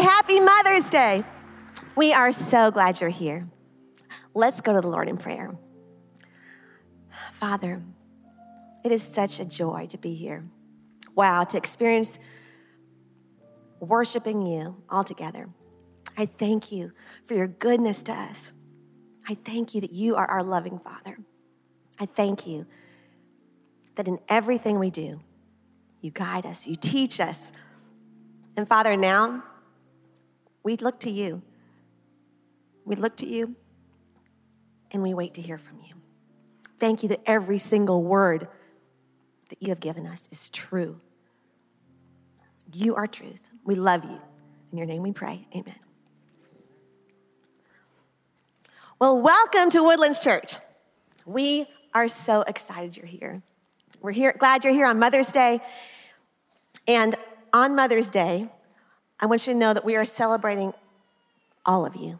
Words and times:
Happy 0.00 0.40
Mother's 0.40 0.90
Day. 0.90 1.24
We 1.94 2.12
are 2.12 2.32
so 2.32 2.70
glad 2.70 3.00
you're 3.00 3.10
here. 3.10 3.48
Let's 4.34 4.60
go 4.60 4.72
to 4.72 4.80
the 4.80 4.88
Lord 4.88 5.08
in 5.08 5.16
prayer. 5.16 5.56
Father, 7.32 7.82
it 8.84 8.92
is 8.92 9.02
such 9.02 9.40
a 9.40 9.44
joy 9.44 9.86
to 9.90 9.98
be 9.98 10.14
here. 10.14 10.44
Wow, 11.14 11.44
to 11.44 11.56
experience 11.56 12.18
worshiping 13.80 14.46
you 14.46 14.82
all 14.90 15.04
together. 15.04 15.48
I 16.16 16.26
thank 16.26 16.72
you 16.72 16.92
for 17.24 17.34
your 17.34 17.46
goodness 17.46 18.02
to 18.04 18.12
us. 18.12 18.52
I 19.28 19.34
thank 19.34 19.74
you 19.74 19.80
that 19.80 19.92
you 19.92 20.16
are 20.16 20.26
our 20.26 20.42
loving 20.42 20.78
Father. 20.78 21.18
I 21.98 22.06
thank 22.06 22.46
you 22.46 22.66
that 23.96 24.08
in 24.08 24.18
everything 24.28 24.78
we 24.78 24.90
do, 24.90 25.20
you 26.00 26.10
guide 26.10 26.46
us, 26.46 26.66
you 26.66 26.76
teach 26.76 27.20
us. 27.20 27.52
And 28.56 28.68
Father, 28.68 28.96
now 28.96 29.42
we 30.66 30.76
look 30.78 30.98
to 30.98 31.10
you. 31.10 31.42
We 32.84 32.96
look 32.96 33.18
to 33.18 33.24
you 33.24 33.54
and 34.90 35.00
we 35.00 35.14
wait 35.14 35.34
to 35.34 35.40
hear 35.40 35.58
from 35.58 35.78
you. 35.78 35.94
Thank 36.80 37.04
you 37.04 37.08
that 37.10 37.20
every 37.24 37.58
single 37.58 38.02
word 38.02 38.48
that 39.48 39.62
you 39.62 39.68
have 39.68 39.78
given 39.78 40.08
us 40.08 40.26
is 40.32 40.50
true. 40.50 41.00
You 42.74 42.96
are 42.96 43.06
truth. 43.06 43.48
We 43.64 43.76
love 43.76 44.04
you. 44.04 44.20
In 44.72 44.78
your 44.78 44.88
name 44.88 45.04
we 45.04 45.12
pray. 45.12 45.46
Amen. 45.54 45.78
Well, 48.98 49.22
welcome 49.22 49.70
to 49.70 49.84
Woodlands 49.84 50.20
Church. 50.20 50.56
We 51.24 51.66
are 51.94 52.08
so 52.08 52.42
excited 52.42 52.96
you're 52.96 53.06
here. 53.06 53.40
We're 54.00 54.10
here, 54.10 54.34
glad 54.36 54.64
you're 54.64 54.72
here 54.72 54.86
on 54.86 54.98
Mother's 54.98 55.30
Day. 55.30 55.60
And 56.88 57.14
on 57.52 57.76
Mother's 57.76 58.10
Day, 58.10 58.48
I 59.18 59.26
want 59.26 59.46
you 59.46 59.52
to 59.52 59.58
know 59.58 59.72
that 59.72 59.84
we 59.84 59.96
are 59.96 60.04
celebrating 60.04 60.72
all 61.64 61.86
of 61.86 61.96
you. 61.96 62.18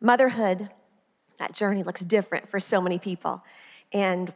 Motherhood, 0.00 0.70
that 1.38 1.54
journey 1.54 1.82
looks 1.82 2.02
different 2.02 2.48
for 2.48 2.58
so 2.58 2.80
many 2.80 2.98
people. 2.98 3.44
And 3.92 4.34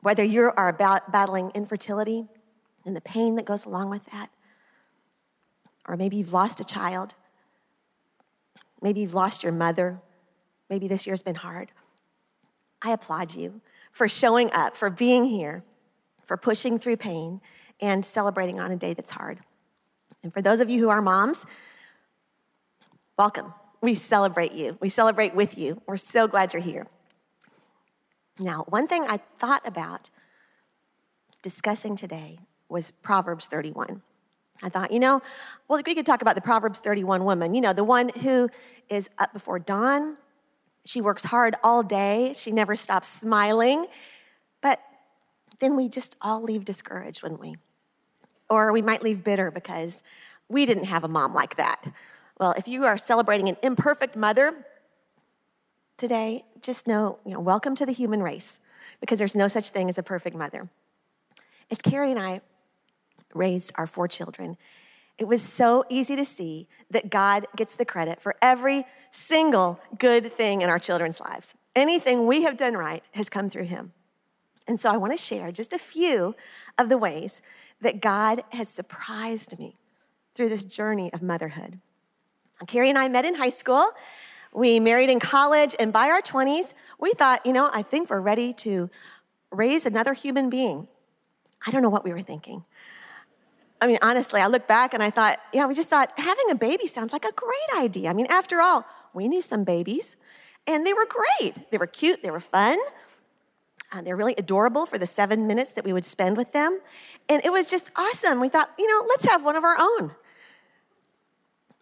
whether 0.00 0.24
you 0.24 0.50
are 0.56 0.68
about 0.68 1.12
battling 1.12 1.50
infertility 1.54 2.26
and 2.84 2.96
the 2.96 3.00
pain 3.00 3.36
that 3.36 3.44
goes 3.44 3.66
along 3.66 3.90
with 3.90 4.04
that, 4.12 4.30
or 5.86 5.96
maybe 5.96 6.16
you've 6.16 6.32
lost 6.32 6.60
a 6.60 6.64
child, 6.64 7.14
maybe 8.80 9.00
you've 9.00 9.14
lost 9.14 9.42
your 9.42 9.52
mother, 9.52 10.00
maybe 10.70 10.88
this 10.88 11.06
year's 11.06 11.22
been 11.22 11.34
hard, 11.34 11.70
I 12.82 12.92
applaud 12.92 13.34
you 13.34 13.60
for 13.92 14.08
showing 14.08 14.50
up, 14.52 14.76
for 14.76 14.90
being 14.90 15.24
here, 15.24 15.64
for 16.24 16.36
pushing 16.36 16.78
through 16.78 16.96
pain, 16.96 17.40
and 17.80 18.04
celebrating 18.04 18.58
on 18.58 18.70
a 18.70 18.76
day 18.76 18.94
that's 18.94 19.10
hard. 19.10 19.40
And 20.26 20.32
for 20.32 20.42
those 20.42 20.58
of 20.58 20.68
you 20.68 20.80
who 20.80 20.88
are 20.88 21.00
moms, 21.00 21.46
welcome. 23.16 23.54
We 23.80 23.94
celebrate 23.94 24.50
you. 24.50 24.76
We 24.80 24.88
celebrate 24.88 25.36
with 25.36 25.56
you. 25.56 25.80
We're 25.86 25.96
so 25.96 26.26
glad 26.26 26.52
you're 26.52 26.60
here. 26.60 26.88
Now, 28.40 28.64
one 28.66 28.88
thing 28.88 29.04
I 29.06 29.18
thought 29.38 29.62
about 29.64 30.10
discussing 31.42 31.94
today 31.94 32.40
was 32.68 32.90
Proverbs 32.90 33.46
31. 33.46 34.02
I 34.64 34.68
thought, 34.68 34.90
you 34.90 34.98
know, 34.98 35.22
well, 35.68 35.80
we 35.86 35.94
could 35.94 36.04
talk 36.04 36.22
about 36.22 36.34
the 36.34 36.40
Proverbs 36.40 36.80
31 36.80 37.24
woman, 37.24 37.54
you 37.54 37.60
know, 37.60 37.72
the 37.72 37.84
one 37.84 38.08
who 38.08 38.48
is 38.88 39.08
up 39.18 39.32
before 39.32 39.60
dawn. 39.60 40.16
She 40.84 41.00
works 41.00 41.22
hard 41.22 41.54
all 41.62 41.84
day. 41.84 42.32
She 42.34 42.50
never 42.50 42.74
stops 42.74 43.06
smiling. 43.06 43.86
But 44.60 44.80
then 45.60 45.76
we 45.76 45.88
just 45.88 46.16
all 46.20 46.42
leave 46.42 46.64
discouraged, 46.64 47.22
wouldn't 47.22 47.40
we? 47.40 47.54
Or 48.48 48.72
we 48.72 48.82
might 48.82 49.02
leave 49.02 49.24
bitter 49.24 49.50
because 49.50 50.02
we 50.48 50.66
didn't 50.66 50.84
have 50.84 51.04
a 51.04 51.08
mom 51.08 51.34
like 51.34 51.56
that. 51.56 51.84
Well, 52.38 52.52
if 52.56 52.68
you 52.68 52.84
are 52.84 52.98
celebrating 52.98 53.48
an 53.48 53.56
imperfect 53.62 54.14
mother 54.14 54.66
today, 55.96 56.44
just 56.60 56.86
know, 56.86 57.18
you 57.24 57.32
know, 57.32 57.40
welcome 57.40 57.74
to 57.76 57.86
the 57.86 57.92
human 57.92 58.22
race 58.22 58.60
because 59.00 59.18
there's 59.18 59.34
no 59.34 59.48
such 59.48 59.70
thing 59.70 59.88
as 59.88 59.98
a 59.98 60.02
perfect 60.02 60.36
mother. 60.36 60.68
As 61.70 61.78
Kerry 61.78 62.10
and 62.10 62.20
I 62.20 62.42
raised 63.34 63.72
our 63.76 63.86
four 63.86 64.06
children, 64.06 64.56
it 65.18 65.26
was 65.26 65.42
so 65.42 65.84
easy 65.88 66.14
to 66.16 66.24
see 66.24 66.68
that 66.90 67.10
God 67.10 67.46
gets 67.56 67.74
the 67.74 67.86
credit 67.86 68.20
for 68.20 68.36
every 68.42 68.84
single 69.10 69.80
good 69.98 70.32
thing 70.36 70.60
in 70.60 70.68
our 70.68 70.78
children's 70.78 71.20
lives. 71.20 71.54
Anything 71.74 72.26
we 72.26 72.42
have 72.42 72.56
done 72.56 72.74
right 72.74 73.02
has 73.12 73.30
come 73.30 73.48
through 73.48 73.64
Him. 73.64 73.92
And 74.68 74.78
so 74.78 74.90
I 74.90 74.96
want 74.96 75.12
to 75.12 75.18
share 75.18 75.52
just 75.52 75.72
a 75.72 75.78
few 75.78 76.34
of 76.76 76.88
the 76.88 76.98
ways 76.98 77.40
that 77.80 78.00
God 78.00 78.42
has 78.52 78.68
surprised 78.68 79.58
me 79.58 79.76
through 80.34 80.48
this 80.48 80.64
journey 80.64 81.12
of 81.12 81.22
motherhood. 81.22 81.78
Kerry 82.66 82.88
and 82.88 82.98
I 82.98 83.08
met 83.08 83.24
in 83.24 83.34
high 83.34 83.50
school. 83.50 83.90
We 84.52 84.80
married 84.80 85.10
in 85.10 85.20
college, 85.20 85.76
and 85.78 85.92
by 85.92 86.08
our 86.08 86.22
20s, 86.22 86.72
we 86.98 87.12
thought, 87.12 87.44
you 87.44 87.52
know, 87.52 87.70
I 87.74 87.82
think 87.82 88.08
we're 88.08 88.20
ready 88.20 88.54
to 88.54 88.88
raise 89.50 89.84
another 89.84 90.14
human 90.14 90.48
being. 90.48 90.88
I 91.66 91.70
don't 91.70 91.82
know 91.82 91.90
what 91.90 92.04
we 92.04 92.12
were 92.12 92.22
thinking. 92.22 92.64
I 93.80 93.86
mean, 93.86 93.98
honestly, 94.00 94.40
I 94.40 94.46
look 94.46 94.66
back 94.66 94.94
and 94.94 95.02
I 95.02 95.10
thought, 95.10 95.38
yeah, 95.52 95.66
we 95.66 95.74
just 95.74 95.90
thought 95.90 96.10
having 96.18 96.50
a 96.50 96.54
baby 96.54 96.86
sounds 96.86 97.12
like 97.12 97.24
a 97.26 97.32
great 97.32 97.84
idea. 97.84 98.08
I 98.08 98.14
mean, 98.14 98.26
after 98.30 98.60
all, 98.60 98.86
we 99.12 99.28
knew 99.28 99.42
some 99.42 99.64
babies, 99.64 100.16
and 100.66 100.86
they 100.86 100.94
were 100.94 101.06
great. 101.06 101.70
They 101.70 101.78
were 101.78 101.86
cute, 101.86 102.22
they 102.22 102.30
were 102.30 102.40
fun. 102.40 102.78
Uh, 103.92 104.02
they're 104.02 104.16
really 104.16 104.34
adorable 104.36 104.86
for 104.86 104.98
the 104.98 105.06
seven 105.06 105.46
minutes 105.46 105.72
that 105.72 105.84
we 105.84 105.92
would 105.92 106.04
spend 106.04 106.36
with 106.36 106.52
them. 106.52 106.78
And 107.28 107.44
it 107.44 107.52
was 107.52 107.70
just 107.70 107.90
awesome. 107.96 108.40
We 108.40 108.48
thought, 108.48 108.70
you 108.78 108.88
know, 108.88 109.06
let's 109.08 109.24
have 109.26 109.44
one 109.44 109.56
of 109.56 109.64
our 109.64 109.76
own. 109.78 110.12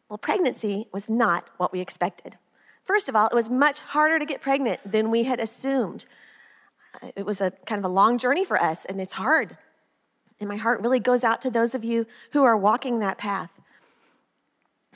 Well, 0.09 0.19
pregnancy 0.19 0.87
was 0.93 1.09
not 1.09 1.49
what 1.57 1.73
we 1.73 1.81
expected. 1.81 2.37
First 2.85 3.09
of 3.09 3.17
all, 3.17 3.27
it 3.29 3.35
was 3.35 3.49
much 3.49 3.81
harder 3.81 4.19
to 4.19 4.27
get 4.27 4.43
pregnant 4.43 4.81
than 4.85 5.11
we 5.11 5.25
had 5.25 5.41
assumed. 5.41 6.05
Uh, 7.03 7.09
it 7.17 7.25
was 7.25 7.41
a 7.41 7.51
kind 7.67 7.79
of 7.79 7.85
a 7.87 7.93
long 7.93 8.19
journey 8.19 8.45
for 8.45 8.61
us, 8.61 8.85
and 8.85 9.01
it's 9.01 9.15
hard. 9.15 9.57
And 10.39 10.49
my 10.49 10.57
heart 10.57 10.83
really 10.83 11.01
goes 11.01 11.25
out 11.25 11.41
to 11.43 11.51
those 11.51 11.75
of 11.75 11.85
you 11.85 12.07
who 12.33 12.45
are 12.45 12.57
walking 12.57 12.99
that 12.99 13.17
path. 13.17 13.61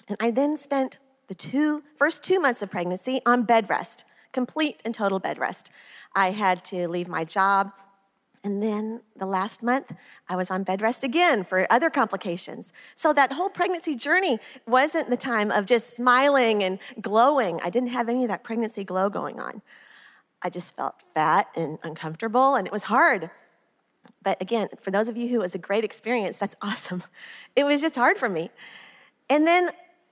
And 0.08 0.16
I 0.20 0.30
then 0.30 0.56
spent 0.56 0.98
the 1.28 1.34
two, 1.34 1.82
first 1.96 2.22
two 2.22 2.40
months 2.40 2.62
of 2.62 2.70
pregnancy 2.70 3.20
on 3.24 3.42
bed 3.42 3.70
rest, 3.70 4.04
complete 4.32 4.80
and 4.84 4.94
total 4.94 5.18
bed 5.18 5.38
rest. 5.38 5.70
I 6.18 6.32
had 6.32 6.64
to 6.64 6.88
leave 6.88 7.06
my 7.06 7.22
job. 7.22 7.70
And 8.42 8.60
then 8.60 9.02
the 9.16 9.24
last 9.26 9.62
month, 9.62 9.94
I 10.28 10.34
was 10.34 10.50
on 10.50 10.64
bed 10.64 10.82
rest 10.82 11.04
again 11.04 11.44
for 11.44 11.64
other 11.70 11.90
complications. 11.90 12.72
So 12.96 13.12
that 13.12 13.32
whole 13.32 13.48
pregnancy 13.48 13.94
journey 13.94 14.40
wasn't 14.66 15.10
the 15.10 15.16
time 15.16 15.52
of 15.52 15.64
just 15.64 15.94
smiling 15.94 16.64
and 16.64 16.80
glowing. 17.00 17.60
I 17.62 17.70
didn't 17.70 17.90
have 17.90 18.08
any 18.08 18.24
of 18.24 18.28
that 18.28 18.42
pregnancy 18.42 18.82
glow 18.82 19.08
going 19.08 19.38
on. 19.38 19.62
I 20.42 20.50
just 20.50 20.74
felt 20.74 20.96
fat 21.14 21.46
and 21.54 21.78
uncomfortable, 21.84 22.56
and 22.56 22.66
it 22.66 22.72
was 22.72 22.84
hard. 22.84 23.30
But 24.24 24.42
again, 24.42 24.68
for 24.80 24.90
those 24.90 25.08
of 25.08 25.16
you 25.16 25.28
who 25.28 25.36
it 25.36 25.42
was 25.42 25.54
a 25.54 25.58
great 25.58 25.84
experience, 25.84 26.38
that's 26.38 26.56
awesome. 26.62 27.04
It 27.54 27.62
was 27.62 27.80
just 27.80 27.94
hard 27.94 28.18
for 28.18 28.28
me. 28.28 28.50
And 29.30 29.46
then 29.46 29.70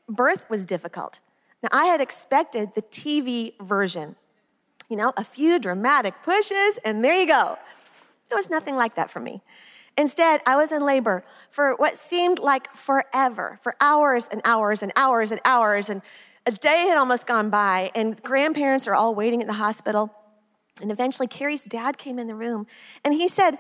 birth 0.09 0.49
was 0.49 0.65
difficult. 0.65 1.19
Now, 1.65 1.71
I 1.73 1.87
had 1.87 2.01
expected 2.01 2.75
the 2.77 2.83
TV 2.83 3.55
version 3.61 4.15
you 4.89 4.97
know, 4.97 5.13
a 5.17 5.25
few 5.25 5.59
dramatic 5.59 6.15
pushes, 6.23 6.79
and 6.85 7.05
there 7.05 7.15
you 7.15 7.27
go. 7.27 7.59
It 8.31 8.35
was 8.35 8.51
nothing 8.51 8.77
like 8.77 8.95
that 8.95 9.11
for 9.11 9.21
me. 9.21 9.43
Instead, 9.99 10.43
I 10.47 10.57
was 10.57 10.73
in 10.73 10.85
labor 10.85 11.25
for 11.51 11.75
what 11.77 11.97
seemed 11.97 12.39
like 12.39 12.75
forever, 12.75 13.59
for 13.63 13.75
hours 13.81 14.29
and 14.31 14.43
hours 14.45 14.83
and 14.83 14.93
hours 14.95 15.33
and 15.33 15.41
hours. 15.45 15.89
And 15.89 16.03
a 16.45 16.53
day 16.53 16.87
had 16.87 16.99
almost 16.99 17.27
gone 17.27 17.51
by, 17.51 17.91
and 17.95 18.23
grandparents 18.23 18.87
are 18.87 18.95
all 18.95 19.15
waiting 19.15 19.41
at 19.41 19.47
the 19.47 19.55
hospital. 19.55 20.15
And 20.83 20.93
eventually, 20.93 21.27
Kerry's 21.27 21.65
dad 21.65 21.97
came 21.97 22.19
in 22.19 22.27
the 22.27 22.35
room, 22.35 22.67
and 23.05 23.15
he 23.15 23.29
said, 23.29 23.59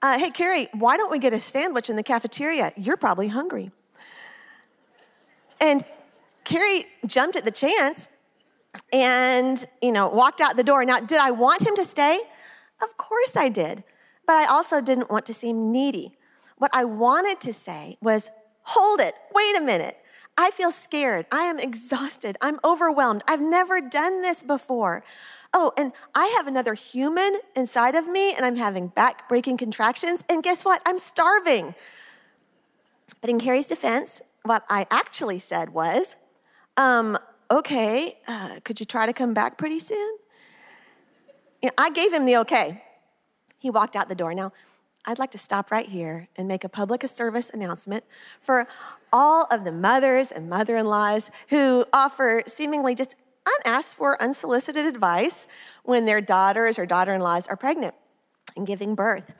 uh, 0.00 0.18
Hey, 0.18 0.30
Kerry, 0.30 0.68
why 0.72 0.96
don't 0.96 1.10
we 1.10 1.18
get 1.18 1.32
a 1.32 1.40
sandwich 1.40 1.90
in 1.90 1.96
the 1.96 2.02
cafeteria? 2.04 2.72
You're 2.76 2.96
probably 2.96 3.28
hungry. 3.28 3.72
And 5.60 5.82
Kerry 6.44 6.86
jumped 7.06 7.36
at 7.36 7.44
the 7.44 7.50
chance 7.50 8.08
and, 8.92 9.64
you 9.80 9.92
know, 9.92 10.08
walked 10.08 10.40
out 10.40 10.56
the 10.56 10.64
door. 10.64 10.84
Now, 10.84 11.00
did 11.00 11.18
I 11.18 11.30
want 11.30 11.66
him 11.66 11.74
to 11.76 11.84
stay? 11.84 12.20
Of 12.82 12.96
course 12.96 13.36
I 13.36 13.48
did. 13.48 13.84
But 14.26 14.36
I 14.36 14.46
also 14.46 14.80
didn't 14.80 15.10
want 15.10 15.26
to 15.26 15.34
seem 15.34 15.72
needy. 15.72 16.12
What 16.58 16.70
I 16.72 16.84
wanted 16.84 17.40
to 17.40 17.52
say 17.52 17.96
was, 18.00 18.30
hold 18.62 19.00
it, 19.00 19.14
wait 19.34 19.56
a 19.56 19.60
minute. 19.60 19.98
I 20.38 20.50
feel 20.52 20.70
scared. 20.70 21.26
I 21.30 21.42
am 21.42 21.58
exhausted. 21.58 22.38
I'm 22.40 22.58
overwhelmed. 22.64 23.22
I've 23.28 23.40
never 23.40 23.80
done 23.80 24.22
this 24.22 24.42
before. 24.42 25.04
Oh, 25.52 25.72
and 25.76 25.92
I 26.14 26.32
have 26.38 26.46
another 26.46 26.72
human 26.74 27.38
inside 27.54 27.94
of 27.94 28.08
me, 28.08 28.34
and 28.34 28.46
I'm 28.46 28.56
having 28.56 28.86
back 28.88 29.28
breaking 29.28 29.58
contractions. 29.58 30.24
And 30.30 30.42
guess 30.42 30.64
what? 30.64 30.80
I'm 30.86 30.98
starving. 30.98 31.74
But 33.20 33.28
in 33.28 33.38
Kerry's 33.38 33.66
defense, 33.66 34.22
what 34.44 34.64
I 34.70 34.86
actually 34.90 35.38
said 35.38 35.74
was, 35.74 36.16
um, 36.76 37.18
okay, 37.52 38.18
uh, 38.26 38.60
could 38.64 38.80
you 38.80 38.86
try 38.86 39.06
to 39.06 39.12
come 39.12 39.34
back 39.34 39.58
pretty 39.58 39.78
soon? 39.78 40.16
You 41.62 41.68
know, 41.68 41.74
I 41.76 41.90
gave 41.90 42.12
him 42.12 42.24
the 42.24 42.38
okay. 42.38 42.82
He 43.58 43.70
walked 43.70 43.94
out 43.94 44.08
the 44.08 44.14
door. 44.14 44.34
Now, 44.34 44.52
I'd 45.04 45.18
like 45.18 45.32
to 45.32 45.38
stop 45.38 45.70
right 45.70 45.86
here 45.86 46.28
and 46.36 46.48
make 46.48 46.64
a 46.64 46.68
public 46.68 47.06
service 47.08 47.50
announcement 47.50 48.04
for 48.40 48.66
all 49.12 49.46
of 49.50 49.64
the 49.64 49.72
mothers 49.72 50.32
and 50.32 50.48
mother 50.48 50.76
in 50.76 50.86
laws 50.86 51.30
who 51.48 51.84
offer 51.92 52.42
seemingly 52.46 52.94
just 52.94 53.16
unasked 53.64 53.96
for, 53.96 54.20
unsolicited 54.22 54.86
advice 54.86 55.46
when 55.84 56.06
their 56.06 56.20
daughters 56.20 56.78
or 56.78 56.86
daughter 56.86 57.12
in 57.12 57.20
laws 57.20 57.48
are 57.48 57.56
pregnant 57.56 57.94
and 58.56 58.66
giving 58.66 58.94
birth. 58.94 59.34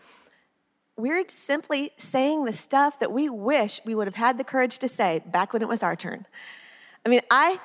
We're 0.97 1.25
simply 1.29 1.91
saying 1.97 2.45
the 2.45 2.53
stuff 2.53 2.99
that 2.99 3.13
we 3.13 3.29
wish 3.29 3.81
we 3.87 3.95
would 3.95 4.07
have 4.07 4.17
had 4.17 4.39
the 4.39 4.45
courage 4.45 4.79
to 4.81 4.89
say 4.89 5.23
back 5.25 5.53
when 5.53 5.63
it 5.63 5.69
was 5.69 5.83
our 5.83 5.97
turn. 5.97 6.27
I 7.07 7.09
mean, 7.09 7.23
I 7.31 7.61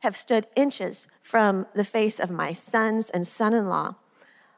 have 0.00 0.16
stood 0.16 0.46
inches 0.56 1.08
from 1.20 1.66
the 1.74 1.84
face 1.84 2.18
of 2.18 2.30
my 2.30 2.52
sons 2.52 3.10
and 3.10 3.26
son 3.26 3.54
in 3.54 3.68
law 3.68 3.94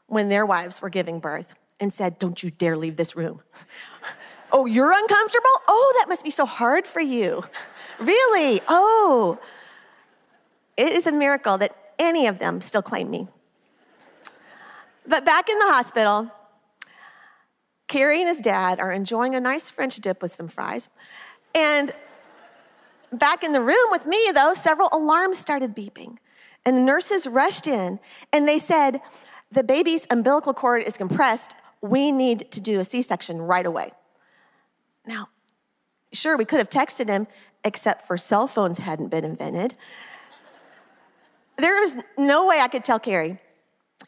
when 0.07 0.29
their 0.29 0.45
wives 0.45 0.81
were 0.81 0.89
giving 0.89 1.19
birth 1.19 1.53
and 1.79 1.93
said, 1.93 2.19
Don't 2.19 2.41
you 2.43 2.49
dare 2.49 2.77
leave 2.77 2.97
this 2.97 3.15
room. 3.15 3.41
oh, 4.51 4.65
you're 4.65 4.91
uncomfortable? 4.91 5.49
Oh, 5.67 5.95
that 5.99 6.09
must 6.09 6.23
be 6.23 6.31
so 6.31 6.45
hard 6.45 6.87
for 6.87 7.01
you. 7.01 7.43
really? 7.99 8.61
Oh. 8.67 9.39
It 10.75 10.91
is 10.91 11.07
a 11.07 11.11
miracle 11.11 11.57
that 11.57 11.75
any 11.99 12.27
of 12.27 12.39
them 12.39 12.61
still 12.61 12.81
claim 12.81 13.09
me. 13.11 13.27
But 15.05 15.25
back 15.25 15.49
in 15.49 15.59
the 15.59 15.65
hospital, 15.65 16.31
Kerry 17.87 18.19
and 18.19 18.27
his 18.27 18.39
dad 18.39 18.79
are 18.79 18.91
enjoying 18.91 19.35
a 19.35 19.39
nice 19.39 19.69
French 19.69 19.97
dip 19.97 20.21
with 20.21 20.31
some 20.31 20.47
fries. 20.47 20.89
And 21.53 21.93
back 23.13 23.43
in 23.43 23.53
the 23.53 23.61
room 23.61 23.87
with 23.91 24.05
me, 24.05 24.31
though, 24.33 24.53
several 24.53 24.89
alarms 24.91 25.37
started 25.37 25.75
beeping. 25.75 26.17
And 26.65 26.77
the 26.77 26.81
nurses 26.81 27.27
rushed 27.27 27.67
in 27.67 27.99
and 28.31 28.47
they 28.47 28.59
said, 28.59 29.01
The 29.51 29.63
baby's 29.63 30.07
umbilical 30.09 30.53
cord 30.53 30.83
is 30.83 30.97
compressed. 30.97 31.55
We 31.81 32.11
need 32.11 32.51
to 32.51 32.61
do 32.61 32.79
a 32.79 32.85
C 32.85 33.01
section 33.01 33.41
right 33.41 33.65
away. 33.65 33.91
Now, 35.05 35.29
sure, 36.13 36.37
we 36.37 36.45
could 36.45 36.59
have 36.59 36.69
texted 36.69 37.07
him, 37.09 37.27
except 37.65 38.03
for 38.03 38.15
cell 38.15 38.47
phones 38.47 38.77
hadn't 38.77 39.09
been 39.09 39.25
invented. 39.25 39.75
There 41.57 41.79
was 41.81 41.97
no 42.17 42.47
way 42.47 42.59
I 42.59 42.67
could 42.67 42.85
tell 42.85 42.99
Kerry, 42.99 43.39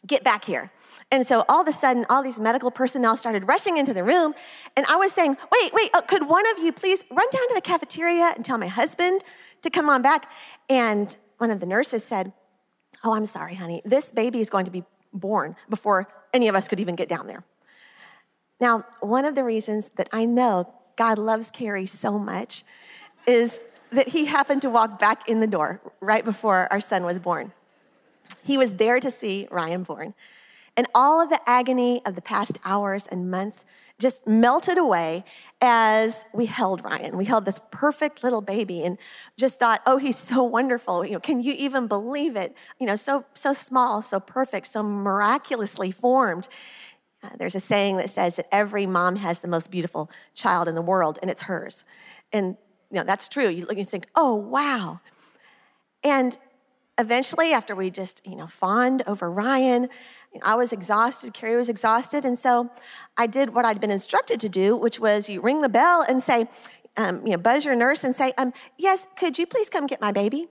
Get 0.06 0.22
back 0.22 0.44
here. 0.44 0.70
And 1.10 1.24
so 1.24 1.44
all 1.48 1.62
of 1.62 1.68
a 1.68 1.72
sudden, 1.72 2.04
all 2.10 2.22
these 2.22 2.40
medical 2.40 2.70
personnel 2.70 3.16
started 3.16 3.46
rushing 3.46 3.76
into 3.76 3.94
the 3.94 4.02
room. 4.02 4.34
And 4.76 4.84
I 4.86 4.96
was 4.96 5.12
saying, 5.12 5.36
wait, 5.52 5.72
wait, 5.72 5.90
uh, 5.94 6.00
could 6.00 6.28
one 6.28 6.44
of 6.50 6.58
you 6.58 6.72
please 6.72 7.04
run 7.10 7.26
down 7.30 7.48
to 7.48 7.54
the 7.54 7.60
cafeteria 7.60 8.32
and 8.34 8.44
tell 8.44 8.58
my 8.58 8.66
husband 8.66 9.22
to 9.62 9.70
come 9.70 9.88
on 9.88 10.02
back? 10.02 10.30
And 10.68 11.16
one 11.38 11.50
of 11.50 11.60
the 11.60 11.66
nurses 11.66 12.02
said, 12.02 12.32
Oh, 13.04 13.12
I'm 13.12 13.26
sorry, 13.26 13.54
honey. 13.54 13.82
This 13.84 14.10
baby 14.10 14.40
is 14.40 14.50
going 14.50 14.64
to 14.64 14.70
be 14.70 14.82
born 15.12 15.54
before 15.68 16.08
any 16.32 16.48
of 16.48 16.54
us 16.54 16.66
could 16.66 16.80
even 16.80 16.96
get 16.96 17.08
down 17.08 17.26
there. 17.26 17.44
Now, 18.60 18.84
one 19.00 19.24
of 19.24 19.34
the 19.34 19.44
reasons 19.44 19.90
that 19.90 20.08
I 20.12 20.24
know 20.24 20.72
God 20.96 21.18
loves 21.18 21.50
Kerry 21.50 21.86
so 21.86 22.18
much 22.18 22.64
is 23.26 23.60
that 23.92 24.08
he 24.08 24.24
happened 24.24 24.62
to 24.62 24.70
walk 24.70 24.98
back 24.98 25.28
in 25.28 25.40
the 25.40 25.46
door 25.46 25.80
right 26.00 26.24
before 26.24 26.68
our 26.72 26.80
son 26.80 27.04
was 27.04 27.18
born. 27.18 27.52
He 28.42 28.58
was 28.58 28.74
there 28.76 28.98
to 28.98 29.10
see 29.10 29.46
Ryan 29.50 29.82
born. 29.82 30.14
And 30.76 30.86
all 30.94 31.20
of 31.20 31.30
the 31.30 31.40
agony 31.46 32.02
of 32.04 32.14
the 32.14 32.22
past 32.22 32.58
hours 32.64 33.06
and 33.06 33.30
months 33.30 33.64
just 33.98 34.26
melted 34.26 34.76
away 34.76 35.24
as 35.62 36.26
we 36.34 36.44
held 36.44 36.84
Ryan. 36.84 37.16
We 37.16 37.24
held 37.24 37.46
this 37.46 37.58
perfect 37.70 38.22
little 38.22 38.42
baby 38.42 38.84
and 38.84 38.98
just 39.38 39.58
thought, 39.58 39.80
oh, 39.86 39.96
he's 39.96 40.18
so 40.18 40.44
wonderful. 40.44 41.04
You 41.04 41.12
know, 41.12 41.20
can 41.20 41.40
you 41.40 41.54
even 41.56 41.86
believe 41.86 42.36
it? 42.36 42.54
You 42.78 42.86
know, 42.86 42.96
so 42.96 43.24
so 43.32 43.54
small, 43.54 44.02
so 44.02 44.20
perfect, 44.20 44.66
so 44.66 44.82
miraculously 44.82 45.92
formed. 45.92 46.46
Uh, 47.22 47.30
there's 47.38 47.54
a 47.54 47.60
saying 47.60 47.96
that 47.96 48.10
says 48.10 48.36
that 48.36 48.46
every 48.52 48.84
mom 48.84 49.16
has 49.16 49.40
the 49.40 49.48
most 49.48 49.70
beautiful 49.70 50.10
child 50.34 50.68
in 50.68 50.74
the 50.74 50.82
world, 50.82 51.18
and 51.22 51.30
it's 51.30 51.42
hers. 51.42 51.86
And 52.32 52.58
you 52.90 52.98
know, 52.98 53.04
that's 53.04 53.28
true. 53.28 53.48
You 53.48 53.64
look 53.66 53.78
and 53.78 53.88
think, 53.88 54.06
oh, 54.14 54.34
wow. 54.34 55.00
And 56.04 56.36
eventually, 56.98 57.52
after 57.52 57.74
we 57.74 57.90
just, 57.90 58.26
you 58.26 58.36
know, 58.36 58.46
fawned 58.46 59.02
over 59.06 59.30
Ryan, 59.30 59.88
I 60.42 60.54
was 60.54 60.72
exhausted, 60.72 61.34
Kerry 61.34 61.56
was 61.56 61.68
exhausted, 61.68 62.24
and 62.24 62.38
so 62.38 62.70
I 63.16 63.26
did 63.26 63.54
what 63.54 63.64
I'd 63.64 63.80
been 63.80 63.90
instructed 63.90 64.40
to 64.40 64.48
do, 64.48 64.76
which 64.76 65.00
was 65.00 65.28
you 65.28 65.40
ring 65.40 65.62
the 65.62 65.68
bell 65.68 66.04
and 66.08 66.22
say, 66.22 66.48
um, 66.96 67.26
you 67.26 67.32
know, 67.32 67.38
buzz 67.38 67.64
your 67.64 67.74
nurse 67.74 68.04
and 68.04 68.14
say, 68.14 68.32
um, 68.38 68.52
yes, 68.78 69.06
could 69.16 69.38
you 69.38 69.46
please 69.46 69.68
come 69.68 69.86
get 69.86 70.00
my 70.00 70.12
baby? 70.12 70.48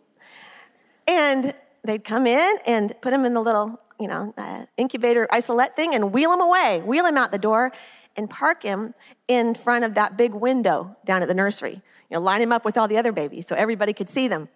And 1.07 1.53
they'd 1.83 2.03
come 2.03 2.27
in 2.27 2.57
and 2.65 2.93
put 3.01 3.13
him 3.13 3.25
in 3.25 3.33
the 3.33 3.41
little, 3.41 3.79
you 3.99 4.07
know, 4.07 4.33
uh, 4.37 4.65
incubator 4.77 5.27
isolate 5.31 5.75
thing 5.75 5.95
and 5.95 6.11
wheel 6.13 6.31
him 6.31 6.41
away, 6.41 6.81
wheel 6.85 7.05
him 7.05 7.17
out 7.17 7.31
the 7.31 7.39
door, 7.39 7.71
and 8.15 8.29
park 8.29 8.63
him 8.63 8.93
in 9.27 9.55
front 9.55 9.85
of 9.85 9.95
that 9.95 10.17
big 10.17 10.33
window 10.33 10.95
down 11.05 11.21
at 11.21 11.27
the 11.27 11.33
nursery. 11.33 11.81
You 12.09 12.17
know, 12.17 12.19
line 12.19 12.41
him 12.41 12.51
up 12.51 12.65
with 12.65 12.77
all 12.77 12.87
the 12.87 12.97
other 12.97 13.11
babies 13.11 13.47
so 13.47 13.55
everybody 13.55 13.93
could 13.93 14.09
see 14.09 14.27
them. 14.27 14.49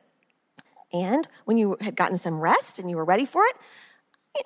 And 0.91 1.27
when 1.45 1.57
you 1.57 1.77
had 1.81 1.95
gotten 1.95 2.17
some 2.17 2.39
rest 2.39 2.79
and 2.79 2.89
you 2.89 2.97
were 2.97 3.05
ready 3.05 3.25
for 3.25 3.43
it, 3.43 3.55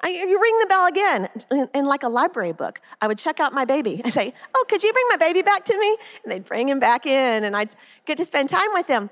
you 0.04 0.42
ring 0.42 0.60
the 0.60 0.68
bell 0.68 0.88
again 0.88 1.30
in, 1.52 1.70
in, 1.74 1.86
like 1.86 2.04
a 2.04 2.10
library 2.10 2.54
book. 2.54 2.82
I 3.02 3.08
would 3.08 3.18
check 3.18 3.40
out 3.40 3.54
my 3.54 3.66
baby. 3.66 4.02
I 4.06 4.10
say, 4.10 4.34
"Oh, 4.56 4.66
could 4.68 4.84
you 4.84 4.92
bring 4.94 5.06
my 5.10 5.18
baby 5.18 5.42
back 5.42 5.66
to 5.66 5.78
me?" 5.78 5.98
And 6.24 6.32
they'd 6.32 6.46
bring 6.46 6.70
him 6.70 6.80
back 6.80 7.06
in, 7.06 7.44
and 7.44 7.56
I'd 7.56 7.74
get 8.06 8.18
to 8.18 8.26
spend 8.26 8.50
time 8.50 8.74
with 8.74 8.88
him. 8.88 9.10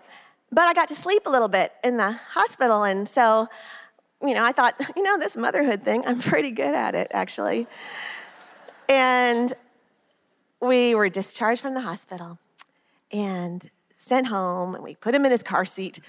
But 0.51 0.68
I 0.68 0.74
got 0.74 0.88
to 0.89 0.95
sleep 0.95 1.24
a 1.25 1.30
little 1.30 1.48
bit 1.48 1.74
in 1.83 1.98
the 1.98 2.12
hospital, 2.12 2.83
and 2.83 3.07
so, 3.07 3.48
you 4.22 4.33
know, 4.33 4.44
I 4.44 4.51
thought, 4.51 4.75
you 4.95 5.04
know, 5.04 5.18
this 5.18 5.38
motherhood 5.38 5.83
thing, 5.83 6.04
I'm 6.06 6.19
pretty 6.19 6.51
good 6.51 6.74
at 6.75 6.95
it 6.95 7.07
actually. 7.13 7.68
And 8.89 9.54
we 10.62 10.94
were 10.95 11.10
discharged 11.10 11.62
from 11.62 11.74
the 11.74 11.81
hospital 11.81 12.38
and 13.12 13.69
sent 13.95 14.28
home, 14.28 14.75
and 14.75 14.83
we 14.83 14.95
put 14.95 15.16
him 15.16 15.25
in 15.25 15.31
his 15.31 15.44
car 15.44 15.66
seat 15.66 16.00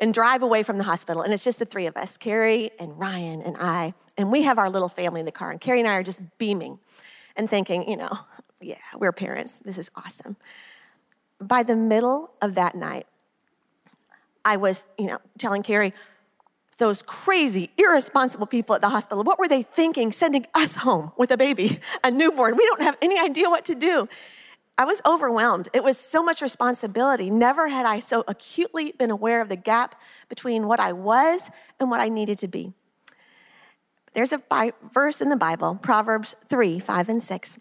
and 0.00 0.12
drive 0.12 0.42
away 0.42 0.62
from 0.62 0.78
the 0.78 0.84
hospital. 0.84 1.22
And 1.22 1.32
it's 1.32 1.44
just 1.44 1.58
the 1.58 1.64
three 1.64 1.86
of 1.86 1.96
us 1.96 2.16
Kerry 2.16 2.70
and 2.78 2.98
Ryan 2.98 3.42
and 3.42 3.56
I. 3.58 3.94
And 4.16 4.30
we 4.30 4.42
have 4.42 4.58
our 4.58 4.70
little 4.70 4.88
family 4.88 5.20
in 5.20 5.26
the 5.26 5.32
car. 5.32 5.50
And 5.50 5.60
Kerry 5.60 5.80
and 5.80 5.88
I 5.88 5.94
are 5.94 6.02
just 6.02 6.22
beaming 6.38 6.78
and 7.36 7.48
thinking, 7.50 7.88
you 7.88 7.96
know, 7.96 8.18
yeah, 8.60 8.76
we're 8.96 9.12
parents. 9.12 9.58
This 9.60 9.78
is 9.78 9.90
awesome. 9.96 10.36
By 11.40 11.62
the 11.62 11.76
middle 11.76 12.30
of 12.40 12.54
that 12.54 12.74
night, 12.74 13.06
I 14.44 14.56
was, 14.56 14.86
you 14.98 15.06
know, 15.06 15.18
telling 15.38 15.62
Kerry, 15.62 15.92
those 16.78 17.02
crazy, 17.02 17.70
irresponsible 17.78 18.46
people 18.46 18.74
at 18.74 18.80
the 18.80 18.88
hospital, 18.88 19.22
what 19.22 19.38
were 19.38 19.48
they 19.48 19.62
thinking 19.62 20.12
sending 20.12 20.46
us 20.54 20.76
home 20.76 21.12
with 21.16 21.30
a 21.30 21.36
baby, 21.36 21.78
a 22.02 22.10
newborn? 22.10 22.56
We 22.56 22.66
don't 22.66 22.82
have 22.82 22.96
any 23.00 23.18
idea 23.18 23.48
what 23.48 23.64
to 23.66 23.74
do. 23.74 24.08
I 24.76 24.84
was 24.84 25.00
overwhelmed. 25.06 25.68
It 25.72 25.84
was 25.84 25.98
so 25.98 26.22
much 26.22 26.42
responsibility. 26.42 27.30
Never 27.30 27.68
had 27.68 27.86
I 27.86 28.00
so 28.00 28.24
acutely 28.26 28.92
been 28.92 29.10
aware 29.10 29.40
of 29.40 29.48
the 29.48 29.56
gap 29.56 30.00
between 30.28 30.66
what 30.66 30.80
I 30.80 30.92
was 30.92 31.50
and 31.78 31.90
what 31.90 32.00
I 32.00 32.08
needed 32.08 32.38
to 32.38 32.48
be. 32.48 32.72
There's 34.14 34.32
a 34.32 34.42
verse 34.92 35.20
in 35.20 35.28
the 35.28 35.36
Bible, 35.36 35.76
Proverbs 35.76 36.34
3 36.48 36.80
5 36.80 37.08
and 37.08 37.22
6. 37.22 37.58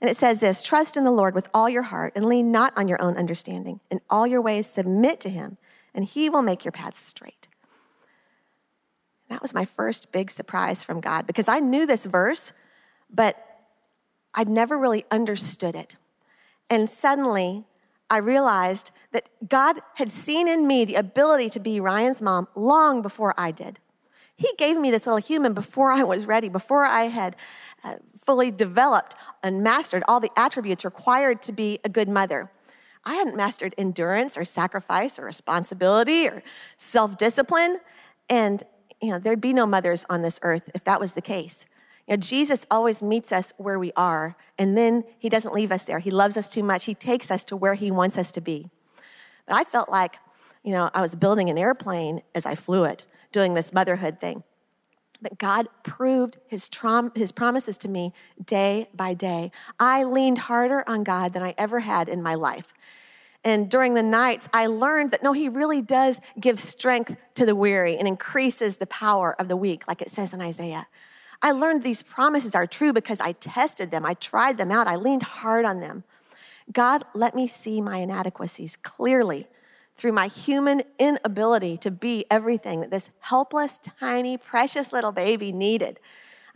And 0.00 0.10
it 0.10 0.16
says 0.16 0.40
this 0.40 0.62
Trust 0.62 0.96
in 0.96 1.04
the 1.04 1.10
Lord 1.10 1.34
with 1.34 1.48
all 1.52 1.68
your 1.68 1.82
heart 1.82 2.12
and 2.16 2.26
lean 2.26 2.50
not 2.50 2.72
on 2.76 2.88
your 2.88 3.00
own 3.02 3.16
understanding. 3.16 3.80
In 3.90 4.00
all 4.08 4.26
your 4.26 4.42
ways, 4.42 4.66
submit 4.66 5.20
to 5.20 5.30
him, 5.30 5.58
and 5.94 6.04
he 6.04 6.28
will 6.28 6.42
make 6.42 6.64
your 6.64 6.72
paths 6.72 6.98
straight. 6.98 7.48
That 9.28 9.42
was 9.42 9.54
my 9.54 9.64
first 9.64 10.12
big 10.12 10.30
surprise 10.30 10.84
from 10.84 11.00
God 11.00 11.26
because 11.26 11.48
I 11.48 11.60
knew 11.60 11.86
this 11.86 12.04
verse, 12.04 12.52
but 13.10 13.36
I'd 14.34 14.48
never 14.48 14.76
really 14.76 15.04
understood 15.10 15.74
it. 15.74 15.96
And 16.70 16.88
suddenly, 16.88 17.64
I 18.10 18.18
realized 18.18 18.90
that 19.12 19.28
God 19.48 19.80
had 19.94 20.10
seen 20.10 20.48
in 20.48 20.66
me 20.66 20.84
the 20.84 20.96
ability 20.96 21.50
to 21.50 21.60
be 21.60 21.80
Ryan's 21.80 22.20
mom 22.20 22.48
long 22.54 23.02
before 23.02 23.34
I 23.38 23.50
did. 23.50 23.78
He 24.36 24.50
gave 24.58 24.76
me 24.76 24.90
this 24.90 25.06
little 25.06 25.20
human 25.20 25.54
before 25.54 25.92
I 25.92 26.02
was 26.02 26.26
ready, 26.26 26.48
before 26.48 26.84
I 26.84 27.04
had 27.04 27.36
uh, 27.84 27.96
fully 28.20 28.50
developed 28.50 29.14
and 29.42 29.62
mastered 29.62 30.02
all 30.08 30.18
the 30.18 30.30
attributes 30.36 30.84
required 30.84 31.42
to 31.42 31.52
be 31.52 31.78
a 31.84 31.88
good 31.88 32.08
mother. 32.08 32.50
I 33.04 33.14
hadn't 33.14 33.36
mastered 33.36 33.74
endurance 33.78 34.36
or 34.36 34.44
sacrifice 34.44 35.18
or 35.18 35.24
responsibility 35.24 36.26
or 36.26 36.42
self 36.76 37.16
discipline. 37.18 37.78
And, 38.28 38.62
you 39.00 39.10
know, 39.10 39.18
there'd 39.18 39.40
be 39.40 39.52
no 39.52 39.66
mothers 39.66 40.06
on 40.08 40.22
this 40.22 40.40
earth 40.42 40.70
if 40.74 40.84
that 40.84 40.98
was 40.98 41.14
the 41.14 41.22
case. 41.22 41.66
You 42.06 42.14
know, 42.14 42.16
Jesus 42.18 42.66
always 42.70 43.02
meets 43.02 43.32
us 43.32 43.52
where 43.56 43.78
we 43.78 43.92
are, 43.96 44.36
and 44.58 44.76
then 44.76 45.04
he 45.18 45.28
doesn't 45.28 45.54
leave 45.54 45.72
us 45.72 45.84
there. 45.84 45.98
He 45.98 46.10
loves 46.10 46.36
us 46.36 46.50
too 46.50 46.62
much. 46.62 46.84
He 46.84 46.94
takes 46.94 47.30
us 47.30 47.44
to 47.46 47.56
where 47.56 47.74
he 47.74 47.90
wants 47.90 48.18
us 48.18 48.30
to 48.32 48.40
be. 48.40 48.68
But 49.46 49.56
I 49.56 49.64
felt 49.64 49.88
like, 49.88 50.18
you 50.62 50.72
know, 50.72 50.90
I 50.94 51.00
was 51.00 51.16
building 51.16 51.50
an 51.50 51.58
airplane 51.58 52.22
as 52.34 52.46
I 52.46 52.54
flew 52.54 52.84
it, 52.84 53.04
doing 53.32 53.54
this 53.54 53.72
motherhood 53.72 54.20
thing. 54.20 54.42
But 55.22 55.38
God 55.38 55.68
proved 55.82 56.36
his, 56.46 56.68
traum- 56.68 57.12
his 57.16 57.32
promises 57.32 57.78
to 57.78 57.88
me 57.88 58.12
day 58.44 58.88
by 58.94 59.14
day. 59.14 59.50
I 59.80 60.04
leaned 60.04 60.38
harder 60.38 60.84
on 60.86 61.04
God 61.04 61.32
than 61.32 61.42
I 61.42 61.54
ever 61.56 61.80
had 61.80 62.10
in 62.10 62.22
my 62.22 62.34
life. 62.34 62.74
And 63.42 63.70
during 63.70 63.94
the 63.94 64.02
nights, 64.02 64.48
I 64.52 64.66
learned 64.66 65.10
that 65.10 65.22
no, 65.22 65.32
he 65.32 65.48
really 65.48 65.82
does 65.82 66.20
give 66.38 66.58
strength 66.58 67.16
to 67.34 67.46
the 67.46 67.54
weary 67.54 67.96
and 67.96 68.08
increases 68.08 68.76
the 68.76 68.86
power 68.86 69.34
of 69.38 69.48
the 69.48 69.56
weak, 69.56 69.86
like 69.86 70.02
it 70.02 70.10
says 70.10 70.34
in 70.34 70.40
Isaiah. 70.40 70.86
I 71.42 71.52
learned 71.52 71.82
these 71.82 72.02
promises 72.02 72.54
are 72.54 72.66
true 72.66 72.92
because 72.92 73.20
I 73.20 73.32
tested 73.32 73.90
them, 73.90 74.04
I 74.06 74.14
tried 74.14 74.58
them 74.58 74.72
out, 74.72 74.86
I 74.86 74.96
leaned 74.96 75.22
hard 75.22 75.64
on 75.64 75.80
them. 75.80 76.04
God, 76.72 77.04
let 77.14 77.34
me 77.34 77.46
see 77.46 77.80
my 77.80 77.98
inadequacies 77.98 78.76
clearly 78.76 79.46
through 79.96 80.12
my 80.12 80.26
human 80.26 80.82
inability 80.98 81.76
to 81.78 81.90
be 81.90 82.24
everything 82.30 82.80
that 82.80 82.90
this 82.90 83.10
helpless, 83.20 83.78
tiny, 83.78 84.36
precious 84.36 84.92
little 84.92 85.12
baby 85.12 85.52
needed. 85.52 86.00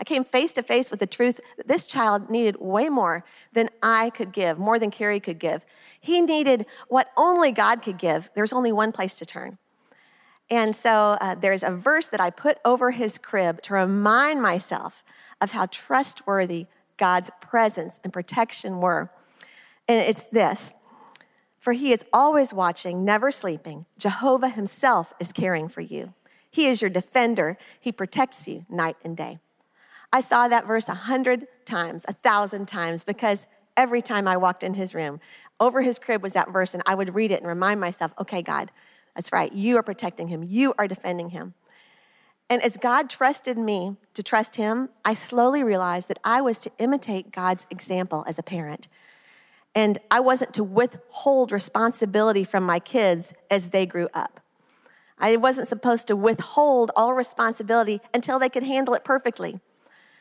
I 0.00 0.04
came 0.04 0.24
face 0.24 0.52
to 0.54 0.62
face 0.62 0.90
with 0.90 1.00
the 1.00 1.06
truth 1.06 1.40
that 1.56 1.68
this 1.68 1.86
child 1.86 2.30
needed 2.30 2.56
way 2.60 2.88
more 2.88 3.24
than 3.52 3.68
I 3.82 4.10
could 4.10 4.32
give, 4.32 4.58
more 4.58 4.78
than 4.78 4.90
Kerry 4.90 5.20
could 5.20 5.38
give. 5.38 5.66
He 6.00 6.20
needed 6.20 6.66
what 6.88 7.10
only 7.16 7.50
God 7.52 7.82
could 7.82 7.98
give. 7.98 8.30
There's 8.34 8.52
only 8.52 8.72
one 8.72 8.92
place 8.92 9.18
to 9.18 9.26
turn. 9.26 9.58
And 10.50 10.74
so 10.74 11.18
uh, 11.20 11.34
there's 11.34 11.62
a 11.62 11.70
verse 11.70 12.06
that 12.06 12.20
I 12.20 12.30
put 12.30 12.58
over 12.64 12.90
his 12.90 13.18
crib 13.18 13.60
to 13.62 13.74
remind 13.74 14.40
myself 14.40 15.04
of 15.40 15.52
how 15.52 15.66
trustworthy 15.66 16.66
God's 16.96 17.30
presence 17.40 18.00
and 18.02 18.12
protection 18.12 18.80
were. 18.80 19.10
And 19.86 20.06
it's 20.06 20.26
this 20.26 20.74
For 21.60 21.72
he 21.72 21.92
is 21.92 22.04
always 22.12 22.54
watching, 22.54 23.04
never 23.04 23.30
sleeping. 23.30 23.86
Jehovah 23.98 24.48
himself 24.48 25.12
is 25.20 25.32
caring 25.32 25.68
for 25.68 25.80
you. 25.80 26.14
He 26.50 26.66
is 26.66 26.80
your 26.80 26.90
defender, 26.90 27.58
he 27.78 27.92
protects 27.92 28.48
you 28.48 28.64
night 28.68 28.96
and 29.04 29.16
day. 29.16 29.38
I 30.12 30.22
saw 30.22 30.48
that 30.48 30.66
verse 30.66 30.88
a 30.88 30.94
hundred 30.94 31.46
times, 31.66 32.06
a 32.08 32.14
thousand 32.14 32.66
times, 32.66 33.04
because 33.04 33.46
every 33.76 34.00
time 34.00 34.26
I 34.26 34.38
walked 34.38 34.62
in 34.62 34.74
his 34.74 34.94
room, 34.94 35.20
over 35.60 35.82
his 35.82 35.98
crib 35.98 36.22
was 36.22 36.32
that 36.32 36.50
verse, 36.50 36.72
and 36.72 36.82
I 36.86 36.94
would 36.94 37.14
read 37.14 37.30
it 37.30 37.40
and 37.40 37.46
remind 37.46 37.80
myself, 37.80 38.14
okay, 38.18 38.40
God, 38.40 38.70
that's 39.18 39.32
right. 39.32 39.52
You 39.52 39.76
are 39.78 39.82
protecting 39.82 40.28
him, 40.28 40.44
you 40.46 40.74
are 40.78 40.86
defending 40.86 41.30
him. 41.30 41.54
And 42.48 42.62
as 42.62 42.76
God 42.76 43.10
trusted 43.10 43.58
me 43.58 43.96
to 44.14 44.22
trust 44.22 44.54
him, 44.54 44.90
I 45.04 45.14
slowly 45.14 45.64
realized 45.64 46.08
that 46.08 46.20
I 46.22 46.40
was 46.40 46.60
to 46.60 46.70
imitate 46.78 47.32
God's 47.32 47.66
example 47.68 48.24
as 48.28 48.38
a 48.38 48.44
parent. 48.44 48.86
And 49.74 49.98
I 50.08 50.20
wasn't 50.20 50.54
to 50.54 50.62
withhold 50.62 51.50
responsibility 51.50 52.44
from 52.44 52.62
my 52.62 52.78
kids 52.78 53.34
as 53.50 53.70
they 53.70 53.86
grew 53.86 54.08
up. 54.14 54.38
I 55.18 55.34
wasn't 55.34 55.66
supposed 55.66 56.06
to 56.06 56.14
withhold 56.14 56.92
all 56.94 57.12
responsibility 57.12 58.00
until 58.14 58.38
they 58.38 58.48
could 58.48 58.62
handle 58.62 58.94
it 58.94 59.02
perfectly. 59.02 59.58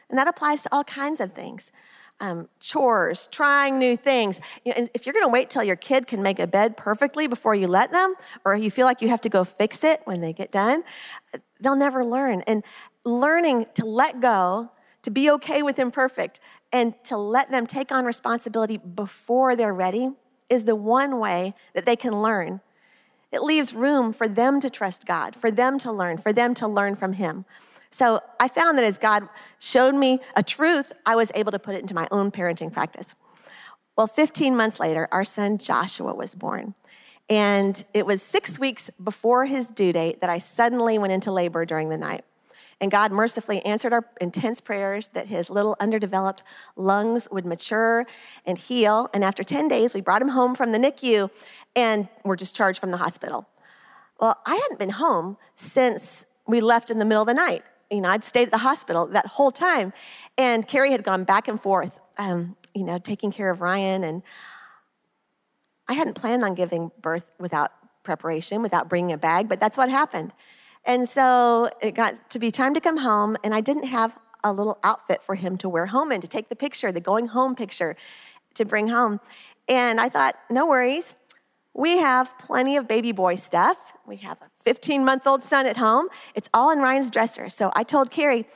And 0.09 0.17
that 0.17 0.27
applies 0.27 0.63
to 0.63 0.69
all 0.71 0.83
kinds 0.83 1.19
of 1.19 1.33
things 1.33 1.71
um, 2.19 2.47
chores, 2.59 3.27
trying 3.27 3.77
new 3.77 3.95
things. 3.95 4.39
You 4.65 4.73
know, 4.73 4.87
if 4.93 5.05
you're 5.05 5.13
going 5.13 5.25
to 5.25 5.31
wait 5.31 5.49
till 5.49 5.63
your 5.63 5.75
kid 5.75 6.07
can 6.07 6.21
make 6.21 6.39
a 6.39 6.47
bed 6.47 6.77
perfectly 6.77 7.27
before 7.27 7.55
you 7.55 7.67
let 7.67 7.91
them, 7.91 8.15
or 8.43 8.55
you 8.55 8.71
feel 8.71 8.85
like 8.85 9.01
you 9.01 9.09
have 9.09 9.21
to 9.21 9.29
go 9.29 9.43
fix 9.43 9.83
it 9.83 10.01
when 10.05 10.21
they 10.21 10.33
get 10.33 10.51
done, 10.51 10.83
they'll 11.59 11.75
never 11.75 12.03
learn. 12.03 12.41
And 12.41 12.63
learning 13.03 13.67
to 13.75 13.85
let 13.85 14.19
go, 14.19 14.71
to 15.03 15.11
be 15.11 15.29
okay 15.31 15.61
with 15.61 15.79
imperfect, 15.79 16.39
and 16.73 16.93
to 17.05 17.17
let 17.17 17.51
them 17.51 17.65
take 17.65 17.91
on 17.91 18.05
responsibility 18.05 18.77
before 18.77 19.55
they're 19.55 19.73
ready 19.73 20.09
is 20.49 20.63
the 20.63 20.75
one 20.75 21.19
way 21.19 21.53
that 21.73 21.85
they 21.85 21.95
can 21.95 22.21
learn. 22.21 22.61
It 23.31 23.41
leaves 23.41 23.73
room 23.73 24.13
for 24.13 24.27
them 24.27 24.59
to 24.61 24.69
trust 24.69 25.05
God, 25.05 25.35
for 25.35 25.51
them 25.51 25.77
to 25.79 25.91
learn, 25.91 26.17
for 26.17 26.31
them 26.31 26.53
to 26.55 26.67
learn 26.67 26.95
from 26.95 27.13
Him. 27.13 27.45
So 27.89 28.19
I 28.39 28.47
found 28.47 28.77
that 28.77 28.85
as 28.85 28.97
God 28.97 29.27
showed 29.59 29.95
me 29.95 30.19
a 30.35 30.43
truth, 30.43 30.91
I 31.05 31.15
was 31.15 31.31
able 31.35 31.51
to 31.51 31.59
put 31.59 31.75
it 31.75 31.81
into 31.81 31.93
my 31.93 32.07
own 32.11 32.31
parenting 32.31 32.71
practice. 32.71 33.15
Well, 33.97 34.07
15 34.07 34.55
months 34.55 34.79
later, 34.79 35.07
our 35.11 35.25
son 35.25 35.57
Joshua 35.57 36.13
was 36.13 36.35
born. 36.35 36.75
And 37.29 37.83
it 37.93 38.05
was 38.05 38.21
six 38.21 38.59
weeks 38.59 38.89
before 39.03 39.45
his 39.45 39.69
due 39.69 39.91
date 39.91 40.21
that 40.21 40.29
I 40.29 40.37
suddenly 40.37 40.97
went 40.97 41.13
into 41.13 41.31
labor 41.31 41.65
during 41.65 41.89
the 41.89 41.97
night. 41.97 42.23
And 42.79 42.91
God 42.91 43.11
mercifully 43.11 43.65
answered 43.65 43.91
our 43.91 44.05
intense 44.21 44.61
prayers 44.61 45.07
that 45.09 45.27
his 45.27 45.49
little 45.49 45.75
underdeveloped 45.79 46.43
lungs 46.75 47.27
would 47.31 47.45
mature 47.45 48.05
and 48.45 48.57
heal. 48.57 49.09
And 49.13 49.23
after 49.23 49.43
10 49.43 49.67
days, 49.67 49.95
we 49.95 50.01
brought 50.01 50.21
him 50.21 50.29
home 50.29 50.53
from 50.53 50.71
the 50.71 50.77
NICU 50.77 51.29
and 51.75 52.07
were 52.23 52.35
discharged 52.35 52.79
from 52.79 52.91
the 52.91 52.97
hospital. 52.97 53.47
Well, 54.19 54.37
I 54.45 54.55
hadn't 54.55 54.79
been 54.79 54.91
home 54.91 55.37
since 55.55 56.27
we 56.45 56.61
left 56.61 56.91
in 56.91 56.99
the 56.99 57.05
middle 57.05 57.23
of 57.23 57.27
the 57.27 57.33
night 57.33 57.63
you 57.91 58.01
know, 58.01 58.09
I'd 58.09 58.23
stayed 58.23 58.47
at 58.47 58.51
the 58.51 58.57
hospital 58.57 59.07
that 59.07 59.25
whole 59.25 59.51
time. 59.51 59.93
And 60.37 60.67
Kerry 60.67 60.91
had 60.91 61.03
gone 61.03 61.23
back 61.23 61.47
and 61.47 61.61
forth, 61.61 61.99
um, 62.17 62.55
you 62.73 62.83
know, 62.83 62.97
taking 62.97 63.31
care 63.31 63.49
of 63.49 63.61
Ryan. 63.61 64.03
And 64.03 64.23
I 65.87 65.93
hadn't 65.93 66.15
planned 66.15 66.43
on 66.43 66.53
giving 66.53 66.91
birth 67.01 67.29
without 67.39 67.71
preparation, 68.03 68.61
without 68.61 68.89
bringing 68.89 69.13
a 69.13 69.17
bag, 69.17 69.47
but 69.49 69.59
that's 69.59 69.77
what 69.77 69.89
happened. 69.89 70.33
And 70.85 71.07
so 71.07 71.69
it 71.81 71.93
got 71.93 72.29
to 72.29 72.39
be 72.39 72.49
time 72.51 72.73
to 72.73 72.79
come 72.79 72.97
home, 72.97 73.35
and 73.43 73.53
I 73.53 73.61
didn't 73.61 73.83
have 73.83 74.17
a 74.43 74.53
little 74.53 74.79
outfit 74.83 75.21
for 75.21 75.35
him 75.35 75.57
to 75.57 75.69
wear 75.69 75.87
home 75.87 76.11
in 76.11 76.21
to 76.21 76.27
take 76.27 76.47
the 76.47 76.55
picture, 76.55 76.91
the 76.91 77.01
going 77.01 77.27
home 77.27 77.55
picture 77.55 77.95
to 78.53 78.65
bring 78.65 78.87
home. 78.87 79.19
And 79.67 79.99
I 79.99 80.07
thought, 80.07 80.35
no 80.49 80.65
worries. 80.65 81.15
We 81.77 81.99
have 81.99 82.35
plenty 82.39 82.75
of 82.75 82.87
baby 82.87 83.11
boy 83.11 83.35
stuff. 83.35 83.93
We 84.07 84.17
have 84.17 84.41
a 84.41 84.49
15 84.63 85.05
month 85.05 85.27
old 85.27 85.43
son 85.43 85.67
at 85.67 85.77
home. 85.77 86.07
It's 86.33 86.49
all 86.51 86.71
in 86.71 86.79
Ryan's 86.79 87.11
dresser. 87.11 87.49
So 87.49 87.71
I 87.75 87.83
told 87.83 88.09
Kerry, 88.09 88.47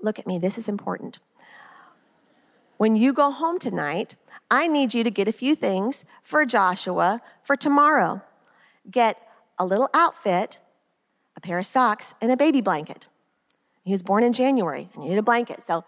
look 0.00 0.18
at 0.18 0.26
me, 0.26 0.38
this 0.38 0.56
is 0.56 0.66
important. 0.66 1.18
When 2.78 2.96
you 2.96 3.12
go 3.12 3.30
home 3.30 3.58
tonight, 3.58 4.14
I 4.50 4.66
need 4.66 4.94
you 4.94 5.04
to 5.04 5.10
get 5.10 5.28
a 5.28 5.32
few 5.32 5.54
things 5.54 6.06
for 6.22 6.46
Joshua 6.46 7.20
for 7.42 7.54
tomorrow. 7.54 8.22
Get 8.90 9.18
a 9.58 9.66
little 9.66 9.90
outfit, 9.92 10.58
a 11.36 11.42
pair 11.42 11.58
of 11.58 11.66
socks, 11.66 12.14
and 12.22 12.32
a 12.32 12.36
baby 12.36 12.62
blanket. 12.62 13.04
He 13.84 13.92
was 13.92 14.02
born 14.02 14.24
in 14.24 14.32
January 14.32 14.88
and 14.94 15.04
needed 15.04 15.18
a 15.18 15.22
blanket. 15.22 15.62
So, 15.62 15.84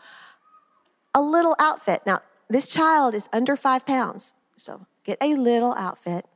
a 1.14 1.22
little 1.22 1.56
outfit. 1.58 2.02
Now, 2.04 2.20
this 2.50 2.68
child 2.68 3.14
is 3.14 3.30
under 3.32 3.56
five 3.56 3.86
pounds. 3.86 4.34
So, 4.58 4.86
get 5.04 5.16
a 5.22 5.34
little 5.36 5.72
outfit 5.72 6.26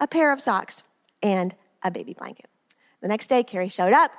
a 0.00 0.06
pair 0.06 0.32
of 0.32 0.40
socks, 0.40 0.84
and 1.22 1.54
a 1.82 1.90
baby 1.90 2.14
blanket. 2.14 2.46
The 3.00 3.08
next 3.08 3.26
day, 3.28 3.42
Kerry 3.42 3.68
showed 3.68 3.92
up. 3.92 4.12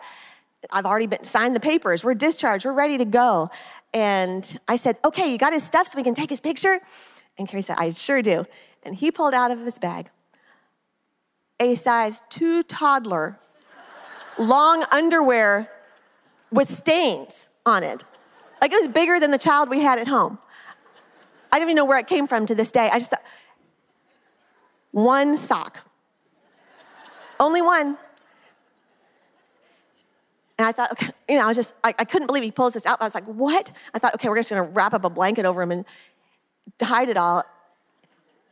I've 0.72 0.86
already 0.86 1.08
been 1.08 1.24
signed 1.24 1.56
the 1.56 1.60
papers. 1.60 2.04
We're 2.04 2.16
discharged. 2.16 2.66
We're 2.66 2.74
ready 2.74 2.98
to 2.98 3.06
go. 3.06 3.50
And 3.94 4.60
I 4.68 4.78
said, 4.78 4.98
"Okay, 5.06 5.32
you 5.32 5.38
got 5.38 5.54
his 5.54 5.64
stuff 5.64 5.88
so 5.88 5.98
we 5.98 6.04
can 6.04 6.16
take 6.16 6.30
his 6.30 6.42
picture." 6.42 6.80
And 7.38 7.48
Kerry 7.48 7.62
said, 7.62 7.78
"I 7.78 7.92
sure 7.92 8.22
do." 8.22 8.46
And 8.84 8.96
he 8.96 9.12
pulled 9.12 9.34
out 9.34 9.52
of 9.52 9.60
his 9.60 9.78
bag 9.80 10.10
a 11.60 11.76
size 11.76 12.24
two 12.30 12.64
toddler 12.64 13.40
long 14.38 14.84
underwear 14.92 15.72
with 16.52 16.70
stains 16.70 17.50
on 17.66 17.84
it. 17.84 18.04
Like 18.62 18.72
it 18.72 18.80
was 18.80 18.88
bigger 18.88 19.20
than 19.20 19.32
the 19.32 19.38
child 19.38 19.70
we 19.70 19.82
had 19.82 20.00
at 20.00 20.08
home. 20.08 20.40
I 21.52 21.60
don't 21.60 21.68
even 21.68 21.76
know 21.76 21.86
where 21.86 22.00
it 22.00 22.08
came 22.08 22.28
from 22.28 22.46
to 22.48 22.56
this 22.56 22.72
day. 22.72 22.90
I 22.92 23.00
just 23.00 23.12
thought, 23.12 23.24
one 24.96 25.36
sock. 25.36 25.82
Only 27.38 27.62
one. 27.62 27.98
And 30.58 30.66
I 30.66 30.72
thought, 30.72 30.94
okay, 30.94 31.10
you 31.28 31.36
know, 31.36 31.44
I 31.44 31.48
was 31.48 31.58
just, 31.58 31.76
I, 31.84 31.94
I, 32.00 32.06
couldn't 32.06 32.28
believe 32.28 32.44
he 32.44 32.52
pulls 32.52 32.76
this 32.76 32.86
out. 32.86 33.02
I 33.02 33.04
was 33.04 33.14
like, 33.14 33.26
what? 33.26 33.72
I 33.94 34.00
thought, 34.00 34.14
okay, 34.16 34.30
we're 34.30 34.38
just 34.38 34.50
gonna 34.50 34.64
wrap 34.64 34.94
up 34.94 35.04
a 35.04 35.10
blanket 35.10 35.44
over 35.44 35.62
him 35.62 35.74
and 35.74 35.86
hide 36.82 37.10
it 37.10 37.18
all. 37.18 37.44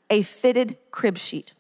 A 0.10 0.22
fitted 0.22 0.76
crib 0.92 1.18
sheet 1.18 1.54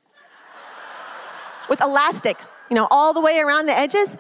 with 1.69 1.81
elastic, 1.81 2.37
you 2.69 2.75
know, 2.75 2.89
all 2.91 3.13
the 3.13 3.21
way 3.21 3.39
around 3.39 3.67
the 3.67 3.77
edges. 3.77 4.17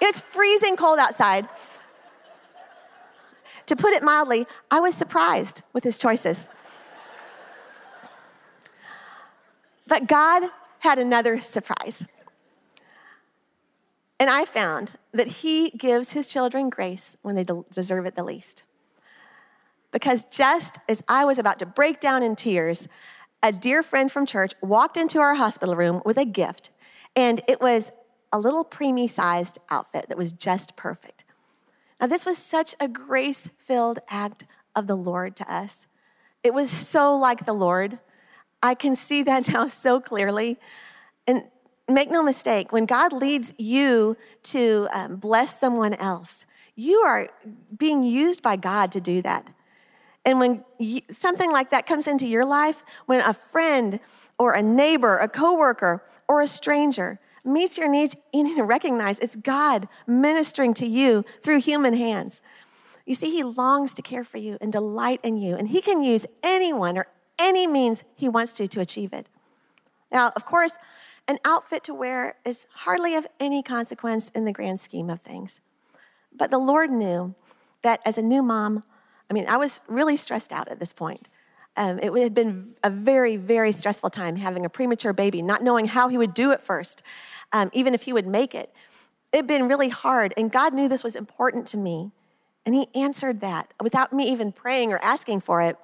It's 0.00 0.20
freezing 0.20 0.74
cold 0.74 0.98
outside. 0.98 1.48
To 3.66 3.76
put 3.76 3.92
it 3.92 4.02
mildly, 4.02 4.48
I 4.68 4.80
was 4.80 4.96
surprised 4.96 5.62
with 5.72 5.84
his 5.84 5.96
choices. 5.96 6.48
But 9.88 10.06
God 10.06 10.50
had 10.80 10.98
another 10.98 11.40
surprise. 11.40 12.04
And 14.20 14.28
I 14.28 14.44
found 14.44 14.92
that 15.12 15.26
He 15.26 15.70
gives 15.70 16.12
His 16.12 16.28
children 16.28 16.68
grace 16.68 17.16
when 17.22 17.34
they 17.34 17.46
deserve 17.72 18.06
it 18.06 18.14
the 18.14 18.22
least. 18.22 18.62
Because 19.90 20.24
just 20.24 20.78
as 20.88 21.02
I 21.08 21.24
was 21.24 21.38
about 21.38 21.58
to 21.60 21.66
break 21.66 22.00
down 22.00 22.22
in 22.22 22.36
tears, 22.36 22.86
a 23.42 23.50
dear 23.50 23.82
friend 23.82 24.12
from 24.12 24.26
church 24.26 24.52
walked 24.60 24.96
into 24.96 25.20
our 25.20 25.34
hospital 25.34 25.74
room 25.74 26.02
with 26.04 26.18
a 26.18 26.26
gift, 26.26 26.70
and 27.16 27.40
it 27.48 27.60
was 27.60 27.90
a 28.30 28.38
little 28.38 28.64
preemie 28.64 29.08
sized 29.08 29.58
outfit 29.70 30.06
that 30.08 30.18
was 30.18 30.32
just 30.32 30.76
perfect. 30.76 31.24
Now, 31.98 32.06
this 32.06 32.26
was 32.26 32.36
such 32.36 32.74
a 32.78 32.88
grace 32.88 33.50
filled 33.56 34.00
act 34.08 34.44
of 34.76 34.86
the 34.86 34.96
Lord 34.96 35.34
to 35.36 35.52
us. 35.52 35.86
It 36.42 36.52
was 36.52 36.70
so 36.70 37.16
like 37.16 37.46
the 37.46 37.54
Lord 37.54 37.98
I 38.62 38.74
can 38.74 38.94
see 38.94 39.22
that 39.24 39.48
now 39.52 39.66
so 39.66 40.00
clearly. 40.00 40.58
And 41.26 41.44
make 41.88 42.10
no 42.10 42.22
mistake, 42.22 42.72
when 42.72 42.86
God 42.86 43.12
leads 43.12 43.54
you 43.58 44.16
to 44.44 44.88
um, 44.92 45.16
bless 45.16 45.58
someone 45.58 45.94
else, 45.94 46.46
you 46.74 46.98
are 46.98 47.28
being 47.76 48.04
used 48.04 48.42
by 48.42 48.56
God 48.56 48.92
to 48.92 49.00
do 49.00 49.22
that. 49.22 49.48
And 50.24 50.38
when 50.38 50.64
you, 50.78 51.00
something 51.10 51.50
like 51.50 51.70
that 51.70 51.86
comes 51.86 52.06
into 52.06 52.26
your 52.26 52.44
life, 52.44 52.84
when 53.06 53.20
a 53.20 53.32
friend 53.32 53.98
or 54.38 54.52
a 54.52 54.62
neighbor, 54.62 55.16
a 55.16 55.28
coworker, 55.28 56.04
or 56.28 56.42
a 56.42 56.46
stranger 56.46 57.18
meets 57.44 57.78
your 57.78 57.88
needs, 57.88 58.14
you 58.32 58.44
need 58.44 58.56
to 58.56 58.62
recognize 58.62 59.18
it's 59.18 59.36
God 59.36 59.88
ministering 60.06 60.74
to 60.74 60.86
you 60.86 61.24
through 61.42 61.60
human 61.60 61.94
hands. 61.94 62.42
You 63.06 63.14
see, 63.14 63.30
He 63.30 63.42
longs 63.42 63.94
to 63.94 64.02
care 64.02 64.24
for 64.24 64.36
you 64.36 64.58
and 64.60 64.70
delight 64.70 65.20
in 65.22 65.38
you, 65.38 65.56
and 65.56 65.68
He 65.68 65.80
can 65.80 66.02
use 66.02 66.26
anyone 66.42 66.98
or 66.98 67.06
any 67.38 67.66
means 67.66 68.04
he 68.14 68.28
wants 68.28 68.54
to 68.54 68.68
to 68.68 68.80
achieve 68.80 69.12
it. 69.12 69.28
Now, 70.10 70.32
of 70.34 70.44
course, 70.44 70.76
an 71.26 71.38
outfit 71.44 71.84
to 71.84 71.94
wear 71.94 72.36
is 72.44 72.66
hardly 72.72 73.14
of 73.14 73.26
any 73.38 73.62
consequence 73.62 74.30
in 74.30 74.44
the 74.44 74.52
grand 74.52 74.80
scheme 74.80 75.10
of 75.10 75.20
things. 75.20 75.60
But 76.34 76.50
the 76.50 76.58
Lord 76.58 76.90
knew 76.90 77.34
that 77.82 78.00
as 78.04 78.16
a 78.16 78.22
new 78.22 78.42
mom, 78.42 78.82
I 79.30 79.34
mean, 79.34 79.46
I 79.46 79.56
was 79.56 79.82
really 79.88 80.16
stressed 80.16 80.52
out 80.52 80.68
at 80.68 80.80
this 80.80 80.92
point. 80.92 81.28
Um, 81.76 81.98
it 82.00 82.12
had 82.12 82.34
been 82.34 82.74
a 82.82 82.90
very, 82.90 83.36
very 83.36 83.72
stressful 83.72 84.10
time 84.10 84.36
having 84.36 84.64
a 84.64 84.68
premature 84.68 85.12
baby, 85.12 85.42
not 85.42 85.62
knowing 85.62 85.84
how 85.84 86.08
he 86.08 86.18
would 86.18 86.34
do 86.34 86.50
at 86.50 86.62
first, 86.62 87.02
um, 87.52 87.70
even 87.72 87.94
if 87.94 88.02
he 88.02 88.12
would 88.12 88.26
make 88.26 88.54
it. 88.54 88.72
It 89.32 89.36
had 89.36 89.46
been 89.46 89.68
really 89.68 89.90
hard, 89.90 90.32
and 90.36 90.50
God 90.50 90.72
knew 90.72 90.88
this 90.88 91.04
was 91.04 91.14
important 91.14 91.66
to 91.68 91.76
me. 91.76 92.10
And 92.64 92.74
He 92.74 92.88
answered 92.94 93.40
that 93.40 93.72
without 93.80 94.12
me 94.12 94.30
even 94.30 94.52
praying 94.52 94.92
or 94.92 94.98
asking 94.98 95.40
for 95.40 95.62
it. 95.62 95.76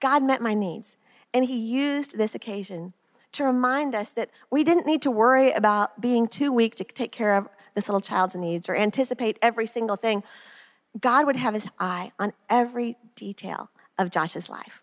God 0.00 0.22
met 0.22 0.40
my 0.40 0.54
needs, 0.54 0.96
and 1.32 1.44
He 1.44 1.58
used 1.58 2.16
this 2.16 2.34
occasion 2.34 2.92
to 3.32 3.44
remind 3.44 3.94
us 3.94 4.10
that 4.12 4.30
we 4.50 4.64
didn't 4.64 4.86
need 4.86 5.02
to 5.02 5.10
worry 5.10 5.52
about 5.52 6.00
being 6.00 6.26
too 6.26 6.52
weak 6.52 6.74
to 6.76 6.84
take 6.84 7.12
care 7.12 7.36
of 7.36 7.48
this 7.74 7.88
little 7.88 8.00
child's 8.00 8.34
needs 8.34 8.68
or 8.68 8.74
anticipate 8.74 9.38
every 9.42 9.66
single 9.66 9.96
thing. 9.96 10.22
God 10.98 11.26
would 11.26 11.36
have 11.36 11.54
His 11.54 11.68
eye 11.78 12.12
on 12.18 12.32
every 12.48 12.96
detail 13.14 13.70
of 13.98 14.10
Josh's 14.10 14.48
life. 14.48 14.82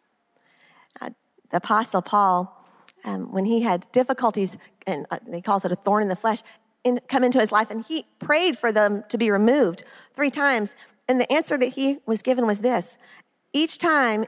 Uh, 1.02 1.10
the 1.52 1.58
Apostle 1.58 2.02
Paul, 2.02 2.66
um, 3.04 3.32
when 3.32 3.46
he 3.46 3.62
had 3.62 3.88
difficulties, 3.92 4.58
and 4.86 5.06
uh, 5.12 5.20
he 5.32 5.42
calls 5.42 5.66
it 5.66 5.72
a 5.72 5.76
thorn 5.76 6.04
in 6.04 6.10
the 6.10 6.16
flesh, 6.16 6.42
in, 6.84 7.00
come 7.08 7.24
into 7.24 7.40
his 7.40 7.52
life, 7.52 7.72
and 7.72 7.84
he 7.86 8.06
prayed 8.20 8.58
for 8.58 8.72
them 8.72 9.04
to 9.10 9.18
be 9.18 9.32
removed 9.32 9.84
three 10.14 10.30
times. 10.30 10.76
And 11.08 11.20
the 11.20 11.32
answer 11.32 11.58
that 11.58 11.68
he 11.68 12.00
was 12.06 12.22
given 12.22 12.46
was 12.46 12.60
this 12.60 12.98
each 13.54 13.78
time 13.78 14.26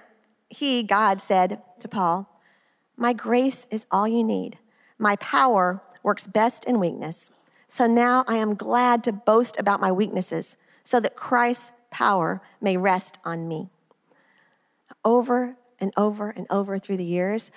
he, 0.50 0.84
God, 0.84 1.22
said 1.22 1.62
to 1.80 1.88
Paul, 1.88 2.42
My 2.96 3.13
grace 3.13 3.68
is 3.70 3.86
all 3.92 4.08
you 4.08 4.24
need. 4.24 4.58
My 4.98 5.16
power 5.18 5.82
works 6.04 6.27
best 6.27 6.66
in 6.66 6.80
weakness. 6.80 7.32
So 7.68 7.86
now 7.86 8.24
I 8.27 8.38
am 8.38 8.56
glad 8.56 9.04
to 9.04 9.12
boast 9.12 9.60
about 9.60 9.82
my 9.82 9.92
weaknesses 9.92 10.58
so 10.84 11.00
that 11.01 11.16
Christ's 11.16 11.74
power 11.92 12.42
may 12.62 12.77
rest 12.77 13.18
on 13.25 13.48
me. 13.48 13.70
Over 15.04 15.58
and 15.80 15.92
over 15.98 16.30
and 16.30 16.48
over 16.50 16.80
through 16.80 16.98
the 16.98 17.06
years, 17.06 17.51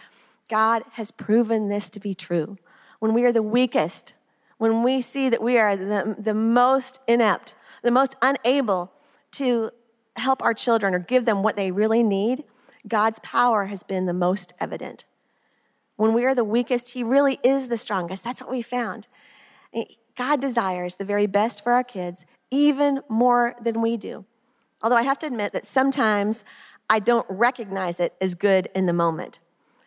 God 0.49 0.83
has 0.93 1.11
proven 1.13 1.69
this 1.69 1.89
to 1.91 2.01
be 2.01 2.13
true. 2.13 2.59
When 2.99 3.15
we 3.15 3.25
are 3.25 3.33
the 3.33 3.43
weakest, 3.43 4.15
when 4.59 4.83
we 4.83 5.01
see 5.01 5.29
that 5.29 5.41
we 5.41 5.57
are 5.59 5.77
the, 5.77 6.17
the 6.19 6.35
most 6.35 7.01
inept, 7.07 7.55
the 7.83 7.91
most 7.91 8.17
unable 8.21 8.93
to 9.33 9.71
help 10.17 10.43
our 10.43 10.53
children 10.53 10.93
or 10.93 10.99
give 10.99 11.25
them 11.25 11.43
what 11.43 11.57
they 11.57 11.71
really 11.71 12.03
need, 12.03 12.45
God's 12.89 13.19
power 13.21 13.67
has 13.67 13.83
been 13.83 14.07
the 14.07 14.15
most 14.15 14.53
evident. 14.61 15.05
When 15.97 16.15
we 16.15 16.25
are 16.25 16.35
the 16.35 16.45
weakest, 16.45 16.91
He 16.91 17.03
really 17.03 17.39
is 17.43 17.69
the 17.69 17.77
strongest. 17.77 18.25
That's 18.25 18.41
what 18.41 18.51
we 18.51 18.63
found. 18.63 19.07
Eh, 19.75 19.85
God 20.17 20.41
desires 20.41 20.97
the 20.97 21.05
very 21.05 21.27
best 21.27 21.63
for 21.63 21.73
our 21.73 21.85
kids, 21.85 22.27
even 22.51 23.01
more 23.09 23.55
than 23.63 23.81
we 23.81 23.97
do. 23.97 24.25
Although 24.83 24.97
I 24.97 25.03
have 25.03 25.19
to 25.21 25.27
admit 25.27 25.53
that 25.53 25.67
sometimes 25.67 26.45
I 26.89 26.99
don't 26.99 27.27
recognize 27.29 28.01
it 28.01 28.15
as 28.21 28.35
good 28.35 28.69
in 28.75 28.87
the 28.87 28.93
moment. 28.93 29.39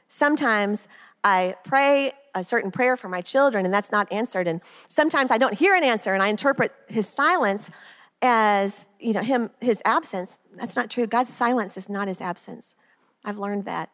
Sometimes 0.08 0.88
I 1.24 1.56
pray 1.64 2.14
a 2.36 2.44
certain 2.44 2.72
prayer 2.72 2.98
for 2.98 3.10
my 3.10 3.22
children 3.22 3.66
and 3.66 3.74
that's 3.74 3.92
not 3.92 4.12
answered. 4.12 4.48
And 4.48 4.62
sometimes 4.90 5.32
I 5.32 5.38
don't 5.38 5.54
hear 5.54 5.76
an 5.76 5.84
answer 5.84 6.14
and 6.14 6.22
I 6.22 6.28
interpret 6.28 6.72
his 6.88 7.08
silence 7.08 7.70
as, 8.22 8.88
you 9.00 9.13
know, 9.13 9.22
him, 9.22 9.50
his 9.60 9.82
absence. 9.86 10.39
That's 10.56 10.76
not 10.76 10.89
true. 10.89 11.08
God's 11.08 11.30
silence 11.30 11.78
is 11.78 11.89
not 11.89 12.08
his 12.08 12.22
absence. 12.22 12.76
I've 13.26 13.40
learned 13.40 13.66
that. 13.66 13.90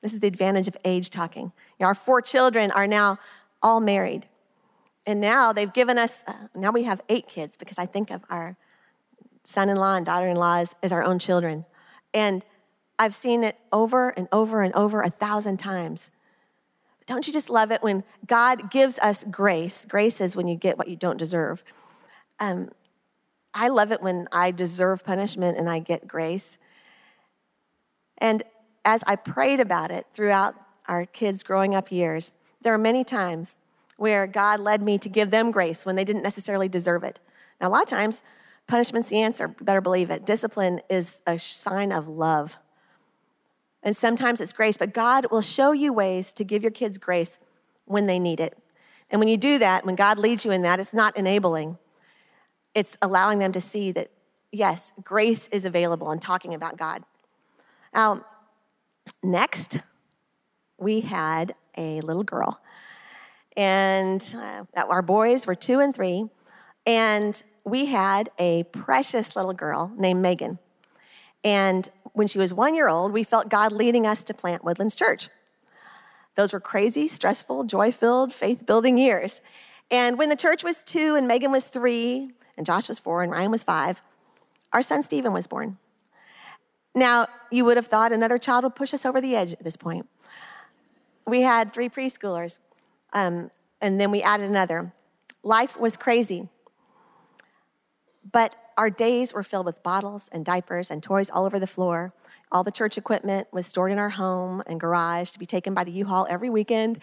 This 0.00 0.12
is 0.12 0.20
the 0.20 0.26
advantage 0.26 0.68
of 0.68 0.76
age 0.84 1.10
talking. 1.10 1.44
You 1.44 1.52
know, 1.80 1.86
our 1.86 1.94
four 1.94 2.20
children 2.20 2.70
are 2.70 2.86
now 2.86 3.18
all 3.62 3.80
married. 3.80 4.26
And 5.06 5.20
now 5.20 5.52
they've 5.52 5.72
given 5.72 5.98
us, 5.98 6.24
uh, 6.26 6.34
now 6.54 6.70
we 6.70 6.84
have 6.84 7.00
eight 7.08 7.26
kids 7.28 7.56
because 7.56 7.78
I 7.78 7.86
think 7.86 8.10
of 8.10 8.24
our 8.30 8.56
son 9.44 9.68
in 9.68 9.76
law 9.76 9.96
and 9.96 10.06
daughter 10.06 10.28
in 10.28 10.36
law 10.36 10.58
as, 10.58 10.74
as 10.82 10.92
our 10.92 11.02
own 11.02 11.18
children. 11.18 11.64
And 12.14 12.44
I've 12.98 13.14
seen 13.14 13.42
it 13.42 13.58
over 13.72 14.10
and 14.10 14.28
over 14.30 14.62
and 14.62 14.74
over 14.74 15.02
a 15.02 15.10
thousand 15.10 15.58
times 15.58 16.10
don't 17.06 17.26
you 17.26 17.32
just 17.32 17.50
love 17.50 17.70
it 17.72 17.82
when 17.82 18.04
God 18.26 18.70
gives 18.70 18.98
us 19.00 19.24
grace? 19.24 19.84
Grace 19.84 20.20
is 20.20 20.36
when 20.36 20.48
you 20.48 20.56
get 20.56 20.78
what 20.78 20.88
you 20.88 20.96
don't 20.96 21.16
deserve. 21.16 21.64
Um, 22.38 22.70
I 23.54 23.68
love 23.68 23.92
it 23.92 24.02
when 24.02 24.28
I 24.32 24.50
deserve 24.50 25.04
punishment 25.04 25.58
and 25.58 25.68
I 25.68 25.78
get 25.78 26.06
grace. 26.06 26.58
And 28.18 28.42
as 28.84 29.02
I 29.06 29.16
prayed 29.16 29.60
about 29.60 29.90
it 29.90 30.06
throughout 30.14 30.54
our 30.88 31.06
kids' 31.06 31.42
growing 31.42 31.74
up 31.74 31.92
years, 31.92 32.32
there 32.60 32.74
are 32.74 32.78
many 32.78 33.04
times 33.04 33.56
where 33.96 34.26
God 34.26 34.60
led 34.60 34.82
me 34.82 34.98
to 34.98 35.08
give 35.08 35.30
them 35.30 35.50
grace 35.50 35.86
when 35.86 35.96
they 35.96 36.04
didn't 36.04 36.22
necessarily 36.22 36.68
deserve 36.68 37.04
it. 37.04 37.18
Now, 37.60 37.68
a 37.68 37.70
lot 37.70 37.82
of 37.82 37.88
times, 37.88 38.22
punishment's 38.66 39.08
the 39.08 39.20
answer, 39.20 39.48
better 39.48 39.80
believe 39.80 40.10
it. 40.10 40.26
Discipline 40.26 40.80
is 40.90 41.20
a 41.26 41.38
sign 41.38 41.92
of 41.92 42.08
love. 42.08 42.56
And 43.82 43.96
sometimes 43.96 44.40
it's 44.40 44.52
grace, 44.52 44.76
but 44.76 44.94
God 44.94 45.26
will 45.30 45.42
show 45.42 45.72
you 45.72 45.92
ways 45.92 46.32
to 46.34 46.44
give 46.44 46.62
your 46.62 46.70
kids 46.70 46.98
grace 46.98 47.38
when 47.84 48.06
they 48.06 48.18
need 48.18 48.40
it. 48.40 48.56
And 49.10 49.18
when 49.18 49.28
you 49.28 49.36
do 49.36 49.58
that, 49.58 49.84
when 49.84 49.94
God 49.94 50.18
leads 50.18 50.44
you 50.44 50.52
in 50.52 50.62
that, 50.62 50.80
it's 50.80 50.94
not 50.94 51.16
enabling, 51.16 51.78
it's 52.74 52.96
allowing 53.02 53.38
them 53.38 53.52
to 53.52 53.60
see 53.60 53.92
that, 53.92 54.10
yes, 54.50 54.92
grace 55.02 55.48
is 55.48 55.64
available 55.64 56.10
and 56.10 56.22
talking 56.22 56.54
about 56.54 56.76
God. 56.76 57.02
Now, 57.94 58.24
next, 59.22 59.78
we 60.78 61.00
had 61.00 61.54
a 61.76 62.00
little 62.00 62.24
girl. 62.24 62.60
And 63.56 64.34
uh, 64.36 64.64
our 64.76 65.02
boys 65.02 65.46
were 65.46 65.54
two 65.54 65.80
and 65.80 65.94
three. 65.94 66.28
And 66.86 67.40
we 67.64 67.86
had 67.86 68.30
a 68.38 68.64
precious 68.64 69.36
little 69.36 69.52
girl 69.52 69.92
named 69.96 70.20
Megan. 70.20 70.58
And 71.44 71.88
when 72.12 72.26
she 72.26 72.38
was 72.38 72.52
one 72.52 72.74
year 72.74 72.88
old, 72.88 73.12
we 73.12 73.24
felt 73.24 73.48
God 73.48 73.72
leading 73.72 74.06
us 74.06 74.24
to 74.24 74.34
plant 74.34 74.64
Woodlands 74.64 74.96
Church. 74.96 75.28
Those 76.34 76.52
were 76.52 76.60
crazy, 76.60 77.08
stressful, 77.08 77.64
joy 77.64 77.92
filled, 77.92 78.32
faith 78.32 78.64
building 78.64 78.96
years. 78.96 79.40
And 79.90 80.18
when 80.18 80.28
the 80.28 80.36
church 80.36 80.64
was 80.64 80.82
two 80.82 81.14
and 81.14 81.28
Megan 81.28 81.52
was 81.52 81.66
three, 81.66 82.30
and 82.56 82.64
Josh 82.64 82.88
was 82.88 82.98
four 82.98 83.22
and 83.22 83.30
Ryan 83.30 83.50
was 83.50 83.62
five, 83.62 84.02
our 84.72 84.82
son 84.82 85.02
Stephen 85.02 85.32
was 85.32 85.46
born. 85.46 85.76
Now, 86.94 87.26
you 87.52 87.64
would 87.64 87.76
have 87.76 87.86
thought 87.86 88.12
another 88.12 88.38
child 88.38 88.64
would 88.64 88.74
push 88.74 88.94
us 88.94 89.04
over 89.04 89.20
the 89.20 89.36
edge 89.36 89.52
at 89.52 89.62
this 89.62 89.76
point. 89.76 90.08
We 91.26 91.42
had 91.42 91.72
three 91.72 91.88
preschoolers, 91.88 92.58
um, 93.12 93.50
and 93.80 94.00
then 94.00 94.10
we 94.10 94.22
added 94.22 94.48
another. 94.48 94.92
Life 95.42 95.78
was 95.78 95.96
crazy. 95.96 96.48
But 98.30 98.56
our 98.76 98.88
days 98.88 99.34
were 99.34 99.42
filled 99.42 99.66
with 99.66 99.82
bottles 99.82 100.30
and 100.32 100.44
diapers 100.44 100.90
and 100.90 101.02
toys 101.02 101.28
all 101.28 101.44
over 101.44 101.58
the 101.58 101.66
floor. 101.66 102.14
All 102.50 102.62
the 102.62 102.72
church 102.72 102.96
equipment 102.96 103.48
was 103.52 103.66
stored 103.66 103.92
in 103.92 103.98
our 103.98 104.10
home 104.10 104.62
and 104.66 104.80
garage 104.80 105.30
to 105.32 105.38
be 105.38 105.46
taken 105.46 105.74
by 105.74 105.84
the 105.84 105.92
U-Haul 105.92 106.26
every 106.30 106.48
weekend 106.48 106.98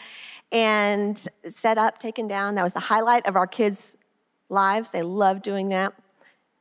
and 0.51 1.17
set 1.47 1.77
up, 1.77 1.99
taken 1.99 2.27
down. 2.27 2.55
That 2.55 2.63
was 2.63 2.73
the 2.73 2.79
highlight 2.79 3.27
of 3.27 3.35
our 3.35 3.47
kids' 3.47 3.97
lives. 4.49 4.91
They 4.91 5.03
loved 5.03 5.43
doing 5.43 5.69
that. 5.69 5.93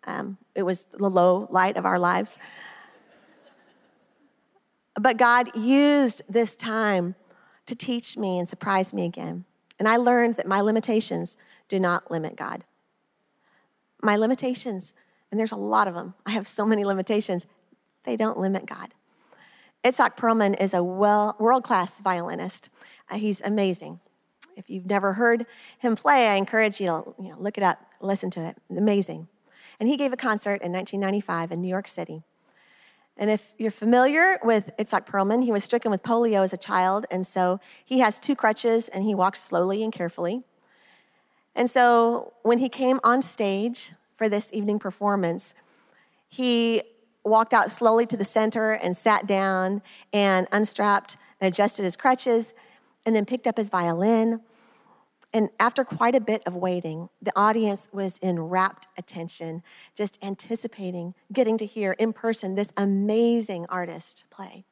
Um, 0.07 0.39
it 0.55 0.63
was 0.63 0.85
the 0.85 1.09
low 1.09 1.49
light 1.51 1.77
of 1.77 1.87
our 1.87 1.99
lives. 1.99 2.39
But 5.01 5.17
God 5.17 5.55
used 5.57 6.23
this 6.33 6.57
time 6.57 7.15
to 7.67 7.77
teach 7.77 8.17
me 8.17 8.39
and 8.39 8.49
surprise 8.49 8.93
me 8.93 9.05
again. 9.05 9.45
And 9.79 9.89
I 9.89 9.97
learned 9.97 10.37
that 10.37 10.47
my 10.47 10.61
limitations 10.61 11.37
do 11.69 11.79
not 11.79 12.11
limit 12.11 12.35
God 12.37 12.65
my 14.03 14.17
limitations, 14.17 14.95
and 15.31 15.39
there's 15.39 15.53
a 15.53 15.57
lot 15.57 15.89
of 15.89 15.95
them. 15.95 16.15
I 16.25 16.31
have 16.31 16.47
so 16.47 16.65
many 16.65 16.85
limitations. 16.85 17.47
They 18.05 18.17
don't 18.17 18.39
limit 18.39 18.67
God. 18.67 18.95
Itzhak 19.85 20.17
Perlman 20.17 20.61
is 20.61 20.75
a 20.75 20.83
well, 20.83 21.37
world-class 21.39 22.01
violinist. 22.01 22.69
Uh, 23.11 23.17
he's 23.17 23.41
amazing. 23.43 24.01
If 24.57 24.69
you've 24.69 24.87
never 24.87 25.13
heard 25.15 25.47
him 25.79 25.95
play, 25.95 26.29
I 26.29 26.35
encourage 26.35 26.81
you 26.81 26.89
to 26.89 27.23
you 27.23 27.31
know, 27.31 27.37
look 27.39 27.59
it 27.59 27.65
up, 27.65 27.79
listen 28.01 28.31
to 28.33 28.45
it. 28.45 28.57
It's 28.69 28.79
amazing. 28.79 29.29
And 29.79 29.89
he 29.89 29.97
gave 29.97 30.13
a 30.13 30.17
concert 30.17 30.63
in 30.63 30.73
1995 30.73 31.53
in 31.53 31.61
New 31.61 31.69
York 31.69 31.87
City. 31.87 32.23
And 33.19 33.31
if 33.31 33.55
you're 33.59 33.73
familiar 33.73 34.39
with 34.45 34.71
Itzhak 34.79 35.05
Perlman, 35.05 35.43
he 35.43 35.51
was 35.51 35.65
stricken 35.65 35.91
with 35.91 36.03
polio 36.05 36.45
as 36.45 36.53
a 36.53 36.57
child, 36.57 37.05
and 37.11 37.27
so 37.27 37.59
he 37.85 37.99
has 37.99 38.19
two 38.19 38.37
crutches 38.37 38.89
and 38.89 39.03
he 39.03 39.15
walks 39.15 39.41
slowly 39.41 39.83
and 39.83 39.93
carefully. 39.93 40.45
And 41.57 41.69
so 41.69 42.33
when 42.43 42.59
he 42.59 42.69
came 42.69 43.01
on 43.03 43.21
stage 43.21 43.93
for 44.15 44.29
this 44.29 44.51
evening 44.53 44.79
performance, 44.79 45.55
he 46.29 46.83
walked 47.25 47.53
out 47.53 47.73
slowly 47.73 48.07
to 48.07 48.17
the 48.17 48.25
center 48.25 48.73
and 48.73 48.97
sat 48.97 49.27
down 49.27 49.83
and 50.13 50.47
unstrapped 50.53 51.17
and 51.41 51.53
adjusted 51.53 51.83
his 51.83 51.97
crutches 51.97 52.55
and 53.05 53.17
then 53.17 53.25
picked 53.25 53.49
up 53.49 53.57
his 53.57 53.69
violin. 53.69 54.41
And 55.33 55.51
after 55.61 55.85
quite 55.85 56.15
a 56.15 56.21
bit 56.21 56.43
of 56.47 56.57
waiting, 56.57 57.11
the 57.21 57.33
audience 57.37 57.89
was 57.93 58.19
in 58.19 58.41
rapt 58.41 58.87
attention, 58.97 59.63
just 59.95 60.19
anticipating 60.23 61.15
getting 61.33 61.59
to 61.59 61.67
hear 61.67 61.93
in 61.93 62.13
person 62.13 62.55
this 62.55 62.73
amazing 62.77 63.67
artist 63.69 64.25
play. 64.31 64.65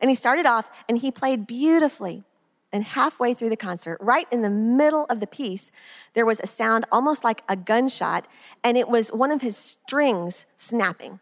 And 0.00 0.10
he 0.10 0.14
started 0.14 0.44
off 0.44 0.84
and 0.88 0.98
he 0.98 1.10
played 1.10 1.46
beautifully. 1.46 2.24
And 2.72 2.82
halfway 2.82 3.34
through 3.34 3.50
the 3.50 3.56
concert, 3.56 3.98
right 4.00 4.26
in 4.32 4.42
the 4.42 4.50
middle 4.50 5.04
of 5.04 5.20
the 5.20 5.28
piece, 5.28 5.70
there 6.14 6.26
was 6.26 6.40
a 6.40 6.46
sound 6.48 6.84
almost 6.90 7.22
like 7.22 7.44
a 7.48 7.54
gunshot, 7.54 8.26
and 8.64 8.76
it 8.76 8.88
was 8.88 9.10
one 9.10 9.30
of 9.30 9.42
his 9.42 9.56
strings 9.56 10.46
snapping. 10.56 11.20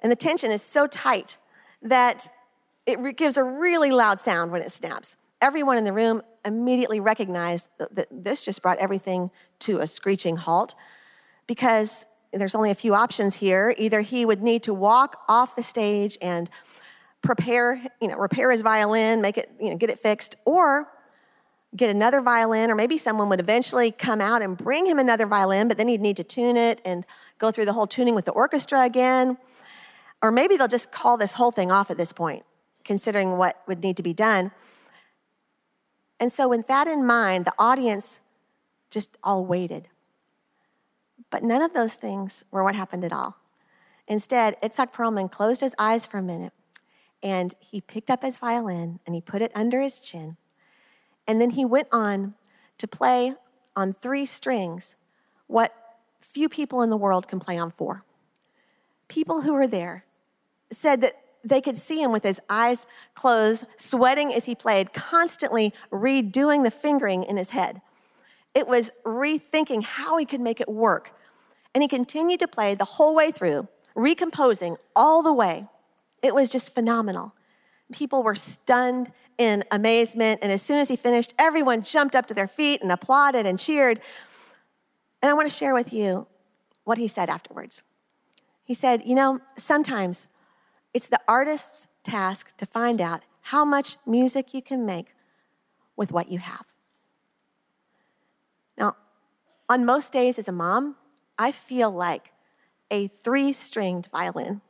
And 0.00 0.12
the 0.12 0.16
tension 0.16 0.50
is 0.50 0.60
so 0.60 0.86
tight 0.86 1.38
that 1.80 2.28
it 2.84 3.16
gives 3.16 3.38
a 3.38 3.44
really 3.44 3.90
loud 3.90 4.20
sound 4.20 4.52
when 4.52 4.60
it 4.60 4.70
snaps. 4.70 5.16
Everyone 5.40 5.76
in 5.76 5.84
the 5.84 5.92
room 5.92 6.22
immediately 6.44 7.00
recognized 7.00 7.68
that 7.78 8.06
this 8.10 8.44
just 8.44 8.62
brought 8.62 8.78
everything 8.78 9.30
to 9.60 9.80
a 9.80 9.86
screeching 9.86 10.36
halt 10.36 10.74
because 11.46 12.06
there's 12.32 12.54
only 12.54 12.70
a 12.70 12.74
few 12.74 12.94
options 12.94 13.36
here. 13.36 13.74
Either 13.78 14.00
he 14.00 14.24
would 14.24 14.42
need 14.42 14.62
to 14.64 14.74
walk 14.74 15.24
off 15.28 15.56
the 15.56 15.62
stage 15.62 16.16
and 16.22 16.48
prepare, 17.22 17.82
you 18.00 18.08
know, 18.08 18.16
repair 18.16 18.50
his 18.50 18.62
violin, 18.62 19.20
make 19.20 19.36
it, 19.36 19.50
you 19.60 19.70
know, 19.70 19.76
get 19.76 19.90
it 19.90 19.98
fixed, 19.98 20.36
or 20.44 20.88
get 21.74 21.90
another 21.90 22.20
violin, 22.20 22.70
or 22.70 22.74
maybe 22.74 22.96
someone 22.96 23.28
would 23.28 23.40
eventually 23.40 23.90
come 23.90 24.20
out 24.20 24.40
and 24.40 24.56
bring 24.56 24.86
him 24.86 24.98
another 24.98 25.26
violin, 25.26 25.68
but 25.68 25.76
then 25.76 25.88
he'd 25.88 26.00
need 26.00 26.16
to 26.16 26.24
tune 26.24 26.56
it 26.56 26.80
and 26.84 27.04
go 27.38 27.50
through 27.50 27.64
the 27.64 27.72
whole 27.72 27.86
tuning 27.86 28.14
with 28.14 28.24
the 28.24 28.32
orchestra 28.32 28.82
again. 28.82 29.36
Or 30.22 30.30
maybe 30.30 30.56
they'll 30.56 30.68
just 30.68 30.92
call 30.92 31.16
this 31.16 31.34
whole 31.34 31.50
thing 31.50 31.70
off 31.70 31.90
at 31.90 31.98
this 31.98 32.12
point, 32.12 32.44
considering 32.84 33.36
what 33.36 33.62
would 33.66 33.82
need 33.82 33.96
to 33.98 34.02
be 34.02 34.14
done. 34.14 34.52
And 36.18 36.32
so, 36.32 36.48
with 36.48 36.66
that 36.68 36.86
in 36.86 37.06
mind, 37.06 37.44
the 37.44 37.52
audience 37.58 38.20
just 38.90 39.18
all 39.22 39.44
waited. 39.44 39.88
But 41.30 41.42
none 41.42 41.62
of 41.62 41.74
those 41.74 41.94
things 41.94 42.44
were 42.50 42.62
what 42.62 42.74
happened 42.74 43.04
at 43.04 43.12
all. 43.12 43.36
Instead, 44.08 44.60
Itzhak 44.62 44.92
Perlman 44.92 45.30
closed 45.30 45.60
his 45.60 45.74
eyes 45.78 46.06
for 46.06 46.18
a 46.18 46.22
minute 46.22 46.52
and 47.22 47.54
he 47.60 47.80
picked 47.80 48.10
up 48.10 48.22
his 48.22 48.38
violin 48.38 49.00
and 49.04 49.14
he 49.14 49.20
put 49.20 49.42
it 49.42 49.50
under 49.54 49.80
his 49.80 49.98
chin. 49.98 50.36
And 51.26 51.40
then 51.40 51.50
he 51.50 51.64
went 51.64 51.88
on 51.90 52.34
to 52.78 52.86
play 52.86 53.34
on 53.74 53.92
three 53.92 54.26
strings 54.26 54.96
what 55.48 55.74
few 56.20 56.48
people 56.48 56.82
in 56.82 56.90
the 56.90 56.96
world 56.96 57.28
can 57.28 57.40
play 57.40 57.58
on 57.58 57.70
four. 57.70 58.04
People 59.08 59.42
who 59.42 59.52
were 59.52 59.66
there 59.66 60.04
said 60.70 61.00
that 61.00 61.14
they 61.48 61.60
could 61.60 61.76
see 61.76 62.02
him 62.02 62.12
with 62.12 62.24
his 62.24 62.40
eyes 62.50 62.86
closed, 63.14 63.66
sweating 63.76 64.34
as 64.34 64.46
he 64.46 64.54
played, 64.54 64.92
constantly 64.92 65.72
redoing 65.92 66.64
the 66.64 66.70
fingering 66.70 67.22
in 67.24 67.36
his 67.36 67.50
head. 67.50 67.80
It 68.54 68.66
was 68.66 68.90
rethinking 69.04 69.84
how 69.84 70.16
he 70.16 70.24
could 70.24 70.40
make 70.40 70.60
it 70.60 70.68
work. 70.68 71.12
And 71.74 71.82
he 71.82 71.88
continued 71.88 72.40
to 72.40 72.48
play 72.48 72.74
the 72.74 72.84
whole 72.84 73.14
way 73.14 73.30
through, 73.30 73.68
recomposing 73.94 74.76
all 74.96 75.22
the 75.22 75.32
way. 75.32 75.66
It 76.22 76.34
was 76.34 76.50
just 76.50 76.74
phenomenal. 76.74 77.34
People 77.92 78.22
were 78.22 78.34
stunned 78.34 79.12
in 79.38 79.62
amazement. 79.70 80.40
And 80.42 80.50
as 80.50 80.62
soon 80.62 80.78
as 80.78 80.88
he 80.88 80.96
finished, 80.96 81.34
everyone 81.38 81.82
jumped 81.82 82.16
up 82.16 82.26
to 82.26 82.34
their 82.34 82.48
feet 82.48 82.82
and 82.82 82.90
applauded 82.90 83.46
and 83.46 83.58
cheered. 83.58 84.00
And 85.22 85.30
I 85.30 85.34
want 85.34 85.48
to 85.48 85.54
share 85.54 85.74
with 85.74 85.92
you 85.92 86.26
what 86.84 86.98
he 86.98 87.08
said 87.08 87.28
afterwards. 87.28 87.82
He 88.64 88.74
said, 88.74 89.02
You 89.04 89.14
know, 89.14 89.40
sometimes 89.56 90.26
it's 90.96 91.08
the 91.08 91.20
artist's 91.28 91.86
task 92.02 92.56
to 92.56 92.64
find 92.64 93.00
out 93.00 93.22
how 93.42 93.64
much 93.64 93.96
music 94.06 94.54
you 94.54 94.62
can 94.62 94.86
make 94.86 95.14
with 95.94 96.10
what 96.10 96.30
you 96.30 96.38
have. 96.38 96.64
Now, 98.78 98.96
on 99.68 99.84
most 99.84 100.12
days 100.12 100.38
as 100.38 100.48
a 100.48 100.52
mom, 100.52 100.96
I 101.38 101.52
feel 101.52 101.90
like 101.90 102.32
a 102.90 103.08
three 103.08 103.52
stringed 103.52 104.08
violin 104.10 104.62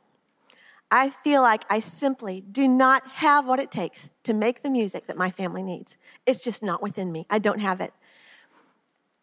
I 0.89 1.09
feel 1.09 1.41
like 1.41 1.65
I 1.69 1.79
simply 1.79 2.41
do 2.41 2.67
not 2.67 3.05
have 3.15 3.45
what 3.45 3.59
it 3.59 3.71
takes 3.71 4.09
to 4.23 4.33
make 4.33 4.63
the 4.63 4.69
music 4.69 5.07
that 5.07 5.17
my 5.17 5.29
family 5.29 5.61
needs. 5.61 5.97
It's 6.25 6.41
just 6.41 6.63
not 6.63 6.81
within 6.81 7.11
me. 7.11 7.25
I 7.29 7.39
don't 7.39 7.59
have 7.59 7.81
it. 7.81 7.93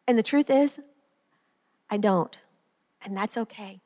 And 0.07 0.19
the 0.19 0.23
truth 0.23 0.51
is, 0.51 0.81
I 1.89 1.97
don't. 1.97 2.39
And 3.03 3.17
that's 3.17 3.39
okay. 3.39 3.81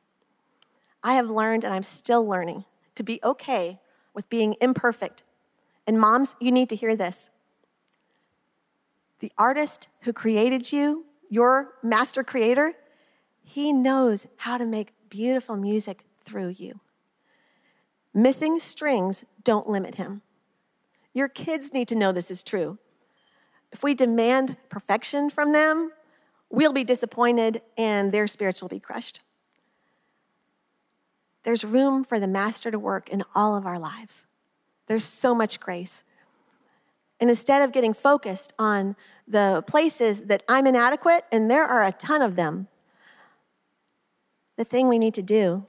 I 1.04 1.14
have 1.14 1.30
learned, 1.30 1.62
and 1.62 1.72
I'm 1.72 1.84
still 1.84 2.26
learning, 2.26 2.64
to 2.98 3.02
be 3.02 3.18
okay 3.24 3.80
with 4.12 4.28
being 4.28 4.54
imperfect. 4.60 5.22
And 5.86 5.98
moms, 5.98 6.36
you 6.40 6.52
need 6.52 6.68
to 6.68 6.76
hear 6.76 6.94
this. 6.94 7.30
The 9.20 9.32
artist 9.38 9.88
who 10.02 10.12
created 10.12 10.70
you, 10.72 11.06
your 11.30 11.74
master 11.82 12.22
creator, 12.22 12.74
he 13.42 13.72
knows 13.72 14.26
how 14.36 14.58
to 14.58 14.66
make 14.66 14.92
beautiful 15.08 15.56
music 15.56 16.04
through 16.20 16.48
you. 16.48 16.80
Missing 18.12 18.58
strings 18.58 19.24
don't 19.44 19.68
limit 19.68 19.94
him. 19.94 20.22
Your 21.14 21.28
kids 21.28 21.72
need 21.72 21.88
to 21.88 21.96
know 21.96 22.12
this 22.12 22.30
is 22.30 22.44
true. 22.44 22.78
If 23.72 23.82
we 23.82 23.94
demand 23.94 24.56
perfection 24.68 25.30
from 25.30 25.52
them, 25.52 25.92
we'll 26.50 26.72
be 26.72 26.84
disappointed 26.84 27.62
and 27.76 28.12
their 28.12 28.26
spirits 28.26 28.60
will 28.60 28.68
be 28.68 28.80
crushed. 28.80 29.20
There's 31.44 31.64
room 31.64 32.04
for 32.04 32.20
the 32.20 32.28
Master 32.28 32.70
to 32.70 32.78
work 32.78 33.08
in 33.08 33.22
all 33.34 33.56
of 33.56 33.66
our 33.66 33.78
lives. 33.78 34.26
There's 34.86 35.04
so 35.04 35.34
much 35.34 35.60
grace. 35.60 36.04
And 37.20 37.30
instead 37.30 37.62
of 37.62 37.72
getting 37.72 37.94
focused 37.94 38.52
on 38.58 38.96
the 39.26 39.62
places 39.66 40.24
that 40.24 40.42
I'm 40.48 40.66
inadequate, 40.66 41.24
and 41.32 41.50
there 41.50 41.64
are 41.64 41.84
a 41.84 41.92
ton 41.92 42.22
of 42.22 42.36
them, 42.36 42.68
the 44.56 44.64
thing 44.64 44.88
we 44.88 44.98
need 44.98 45.14
to 45.14 45.22
do 45.22 45.66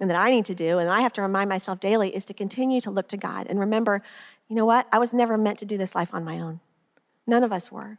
and 0.00 0.08
that 0.08 0.16
I 0.16 0.30
need 0.30 0.46
to 0.46 0.54
do, 0.54 0.78
and 0.78 0.88
I 0.88 1.00
have 1.00 1.12
to 1.14 1.22
remind 1.22 1.50
myself 1.50 1.78
daily, 1.78 2.14
is 2.14 2.24
to 2.26 2.34
continue 2.34 2.80
to 2.80 2.90
look 2.90 3.08
to 3.08 3.16
God 3.16 3.46
and 3.46 3.60
remember, 3.60 4.02
you 4.48 4.56
know 4.56 4.64
what? 4.64 4.86
I 4.90 4.98
was 4.98 5.12
never 5.12 5.36
meant 5.36 5.58
to 5.58 5.66
do 5.66 5.76
this 5.76 5.94
life 5.94 6.14
on 6.14 6.24
my 6.24 6.40
own. 6.40 6.60
None 7.26 7.44
of 7.44 7.52
us 7.52 7.70
were. 7.70 7.98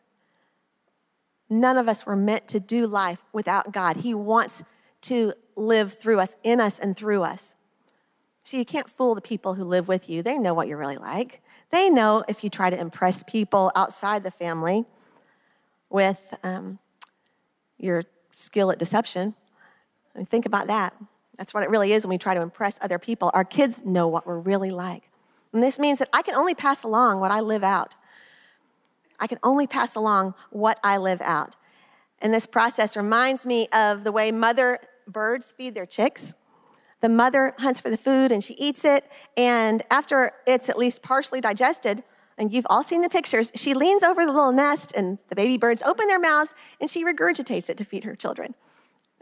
None 1.49 1.77
of 1.77 1.87
us 1.87 2.05
were 2.05 2.15
meant 2.15 2.47
to 2.49 2.59
do 2.59 2.87
life 2.87 3.23
without 3.31 3.71
God. 3.71 3.97
He 3.97 4.13
wants 4.13 4.63
to 5.01 5.33
live 5.55 5.93
through 5.93 6.19
us, 6.19 6.35
in 6.43 6.59
us, 6.59 6.79
and 6.79 6.95
through 6.95 7.23
us. 7.23 7.55
See, 8.43 8.57
you 8.57 8.65
can't 8.65 8.89
fool 8.89 9.15
the 9.15 9.21
people 9.21 9.53
who 9.53 9.63
live 9.63 9.87
with 9.87 10.09
you. 10.09 10.21
They 10.21 10.37
know 10.37 10.53
what 10.53 10.67
you're 10.67 10.77
really 10.77 10.97
like. 10.97 11.41
They 11.71 11.89
know 11.89 12.23
if 12.27 12.43
you 12.43 12.49
try 12.49 12.69
to 12.69 12.79
impress 12.79 13.23
people 13.23 13.71
outside 13.75 14.23
the 14.23 14.31
family 14.31 14.85
with 15.89 16.33
um, 16.43 16.79
your 17.77 18.03
skill 18.31 18.71
at 18.71 18.79
deception. 18.79 19.33
I 20.13 20.17
mean, 20.19 20.25
think 20.25 20.45
about 20.45 20.67
that. 20.67 20.93
That's 21.37 21.53
what 21.53 21.63
it 21.63 21.69
really 21.69 21.93
is 21.93 22.05
when 22.05 22.09
we 22.09 22.17
try 22.17 22.33
to 22.33 22.41
impress 22.41 22.77
other 22.81 22.99
people. 22.99 23.31
Our 23.33 23.45
kids 23.45 23.83
know 23.85 24.07
what 24.07 24.27
we're 24.27 24.39
really 24.39 24.71
like. 24.71 25.09
And 25.53 25.63
this 25.63 25.79
means 25.79 25.99
that 25.99 26.09
I 26.11 26.21
can 26.21 26.35
only 26.35 26.53
pass 26.53 26.83
along 26.83 27.19
what 27.19 27.31
I 27.31 27.39
live 27.39 27.63
out. 27.63 27.95
I 29.19 29.27
can 29.27 29.39
only 29.43 29.67
pass 29.67 29.95
along 29.95 30.33
what 30.49 30.79
I 30.83 30.97
live 30.97 31.21
out. 31.21 31.55
And 32.19 32.33
this 32.33 32.45
process 32.45 32.97
reminds 32.97 33.45
me 33.45 33.67
of 33.73 34.03
the 34.03 34.11
way 34.11 34.31
mother 34.31 34.79
birds 35.07 35.51
feed 35.51 35.75
their 35.75 35.85
chicks. 35.85 36.33
The 37.01 37.09
mother 37.09 37.53
hunts 37.59 37.81
for 37.81 37.89
the 37.89 37.97
food 37.97 38.31
and 38.31 38.43
she 38.43 38.53
eats 38.53 38.85
it, 38.85 39.09
and 39.35 39.83
after 39.91 40.31
it's 40.47 40.69
at 40.69 40.77
least 40.77 41.03
partially 41.03 41.41
digested, 41.41 42.03
and 42.37 42.53
you've 42.53 42.67
all 42.69 42.83
seen 42.83 43.01
the 43.01 43.09
pictures, 43.09 43.51
she 43.55 43.73
leans 43.73 44.03
over 44.03 44.25
the 44.25 44.31
little 44.31 44.51
nest 44.51 44.93
and 44.95 45.19
the 45.29 45.35
baby 45.35 45.57
birds 45.57 45.83
open 45.83 46.07
their 46.07 46.19
mouths 46.19 46.53
and 46.81 46.89
she 46.89 47.05
regurgitates 47.05 47.69
it 47.69 47.77
to 47.77 47.85
feed 47.85 48.05
her 48.05 48.15
children. 48.15 48.55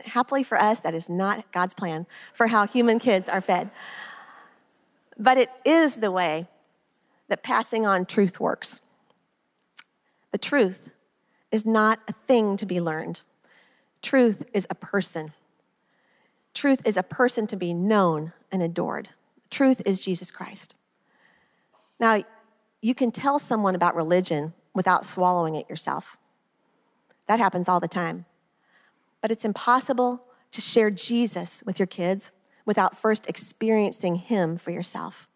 Happily 0.05 0.43
for 0.43 0.59
us, 0.59 0.79
that 0.79 0.95
is 0.95 1.09
not 1.09 1.51
God's 1.51 1.73
plan 1.73 2.07
for 2.33 2.47
how 2.47 2.65
human 2.65 2.99
kids 2.99 3.27
are 3.27 3.41
fed. 3.41 3.69
But 5.17 5.37
it 5.37 5.49
is 5.65 5.97
the 5.97 6.11
way 6.11 6.47
that 7.27 7.43
passing 7.43 7.85
on 7.85 8.05
truth 8.05 8.39
works. 8.39 8.81
The 10.31 10.37
truth 10.37 10.89
is 11.51 11.65
not 11.65 11.99
a 12.07 12.13
thing 12.13 12.57
to 12.57 12.65
be 12.65 12.79
learned, 12.79 13.21
truth 14.01 14.45
is 14.53 14.65
a 14.69 14.75
person. 14.75 15.33
Truth 16.53 16.81
is 16.85 16.97
a 16.97 17.03
person 17.03 17.47
to 17.47 17.55
be 17.55 17.73
known 17.73 18.33
and 18.51 18.61
adored. 18.61 19.09
Truth 19.49 19.81
is 19.85 20.01
Jesus 20.01 20.31
Christ. 20.31 20.75
Now, 21.99 22.23
you 22.81 22.95
can 22.95 23.11
tell 23.11 23.39
someone 23.39 23.75
about 23.75 23.95
religion 23.95 24.53
without 24.73 25.05
swallowing 25.05 25.55
it 25.55 25.69
yourself. 25.69 26.17
That 27.27 27.39
happens 27.39 27.69
all 27.69 27.79
the 27.79 27.87
time. 27.87 28.25
But 29.21 29.31
it's 29.31 29.45
impossible 29.45 30.23
to 30.51 30.61
share 30.61 30.89
Jesus 30.89 31.63
with 31.65 31.79
your 31.79 31.87
kids 31.87 32.31
without 32.65 32.97
first 32.97 33.29
experiencing 33.29 34.15
Him 34.15 34.57
for 34.57 34.71
yourself. 34.71 35.27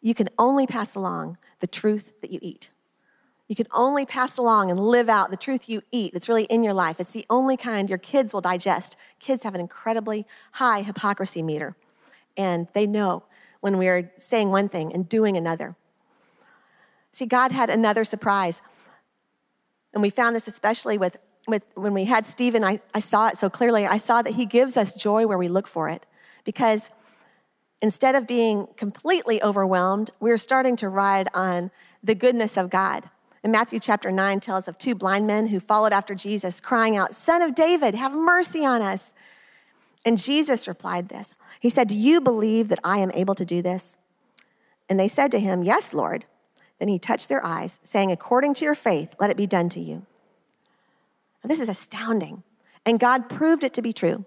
You 0.00 0.14
can 0.14 0.28
only 0.38 0.66
pass 0.66 0.94
along 0.94 1.38
the 1.60 1.66
truth 1.66 2.12
that 2.20 2.30
you 2.30 2.38
eat. 2.42 2.70
You 3.48 3.54
can 3.54 3.66
only 3.72 4.04
pass 4.04 4.38
along 4.38 4.70
and 4.70 4.80
live 4.80 5.08
out 5.08 5.30
the 5.30 5.36
truth 5.36 5.68
you 5.68 5.82
eat 5.92 6.12
that's 6.12 6.28
really 6.28 6.44
in 6.44 6.64
your 6.64 6.74
life. 6.74 6.98
It's 6.98 7.12
the 7.12 7.26
only 7.30 7.56
kind 7.56 7.88
your 7.88 7.98
kids 7.98 8.34
will 8.34 8.40
digest. 8.40 8.96
Kids 9.20 9.44
have 9.44 9.54
an 9.54 9.60
incredibly 9.60 10.26
high 10.52 10.82
hypocrisy 10.82 11.42
meter, 11.42 11.76
and 12.36 12.66
they 12.72 12.86
know 12.86 13.24
when 13.60 13.78
we 13.78 13.88
are 13.88 14.10
saying 14.18 14.50
one 14.50 14.68
thing 14.68 14.92
and 14.92 15.08
doing 15.08 15.36
another. 15.36 15.76
See, 17.12 17.26
God 17.26 17.52
had 17.52 17.70
another 17.70 18.04
surprise. 18.04 18.62
And 19.94 20.02
we 20.02 20.10
found 20.10 20.36
this 20.36 20.48
especially 20.48 20.98
with 20.98 21.16
with, 21.46 21.64
when 21.74 21.94
we 21.94 22.04
had 22.04 22.26
Stephen, 22.26 22.64
I, 22.64 22.80
I 22.94 23.00
saw 23.00 23.28
it 23.28 23.38
so 23.38 23.48
clearly. 23.48 23.86
I 23.86 23.98
saw 23.98 24.22
that 24.22 24.34
he 24.34 24.46
gives 24.46 24.76
us 24.76 24.94
joy 24.94 25.26
where 25.26 25.38
we 25.38 25.48
look 25.48 25.66
for 25.66 25.88
it 25.88 26.04
because 26.44 26.90
instead 27.80 28.14
of 28.14 28.26
being 28.26 28.66
completely 28.76 29.42
overwhelmed, 29.42 30.10
we're 30.18 30.38
starting 30.38 30.76
to 30.76 30.88
ride 30.88 31.28
on 31.34 31.70
the 32.02 32.14
goodness 32.14 32.56
of 32.56 32.70
God. 32.70 33.08
And 33.46 33.52
Matthew 33.52 33.78
chapter 33.78 34.10
9 34.10 34.40
tells 34.40 34.66
of 34.66 34.76
two 34.76 34.96
blind 34.96 35.24
men 35.24 35.46
who 35.46 35.60
followed 35.60 35.92
after 35.92 36.16
Jesus, 36.16 36.60
crying 36.60 36.96
out, 36.96 37.14
Son 37.14 37.40
of 37.42 37.54
David, 37.54 37.94
have 37.94 38.12
mercy 38.12 38.66
on 38.66 38.82
us. 38.82 39.14
And 40.04 40.18
Jesus 40.18 40.66
replied 40.66 41.08
this 41.08 41.32
He 41.60 41.70
said, 41.70 41.86
Do 41.86 41.94
you 41.94 42.20
believe 42.20 42.66
that 42.70 42.80
I 42.82 42.98
am 42.98 43.12
able 43.12 43.36
to 43.36 43.44
do 43.44 43.62
this? 43.62 43.98
And 44.88 44.98
they 44.98 45.06
said 45.06 45.30
to 45.30 45.38
him, 45.38 45.62
Yes, 45.62 45.94
Lord. 45.94 46.24
Then 46.80 46.88
he 46.88 46.98
touched 46.98 47.28
their 47.28 47.46
eyes, 47.46 47.78
saying, 47.84 48.10
According 48.10 48.54
to 48.54 48.64
your 48.64 48.74
faith, 48.74 49.14
let 49.20 49.30
it 49.30 49.36
be 49.36 49.46
done 49.46 49.68
to 49.68 49.80
you. 49.80 50.04
Now, 51.44 51.46
this 51.46 51.60
is 51.60 51.68
astounding. 51.68 52.42
And 52.84 52.98
God 52.98 53.28
proved 53.28 53.62
it 53.62 53.74
to 53.74 53.80
be 53.80 53.92
true. 53.92 54.24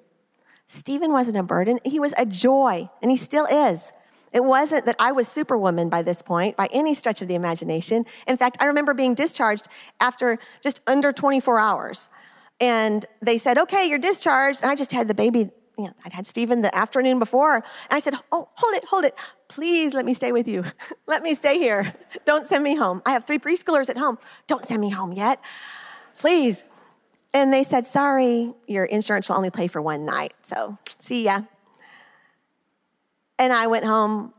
Stephen 0.65 1.11
wasn't 1.11 1.35
a 1.35 1.43
burden, 1.43 1.81
he 1.83 1.99
was 1.99 2.13
a 2.17 2.25
joy, 2.25 2.89
and 3.01 3.11
he 3.11 3.17
still 3.17 3.47
is. 3.47 3.91
It 4.31 4.43
wasn't 4.43 4.85
that 4.85 4.95
I 4.99 5.11
was 5.11 5.27
superwoman 5.27 5.89
by 5.89 6.01
this 6.01 6.21
point, 6.21 6.55
by 6.55 6.67
any 6.71 6.93
stretch 6.93 7.21
of 7.21 7.27
the 7.27 7.35
imagination. 7.35 8.05
In 8.27 8.37
fact, 8.37 8.57
I 8.59 8.65
remember 8.65 8.93
being 8.93 9.15
discharged 9.15 9.67
after 9.99 10.39
just 10.61 10.81
under 10.87 11.11
24 11.11 11.59
hours. 11.59 12.09
And 12.59 13.05
they 13.21 13.37
said, 13.37 13.57
okay, 13.57 13.87
you're 13.87 13.99
discharged. 13.99 14.61
And 14.61 14.69
I 14.69 14.75
just 14.75 14.91
had 14.91 15.07
the 15.07 15.13
baby, 15.13 15.49
you 15.77 15.85
know, 15.85 15.93
I'd 16.05 16.13
had 16.13 16.27
Stephen 16.27 16.61
the 16.61 16.75
afternoon 16.75 17.19
before. 17.19 17.55
And 17.55 17.63
I 17.89 17.99
said, 17.99 18.15
oh, 18.31 18.49
hold 18.53 18.75
it, 18.75 18.85
hold 18.85 19.05
it. 19.05 19.15
Please 19.47 19.93
let 19.93 20.05
me 20.05 20.13
stay 20.13 20.31
with 20.31 20.47
you. 20.47 20.65
let 21.07 21.23
me 21.23 21.33
stay 21.33 21.57
here. 21.57 21.93
Don't 22.25 22.45
send 22.45 22.63
me 22.63 22.75
home. 22.75 23.01
I 23.05 23.11
have 23.11 23.25
three 23.25 23.39
preschoolers 23.39 23.89
at 23.89 23.97
home. 23.97 24.19
Don't 24.47 24.65
send 24.65 24.81
me 24.81 24.89
home 24.89 25.13
yet. 25.13 25.41
Please. 26.17 26.63
And 27.33 27.53
they 27.53 27.63
said, 27.63 27.87
sorry, 27.87 28.53
your 28.67 28.85
insurance 28.85 29.29
will 29.29 29.37
only 29.37 29.51
pay 29.51 29.67
for 29.67 29.81
one 29.81 30.03
night. 30.05 30.33
So 30.41 30.77
see 30.99 31.25
ya. 31.25 31.41
And 33.39 33.51
I 33.51 33.65
went 33.65 33.85
home 33.85 34.33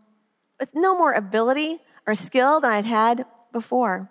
with 0.60 0.70
no 0.74 0.96
more 0.96 1.12
ability 1.12 1.78
or 2.06 2.14
skill 2.14 2.60
than 2.60 2.70
I'd 2.70 2.84
had 2.84 3.24
before. 3.50 4.10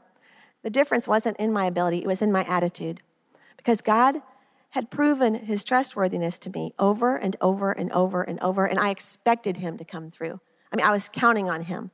The 0.64 0.70
difference 0.70 1.08
wasn't 1.08 1.38
in 1.38 1.54
my 1.54 1.66
ability, 1.66 2.00
it 2.00 2.08
was 2.08 2.22
in 2.22 2.32
my 2.32 2.44
attitude. 2.44 3.02
Because 3.56 3.82
God 3.82 4.22
had 4.72 4.92
proven 4.92 5.34
his 5.36 5.64
trustworthiness 5.64 6.38
to 6.40 6.50
me 6.50 6.74
over 6.78 7.16
and 7.16 7.38
over 7.40 7.72
and 7.72 7.92
over 7.94 8.22
and 8.22 8.40
over, 8.42 8.66
and 8.66 8.78
I 8.78 8.90
expected 8.90 9.58
him 9.58 9.78
to 9.78 9.86
come 9.86 10.10
through. 10.10 10.42
I 10.72 10.76
mean, 10.76 10.86
I 10.86 10.92
was 10.92 11.10
counting 11.10 11.50
on 11.50 11.62
him. 11.64 11.92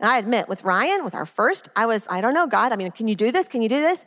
And 0.00 0.08
I 0.08 0.18
admit, 0.18 0.48
with 0.48 0.64
Ryan, 0.64 1.04
with 1.04 1.14
our 1.14 1.26
first, 1.26 1.68
I 1.76 1.84
was, 1.84 2.06
I 2.08 2.20
don't 2.20 2.32
know, 2.32 2.46
God, 2.46 2.72
I 2.72 2.76
mean, 2.76 2.90
can 2.90 3.06
you 3.06 3.14
do 3.14 3.30
this? 3.30 3.48
Can 3.48 3.60
you 3.60 3.68
do 3.68 3.80
this? 3.80 4.06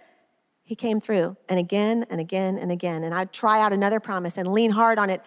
he 0.63 0.75
came 0.75 0.99
through 0.99 1.35
and 1.49 1.59
again 1.59 2.05
and 2.09 2.19
again 2.21 2.57
and 2.57 2.71
again. 2.71 3.03
And 3.03 3.13
I'd 3.13 3.33
try 3.33 3.61
out 3.61 3.73
another 3.73 3.99
promise 3.99 4.37
and 4.37 4.47
lean 4.47 4.71
hard 4.71 4.97
on 4.97 5.09
it. 5.09 5.21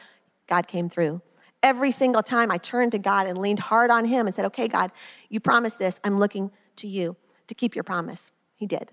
God 0.46 0.66
came 0.66 0.88
through. 0.88 1.20
Every 1.62 1.90
single 1.90 2.22
time 2.22 2.50
I 2.50 2.58
turned 2.58 2.92
to 2.92 2.98
God 2.98 3.26
and 3.26 3.38
leaned 3.38 3.58
hard 3.58 3.90
on 3.90 4.04
Him 4.04 4.26
and 4.26 4.34
said, 4.34 4.44
Okay, 4.46 4.68
God, 4.68 4.92
you 5.28 5.40
promised 5.40 5.78
this. 5.78 6.00
I'm 6.04 6.18
looking 6.18 6.50
to 6.76 6.86
you 6.86 7.16
to 7.48 7.54
keep 7.54 7.74
your 7.74 7.84
promise. 7.84 8.32
He 8.54 8.66
did. 8.66 8.92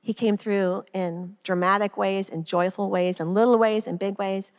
He 0.00 0.14
came 0.14 0.36
through 0.36 0.84
in 0.92 1.36
dramatic 1.42 1.96
ways, 1.96 2.28
in 2.28 2.44
joyful 2.44 2.90
ways, 2.90 3.18
in 3.18 3.34
little 3.34 3.58
ways, 3.58 3.86
in 3.86 3.96
big 3.96 4.18
ways. 4.18 4.52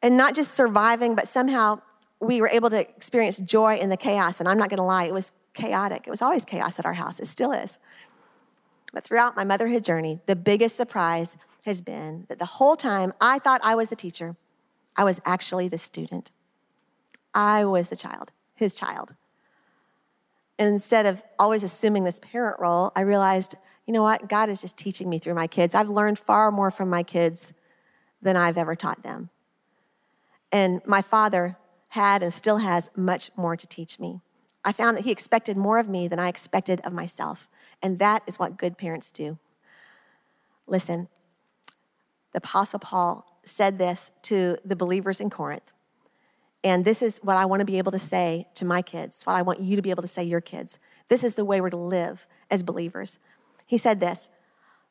And 0.00 0.16
not 0.16 0.34
just 0.34 0.52
surviving, 0.52 1.14
but 1.14 1.28
somehow 1.28 1.82
we 2.18 2.40
were 2.40 2.48
able 2.48 2.70
to 2.70 2.80
experience 2.80 3.38
joy 3.38 3.76
in 3.76 3.90
the 3.90 3.96
chaos. 3.96 4.40
And 4.40 4.48
I'm 4.48 4.56
not 4.56 4.70
gonna 4.70 4.86
lie, 4.86 5.04
it 5.04 5.12
was 5.12 5.32
chaotic. 5.54 6.04
It 6.06 6.10
was 6.10 6.22
always 6.22 6.44
chaos 6.44 6.78
at 6.78 6.86
our 6.86 6.94
house, 6.94 7.20
it 7.20 7.26
still 7.26 7.52
is. 7.52 7.78
But 8.92 9.04
throughout 9.04 9.36
my 9.36 9.44
motherhood 9.44 9.84
journey, 9.84 10.20
the 10.26 10.36
biggest 10.36 10.76
surprise 10.76 11.36
has 11.66 11.80
been 11.80 12.26
that 12.28 12.38
the 12.38 12.44
whole 12.44 12.76
time 12.76 13.12
I 13.20 13.38
thought 13.38 13.60
I 13.64 13.74
was 13.74 13.88
the 13.88 13.96
teacher, 13.96 14.36
I 14.96 15.04
was 15.04 15.20
actually 15.24 15.68
the 15.68 15.78
student. 15.78 16.30
I 17.34 17.64
was 17.64 17.88
the 17.88 17.96
child, 17.96 18.32
his 18.54 18.74
child. 18.74 19.14
And 20.58 20.68
instead 20.68 21.06
of 21.06 21.22
always 21.38 21.62
assuming 21.62 22.04
this 22.04 22.20
parent 22.20 22.60
role, 22.60 22.92
I 22.94 23.00
realized, 23.00 23.54
you 23.86 23.92
know 23.92 24.02
what? 24.02 24.28
God 24.28 24.48
is 24.48 24.60
just 24.60 24.78
teaching 24.78 25.08
me 25.08 25.18
through 25.18 25.34
my 25.34 25.46
kids. 25.46 25.74
I've 25.74 25.88
learned 25.88 26.18
far 26.18 26.50
more 26.50 26.70
from 26.70 26.90
my 26.90 27.02
kids 27.02 27.52
than 28.20 28.36
I've 28.36 28.58
ever 28.58 28.76
taught 28.76 29.02
them. 29.02 29.30
And 30.52 30.82
my 30.86 31.02
father 31.02 31.56
had 31.88 32.22
and 32.22 32.32
still 32.32 32.58
has 32.58 32.90
much 32.94 33.30
more 33.36 33.56
to 33.56 33.66
teach 33.66 33.98
me. 33.98 34.20
I 34.64 34.72
found 34.72 34.96
that 34.96 35.04
he 35.04 35.10
expected 35.10 35.56
more 35.56 35.78
of 35.78 35.88
me 35.88 36.06
than 36.06 36.20
I 36.20 36.28
expected 36.28 36.80
of 36.84 36.92
myself. 36.92 37.48
And 37.82 37.98
that 37.98 38.22
is 38.26 38.38
what 38.38 38.56
good 38.56 38.78
parents 38.78 39.10
do. 39.10 39.38
Listen, 40.66 41.08
the 42.32 42.38
Apostle 42.38 42.78
Paul 42.78 43.26
said 43.44 43.78
this 43.78 44.12
to 44.22 44.56
the 44.64 44.76
believers 44.76 45.20
in 45.20 45.30
Corinth. 45.30 45.72
And 46.64 46.84
this 46.84 47.02
is 47.02 47.18
what 47.22 47.36
I 47.36 47.44
want 47.44 47.60
to 47.60 47.66
be 47.66 47.78
able 47.78 47.92
to 47.92 47.98
say 47.98 48.46
to 48.54 48.64
my 48.64 48.82
kids, 48.82 49.24
what 49.24 49.34
I 49.34 49.42
want 49.42 49.60
you 49.60 49.74
to 49.76 49.82
be 49.82 49.90
able 49.90 50.02
to 50.02 50.08
say 50.08 50.22
to 50.22 50.28
your 50.28 50.40
kids. 50.40 50.78
This 51.08 51.24
is 51.24 51.34
the 51.34 51.44
way 51.44 51.60
we're 51.60 51.70
to 51.70 51.76
live 51.76 52.26
as 52.50 52.62
believers. 52.62 53.18
He 53.66 53.78
said 53.78 54.00
this 54.00 54.28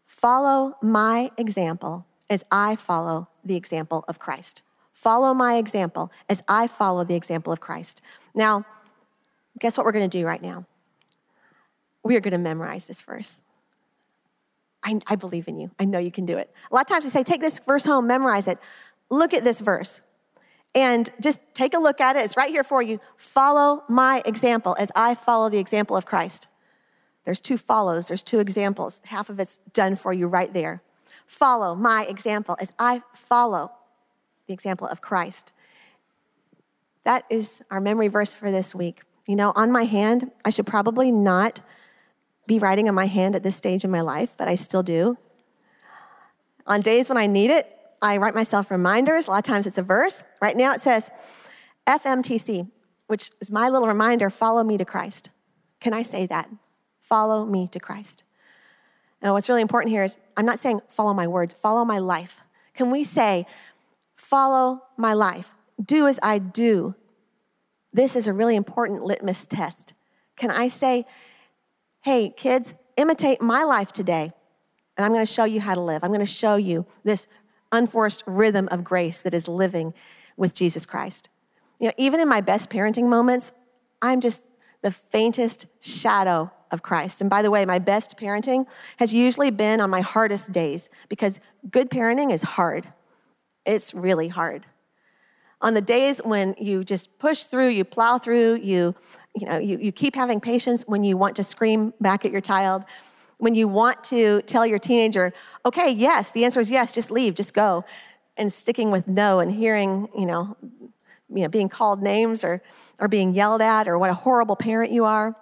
Follow 0.03 0.75
my 0.81 1.31
example 1.37 2.05
as 2.29 2.43
I 2.51 2.75
follow 2.75 3.29
the 3.43 3.55
example 3.55 4.03
of 4.07 4.19
Christ. 4.19 4.63
Follow 4.93 5.33
my 5.33 5.55
example 5.55 6.11
as 6.29 6.43
I 6.47 6.67
follow 6.67 7.03
the 7.03 7.15
example 7.15 7.53
of 7.53 7.61
Christ. 7.61 8.01
Now, 8.35 8.65
guess 9.57 9.77
what 9.77 9.85
we're 9.85 9.93
going 9.93 10.09
to 10.09 10.17
do 10.17 10.27
right 10.27 10.41
now? 10.41 10.65
we 12.03 12.15
are 12.15 12.19
going 12.19 12.31
to 12.31 12.37
memorize 12.37 12.85
this 12.85 13.01
verse. 13.01 13.41
I, 14.83 14.99
I, 15.07 15.15
believe 15.15 15.47
in 15.47 15.59
you. 15.59 15.69
I 15.79 15.85
know 15.85 15.99
you 15.99 16.11
can 16.11 16.25
do 16.25 16.37
it. 16.37 16.51
A 16.71 16.75
lot 16.75 16.81
of 16.81 16.87
times 16.87 17.03
we 17.03 17.11
say, 17.11 17.23
take 17.23 17.41
this 17.41 17.59
verse 17.59 17.85
home, 17.85 18.07
memorize 18.07 18.47
it. 18.47 18.57
Look 19.09 19.33
at 19.33 19.43
this 19.43 19.61
verse 19.61 20.01
and 20.73 21.09
just 21.19 21.41
take 21.53 21.73
a 21.73 21.79
look 21.79 21.99
at 21.99 22.15
it. 22.15 22.23
It's 22.23 22.37
right 22.37 22.49
here 22.49 22.63
for 22.63 22.81
you. 22.81 22.99
Follow 23.17 23.83
my 23.89 24.21
example 24.25 24.75
as 24.79 24.91
I 24.95 25.15
follow 25.15 25.49
the 25.49 25.59
example 25.59 25.97
of 25.97 26.05
Christ. 26.05 26.47
There's 27.25 27.41
two 27.41 27.57
follows, 27.57 28.07
there's 28.07 28.23
two 28.23 28.39
examples. 28.39 29.01
Half 29.05 29.29
of 29.29 29.39
it's 29.39 29.57
done 29.73 29.95
for 29.95 30.11
you 30.11 30.27
right 30.27 30.51
there. 30.51 30.81
Follow 31.27 31.75
my 31.75 32.05
example 32.09 32.57
as 32.59 32.73
I 32.79 33.03
follow 33.13 33.71
the 34.47 34.53
example 34.53 34.87
of 34.87 35.01
Christ. 35.01 35.53
That 37.03 37.25
is 37.29 37.61
our 37.69 37.79
memory 37.79 38.07
verse 38.07 38.33
for 38.33 38.51
this 38.51 38.73
week. 38.73 39.01
You 39.27 39.35
know, 39.35 39.53
on 39.55 39.71
my 39.71 39.85
hand, 39.85 40.31
I 40.43 40.49
should 40.49 40.67
probably 40.67 41.11
not 41.11 41.61
be 42.47 42.59
writing 42.59 42.89
on 42.89 42.95
my 42.95 43.05
hand 43.05 43.35
at 43.35 43.43
this 43.43 43.55
stage 43.55 43.83
in 43.83 43.91
my 43.91 44.01
life, 44.01 44.35
but 44.37 44.47
I 44.47 44.55
still 44.55 44.83
do. 44.83 45.17
On 46.67 46.81
days 46.81 47.09
when 47.09 47.17
I 47.17 47.27
need 47.27 47.51
it, 47.51 47.67
I 48.01 48.17
write 48.17 48.35
myself 48.35 48.71
reminders. 48.71 49.27
A 49.27 49.31
lot 49.31 49.37
of 49.37 49.43
times 49.43 49.67
it's 49.67 49.77
a 49.77 49.83
verse. 49.83 50.23
Right 50.41 50.57
now 50.57 50.73
it 50.73 50.81
says 50.81 51.09
FMTC, 51.87 52.69
which 53.07 53.31
is 53.39 53.51
my 53.51 53.69
little 53.69 53.87
reminder 53.87 54.29
follow 54.29 54.63
me 54.63 54.77
to 54.77 54.85
Christ. 54.85 55.29
Can 55.79 55.93
I 55.93 56.01
say 56.01 56.25
that? 56.27 56.49
Follow 56.99 57.45
me 57.45 57.67
to 57.69 57.79
Christ. 57.79 58.23
Now, 59.21 59.33
what's 59.33 59.49
really 59.49 59.61
important 59.61 59.91
here 59.91 60.03
is 60.03 60.17
I'm 60.35 60.45
not 60.45 60.59
saying 60.59 60.81
follow 60.89 61.13
my 61.13 61.27
words, 61.27 61.53
follow 61.53 61.85
my 61.85 61.99
life. 61.99 62.41
Can 62.73 62.89
we 62.89 63.03
say, 63.03 63.45
follow 64.15 64.81
my 64.97 65.13
life? 65.13 65.53
Do 65.83 66.07
as 66.07 66.19
I 66.23 66.39
do. 66.39 66.95
This 67.93 68.15
is 68.15 68.27
a 68.27 68.33
really 68.33 68.55
important 68.55 69.03
litmus 69.03 69.45
test. 69.45 69.93
Can 70.35 70.49
I 70.49 70.69
say, 70.69 71.05
hey, 72.01 72.29
kids, 72.35 72.73
imitate 72.97 73.41
my 73.41 73.63
life 73.63 73.91
today, 73.91 74.31
and 74.97 75.05
I'm 75.05 75.11
going 75.11 75.25
to 75.25 75.31
show 75.31 75.45
you 75.45 75.61
how 75.61 75.75
to 75.75 75.81
live. 75.81 76.03
I'm 76.03 76.09
going 76.09 76.19
to 76.19 76.25
show 76.25 76.55
you 76.55 76.85
this 77.03 77.27
unforced 77.71 78.23
rhythm 78.25 78.67
of 78.71 78.83
grace 78.83 79.21
that 79.21 79.33
is 79.33 79.47
living 79.47 79.93
with 80.35 80.53
Jesus 80.53 80.85
Christ. 80.85 81.29
You 81.79 81.87
know, 81.87 81.93
even 81.97 82.19
in 82.19 82.27
my 82.27 82.41
best 82.41 82.69
parenting 82.69 83.07
moments, 83.07 83.53
I'm 84.01 84.19
just 84.19 84.43
the 84.81 84.91
faintest 84.91 85.67
shadow 85.79 86.51
of 86.71 86.81
Christ. 86.81 87.21
And 87.21 87.29
by 87.29 87.41
the 87.41 87.51
way, 87.51 87.65
my 87.65 87.79
best 87.79 88.17
parenting 88.17 88.65
has 88.97 89.13
usually 89.13 89.51
been 89.51 89.79
on 89.79 89.89
my 89.89 90.01
hardest 90.01 90.51
days 90.51 90.89
because 91.09 91.39
good 91.69 91.89
parenting 91.89 92.31
is 92.31 92.41
hard. 92.41 92.91
It's 93.65 93.93
really 93.93 94.27
hard. 94.27 94.65
On 95.61 95.75
the 95.75 95.81
days 95.81 96.19
when 96.23 96.55
you 96.57 96.83
just 96.83 97.19
push 97.19 97.43
through, 97.43 97.67
you 97.67 97.83
plow 97.83 98.17
through, 98.17 98.55
you 98.55 98.95
you 99.35 99.47
know, 99.47 99.57
you, 99.57 99.77
you 99.77 99.91
keep 99.91 100.15
having 100.15 100.39
patience 100.39 100.83
when 100.87 101.03
you 101.03 101.17
want 101.17 101.35
to 101.37 101.43
scream 101.43 101.93
back 102.01 102.25
at 102.25 102.31
your 102.31 102.41
child, 102.41 102.83
when 103.37 103.55
you 103.55 103.67
want 103.67 104.03
to 104.05 104.41
tell 104.43 104.65
your 104.65 104.79
teenager, 104.79 105.33
okay, 105.65 105.91
yes, 105.91 106.31
the 106.31 106.45
answer 106.45 106.59
is 106.59 106.69
yes, 106.69 106.93
just 106.93 107.09
leave, 107.09 107.33
just 107.33 107.53
go, 107.53 107.83
and 108.37 108.51
sticking 108.51 108.91
with 108.91 109.07
no 109.07 109.39
and 109.39 109.51
hearing, 109.51 110.07
you 110.17 110.25
know, 110.25 110.55
you 111.33 111.43
know, 111.43 111.47
being 111.47 111.69
called 111.69 112.03
names 112.03 112.43
or, 112.43 112.61
or 112.99 113.07
being 113.07 113.33
yelled 113.33 113.61
at 113.61 113.87
or 113.87 113.97
what 113.97 114.09
a 114.09 114.13
horrible 114.13 114.55
parent 114.55 114.91
you 114.91 115.05
are. 115.05 115.35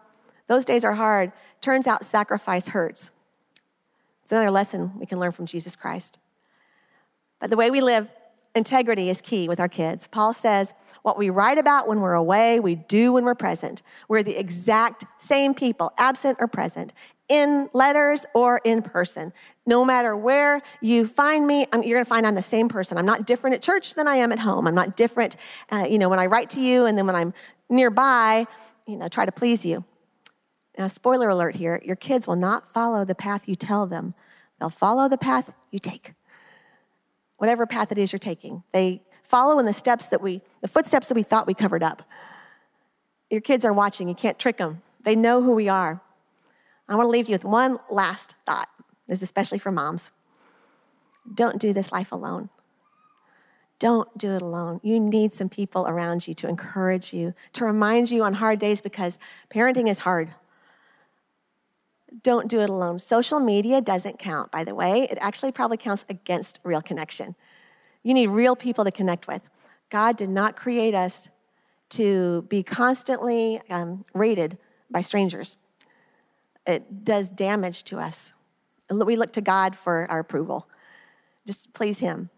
Those 0.48 0.66
days 0.66 0.86
are 0.86 0.94
hard. 0.94 1.32
Turns 1.62 1.88
out 1.88 2.06
sacrifice 2.06 2.70
hurts. 2.70 3.12
It's 4.24 4.32
another 4.32 4.52
lesson 4.52 4.94
we 5.00 5.06
can 5.06 5.20
learn 5.20 5.32
from 5.32 5.46
Jesus 5.46 5.76
Christ. 5.76 6.20
But 7.40 7.50
the 7.50 7.58
way 7.58 7.72
we 7.72 7.82
live, 7.82 8.10
integrity 8.54 9.10
is 9.10 9.22
key 9.22 9.48
with 9.48 9.60
our 9.60 9.68
kids. 9.68 10.08
Paul 10.08 10.34
says, 10.34 10.74
what 11.04 11.18
we 11.18 11.30
write 11.30 11.58
about 11.58 11.88
when 11.88 12.02
we're 12.02 12.14
away, 12.14 12.60
we 12.60 12.76
do 12.76 13.14
when 13.14 13.26
we're 13.26 13.36
present. 13.36 13.82
We're 14.08 14.24
the 14.24 14.38
exact 14.38 15.06
same 15.18 15.54
people, 15.54 15.92
absent 15.98 16.38
or 16.40 16.48
present. 16.48 16.94
in 17.30 17.70
letters 17.74 18.26
or 18.34 18.60
in 18.66 18.82
person. 18.82 19.32
No 19.66 19.86
matter 19.86 20.18
where 20.18 20.62
you 20.82 21.06
find 21.06 21.46
me, 21.46 21.68
I'm, 21.72 21.84
you're 21.84 21.98
going 21.98 22.04
to 22.04 22.10
find 22.10 22.26
I'm 22.26 22.36
the 22.36 22.42
same 22.42 22.68
person. 22.68 22.98
I'm 22.98 23.06
not 23.06 23.28
different 23.28 23.56
at 23.56 23.62
church 23.62 23.94
than 23.94 24.08
I 24.08 24.16
am 24.16 24.32
at 24.32 24.40
home. 24.40 24.68
I'm 24.68 24.74
not 24.74 24.98
different, 24.98 25.36
uh, 25.72 25.86
you 25.88 26.00
know, 26.00 26.10
when 26.10 26.20
I 26.20 26.26
write 26.26 26.50
to 26.52 26.62
you 26.62 26.88
and 26.88 26.98
then 26.98 27.06
when 27.06 27.16
I'm 27.16 27.34
nearby, 27.70 28.46
you 28.88 28.98
know, 28.98 29.08
try 29.08 29.26
to 29.26 29.32
please 29.32 29.64
you. 29.64 29.86
Now, 30.78 30.88
spoiler 30.88 31.30
alert 31.30 31.56
here 31.56 31.82
your 31.86 31.96
kids 31.96 32.28
will 32.28 32.36
not 32.36 32.74
follow 32.74 33.06
the 33.06 33.16
path 33.16 33.48
you 33.48 33.56
tell 33.56 33.86
them, 33.86 34.16
they'll 34.60 34.70
follow 34.70 35.08
the 35.08 35.18
path 35.18 35.52
you 35.72 35.78
take. 35.78 36.14
Whatever 37.38 37.68
path 37.68 37.92
it 37.92 37.98
is 37.98 38.12
you're 38.12 38.20
taking, 38.20 38.64
they 38.72 39.04
follow 39.30 39.60
in 39.60 39.66
the 39.68 39.74
steps 39.74 40.08
that 40.08 40.22
we, 40.22 40.42
the 40.62 40.68
footsteps 40.68 41.08
that 41.08 41.14
we 41.14 41.22
thought 41.22 41.46
we 41.46 41.54
covered 41.54 41.84
up. 41.84 42.02
Your 43.30 43.42
kids 43.42 43.64
are 43.64 43.72
watching, 43.72 44.08
you 44.08 44.16
can't 44.16 44.40
trick 44.40 44.58
them. 44.58 44.82
They 45.04 45.16
know 45.16 45.44
who 45.44 45.54
we 45.54 45.70
are. 45.70 46.02
I 46.88 46.96
want 46.96 47.06
to 47.06 47.12
leave 47.12 47.30
you 47.30 47.34
with 47.34 47.46
one 47.46 47.78
last 47.92 48.34
thought. 48.48 48.70
This 49.08 49.20
is 49.20 49.24
especially 49.24 49.60
for 49.60 49.72
moms. 49.72 50.10
Don't 51.32 51.60
do 51.60 51.74
this 51.74 51.92
life 51.92 52.12
alone. 52.12 52.50
Don't 53.78 54.18
do 54.18 54.32
it 54.32 54.42
alone. 54.42 54.82
You 54.84 55.00
need 55.00 55.32
some 55.32 55.48
people 55.48 55.86
around 55.88 56.28
you 56.28 56.34
to 56.34 56.50
encourage 56.50 57.14
you, 57.14 57.36
to 57.54 57.66
remind 57.66 58.10
you 58.10 58.24
on 58.24 58.34
hard 58.34 58.58
days 58.58 58.82
because 58.82 59.20
parenting 59.54 59.88
is 59.88 60.00
hard. 60.00 60.32
Don't 62.24 62.50
do 62.50 62.62
it 62.62 62.70
alone. 62.70 62.98
Social 62.98 63.40
media 63.40 63.80
doesn't 63.80 64.18
count, 64.18 64.52
by 64.52 64.64
the 64.64 64.74
way. 64.74 65.04
It 65.04 65.20
actually 65.22 65.52
probably 65.52 65.78
counts 65.78 66.04
against 66.10 66.60
real 66.64 66.82
connection. 66.82 67.36
You 68.04 68.14
need 68.14 68.28
real 68.28 68.56
people 68.56 68.86
to 68.86 68.92
connect 68.92 69.28
with. 69.28 69.42
God 69.90 70.18
did 70.18 70.30
not 70.30 70.56
create 70.56 70.96
us 70.96 71.30
to 71.90 72.44
be 72.44 72.64
constantly 72.64 73.60
um, 73.70 74.06
rated 74.14 74.58
by 74.92 75.02
strangers 75.02 75.58
it 76.70 77.04
does 77.04 77.30
damage 77.30 77.84
to 77.86 78.00
us. 78.00 78.34
We 78.92 79.16
look 79.16 79.34
to 79.34 79.42
God 79.42 79.76
for 79.76 80.10
our 80.10 80.20
approval. 80.20 80.68
Just 81.46 81.74
please 81.74 82.00
Him. 82.00 82.30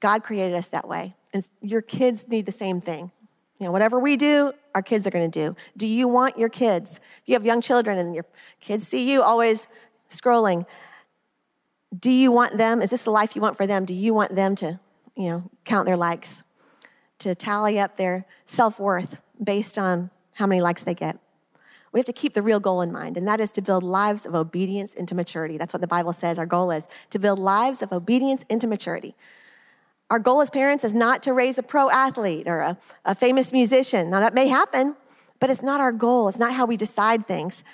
God 0.00 0.22
created 0.22 0.54
us 0.54 0.68
that 0.68 0.88
way. 0.88 1.14
And 1.32 1.48
your 1.60 1.82
kids 1.82 2.28
need 2.28 2.46
the 2.46 2.52
same 2.52 2.80
thing. 2.80 3.10
You 3.58 3.66
know, 3.66 3.72
whatever 3.72 3.98
we 3.98 4.16
do, 4.16 4.52
our 4.74 4.82
kids 4.82 5.06
are 5.06 5.10
going 5.10 5.30
to 5.30 5.40
do. 5.46 5.56
Do 5.76 5.86
you 5.86 6.08
want 6.08 6.38
your 6.38 6.50
kids? 6.50 7.00
If 7.22 7.22
you 7.26 7.34
have 7.34 7.46
young 7.46 7.60
children 7.60 7.98
and 7.98 8.14
your 8.14 8.26
kids 8.60 8.86
see 8.86 9.10
you 9.10 9.22
always 9.22 9.68
scrolling, 10.10 10.66
do 11.96 12.10
you 12.10 12.32
want 12.32 12.58
them? 12.58 12.82
Is 12.82 12.90
this 12.90 13.04
the 13.04 13.10
life 13.10 13.36
you 13.36 13.42
want 13.42 13.56
for 13.56 13.66
them? 13.66 13.84
Do 13.84 13.94
you 13.94 14.14
want 14.14 14.34
them 14.34 14.54
to, 14.56 14.80
you 15.16 15.28
know, 15.28 15.50
count 15.64 15.86
their 15.86 15.96
likes, 15.96 16.42
to 17.20 17.34
tally 17.34 17.78
up 17.78 17.96
their 17.96 18.26
self 18.44 18.80
worth 18.80 19.20
based 19.42 19.78
on 19.78 20.10
how 20.32 20.46
many 20.46 20.60
likes 20.60 20.82
they 20.82 20.94
get? 20.94 21.18
we 21.96 22.00
have 22.00 22.04
to 22.04 22.12
keep 22.12 22.34
the 22.34 22.42
real 22.42 22.60
goal 22.60 22.82
in 22.82 22.92
mind, 22.92 23.16
and 23.16 23.26
that 23.26 23.40
is 23.40 23.50
to 23.52 23.62
build 23.62 23.82
lives 23.82 24.26
of 24.26 24.34
obedience 24.34 24.92
into 24.92 25.14
maturity. 25.14 25.56
That's 25.56 25.72
what 25.72 25.80
the 25.80 25.86
Bible 25.86 26.12
says 26.12 26.38
our 26.38 26.44
goal 26.44 26.70
is 26.70 26.86
to 27.08 27.18
build 27.18 27.38
lives 27.38 27.80
of 27.80 27.90
obedience 27.90 28.44
into 28.50 28.66
maturity. 28.66 29.14
Our 30.10 30.18
goal 30.18 30.42
as 30.42 30.50
parents 30.50 30.84
is 30.84 30.94
not 30.94 31.22
to 31.22 31.32
raise 31.32 31.56
a 31.56 31.62
pro 31.62 31.88
athlete 31.88 32.46
or 32.46 32.60
a, 32.60 32.78
a 33.06 33.14
famous 33.14 33.50
musician. 33.50 34.10
Now, 34.10 34.20
that 34.20 34.34
may 34.34 34.48
happen, 34.48 34.94
but 35.40 35.48
it's 35.48 35.62
not 35.62 35.80
our 35.80 35.90
goal. 35.90 36.28
It's 36.28 36.38
not 36.38 36.52
how 36.52 36.66
we 36.66 36.76
decide 36.76 37.26
things. 37.26 37.64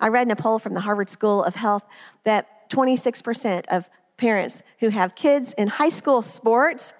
I 0.00 0.08
read 0.08 0.26
in 0.26 0.32
a 0.32 0.36
poll 0.36 0.58
from 0.58 0.74
the 0.74 0.80
Harvard 0.80 1.08
School 1.08 1.44
of 1.44 1.54
Health 1.54 1.84
that 2.24 2.48
26% 2.68 3.64
of 3.70 3.88
parents 4.16 4.62
who 4.80 4.88
have 4.88 5.14
kids 5.14 5.54
in 5.54 5.68
high 5.68 5.88
school 5.88 6.22
sports 6.22 6.92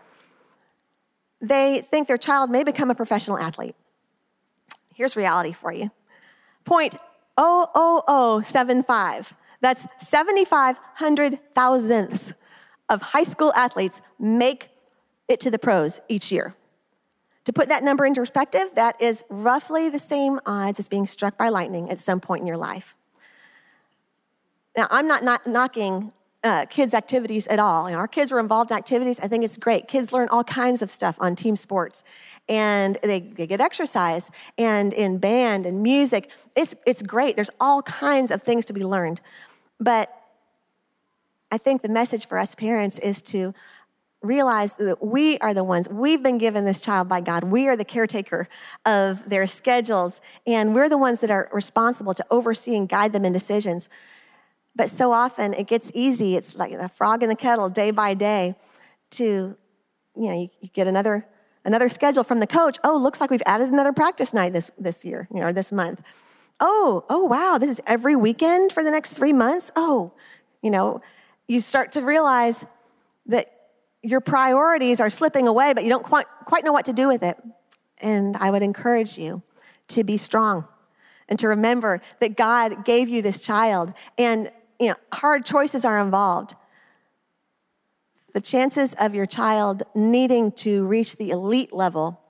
they 1.40 1.86
think 1.90 2.06
their 2.08 2.18
child 2.18 2.50
may 2.50 2.64
become 2.64 2.90
a 2.90 2.94
professional 2.94 3.38
athlete. 3.38 3.76
Here's 4.94 5.16
reality 5.16 5.52
for 5.52 5.72
you 5.72 5.90
0.00075. 6.66 9.32
That's 9.60 9.86
7,500 9.98 10.80
hundred 10.94 11.38
thousandths 11.54 12.32
of 12.88 13.02
high 13.02 13.22
school 13.22 13.52
athletes 13.54 14.00
make 14.18 14.70
it 15.28 15.38
to 15.40 15.50
the 15.50 15.58
pros 15.58 16.00
each 16.08 16.32
year. 16.32 16.54
To 17.44 17.52
put 17.52 17.68
that 17.68 17.84
number 17.84 18.04
into 18.04 18.20
perspective, 18.20 18.70
that 18.74 19.00
is 19.00 19.24
roughly 19.30 19.88
the 19.88 19.98
same 19.98 20.38
odds 20.44 20.78
as 20.78 20.88
being 20.88 21.06
struck 21.06 21.38
by 21.38 21.48
lightning 21.48 21.90
at 21.90 21.98
some 21.98 22.20
point 22.20 22.42
in 22.42 22.46
your 22.46 22.56
life. 22.56 22.94
Now, 24.78 24.86
I'm 24.92 25.08
not, 25.08 25.24
not 25.24 25.44
knocking 25.44 26.12
uh, 26.44 26.64
kids' 26.70 26.94
activities 26.94 27.48
at 27.48 27.58
all. 27.58 27.90
You 27.90 27.96
know, 27.96 27.98
our 27.98 28.06
kids 28.06 28.30
were 28.30 28.38
involved 28.38 28.70
in 28.70 28.76
activities. 28.76 29.18
I 29.18 29.26
think 29.26 29.42
it's 29.42 29.56
great. 29.56 29.88
Kids 29.88 30.12
learn 30.12 30.28
all 30.30 30.44
kinds 30.44 30.82
of 30.82 30.90
stuff 30.90 31.16
on 31.18 31.34
team 31.34 31.56
sports, 31.56 32.04
and 32.48 32.96
they, 33.02 33.18
they 33.18 33.48
get 33.48 33.60
exercise 33.60 34.30
and 34.56 34.92
in 34.92 35.18
band 35.18 35.66
and 35.66 35.82
music. 35.82 36.30
It's, 36.54 36.76
it's 36.86 37.02
great. 37.02 37.34
There's 37.34 37.50
all 37.58 37.82
kinds 37.82 38.30
of 38.30 38.44
things 38.44 38.66
to 38.66 38.72
be 38.72 38.84
learned. 38.84 39.20
But 39.80 40.14
I 41.50 41.58
think 41.58 41.82
the 41.82 41.88
message 41.88 42.28
for 42.28 42.38
us 42.38 42.54
parents 42.54 43.00
is 43.00 43.20
to 43.22 43.54
realize 44.22 44.74
that 44.74 45.04
we 45.04 45.38
are 45.38 45.54
the 45.54 45.64
ones, 45.64 45.88
we've 45.88 46.22
been 46.22 46.38
given 46.38 46.64
this 46.64 46.82
child 46.82 47.08
by 47.08 47.20
God. 47.20 47.42
We 47.42 47.66
are 47.66 47.76
the 47.76 47.84
caretaker 47.84 48.48
of 48.86 49.28
their 49.28 49.48
schedules, 49.48 50.20
and 50.46 50.72
we're 50.72 50.88
the 50.88 50.98
ones 50.98 51.20
that 51.22 51.32
are 51.32 51.48
responsible 51.52 52.14
to 52.14 52.24
oversee 52.30 52.76
and 52.76 52.88
guide 52.88 53.12
them 53.12 53.24
in 53.24 53.32
decisions. 53.32 53.88
But 54.76 54.90
so 54.90 55.12
often 55.12 55.54
it 55.54 55.66
gets 55.66 55.90
easy. 55.94 56.36
It's 56.36 56.56
like 56.56 56.72
a 56.72 56.88
frog 56.88 57.22
in 57.22 57.28
the 57.28 57.36
kettle 57.36 57.68
day 57.68 57.90
by 57.90 58.14
day 58.14 58.56
to, 59.12 59.56
you 60.14 60.28
know, 60.28 60.40
you, 60.40 60.50
you 60.60 60.68
get 60.68 60.86
another 60.86 61.26
another 61.64 61.88
schedule 61.88 62.24
from 62.24 62.40
the 62.40 62.46
coach. 62.46 62.78
Oh, 62.82 62.96
looks 62.96 63.20
like 63.20 63.30
we've 63.30 63.42
added 63.44 63.68
another 63.68 63.92
practice 63.92 64.32
night 64.32 64.52
this, 64.52 64.70
this 64.78 65.04
year, 65.04 65.28
you 65.32 65.40
know, 65.40 65.46
or 65.46 65.52
this 65.52 65.70
month. 65.70 66.02
Oh, 66.60 67.04
oh, 67.08 67.24
wow, 67.24 67.58
this 67.58 67.70
is 67.70 67.80
every 67.86 68.16
weekend 68.16 68.72
for 68.72 68.82
the 68.82 68.90
next 68.90 69.12
three 69.12 69.32
months. 69.32 69.70
Oh, 69.76 70.12
you 70.62 70.70
know, 70.70 71.02
you 71.46 71.60
start 71.60 71.92
to 71.92 72.00
realize 72.00 72.66
that 73.26 73.52
your 74.02 74.20
priorities 74.20 75.00
are 75.00 75.10
slipping 75.10 75.46
away, 75.46 75.72
but 75.74 75.84
you 75.84 75.90
don't 75.90 76.02
quite, 76.02 76.26
quite 76.46 76.64
know 76.64 76.72
what 76.72 76.86
to 76.86 76.92
do 76.92 77.06
with 77.06 77.22
it. 77.22 77.36
And 78.00 78.36
I 78.36 78.50
would 78.50 78.62
encourage 78.62 79.18
you 79.18 79.42
to 79.88 80.04
be 80.04 80.16
strong 80.16 80.66
and 81.28 81.38
to 81.38 81.48
remember 81.48 82.00
that 82.20 82.36
God 82.36 82.84
gave 82.84 83.08
you 83.08 83.22
this 83.22 83.44
child. 83.44 83.92
And 84.16 84.50
you 84.78 84.88
know, 84.88 84.96
hard 85.12 85.44
choices 85.44 85.84
are 85.84 85.98
involved. 86.00 86.54
The 88.34 88.40
chances 88.40 88.94
of 89.00 89.14
your 89.14 89.26
child 89.26 89.82
needing 89.94 90.52
to 90.52 90.86
reach 90.86 91.16
the 91.16 91.30
elite 91.30 91.72
level 91.72 92.20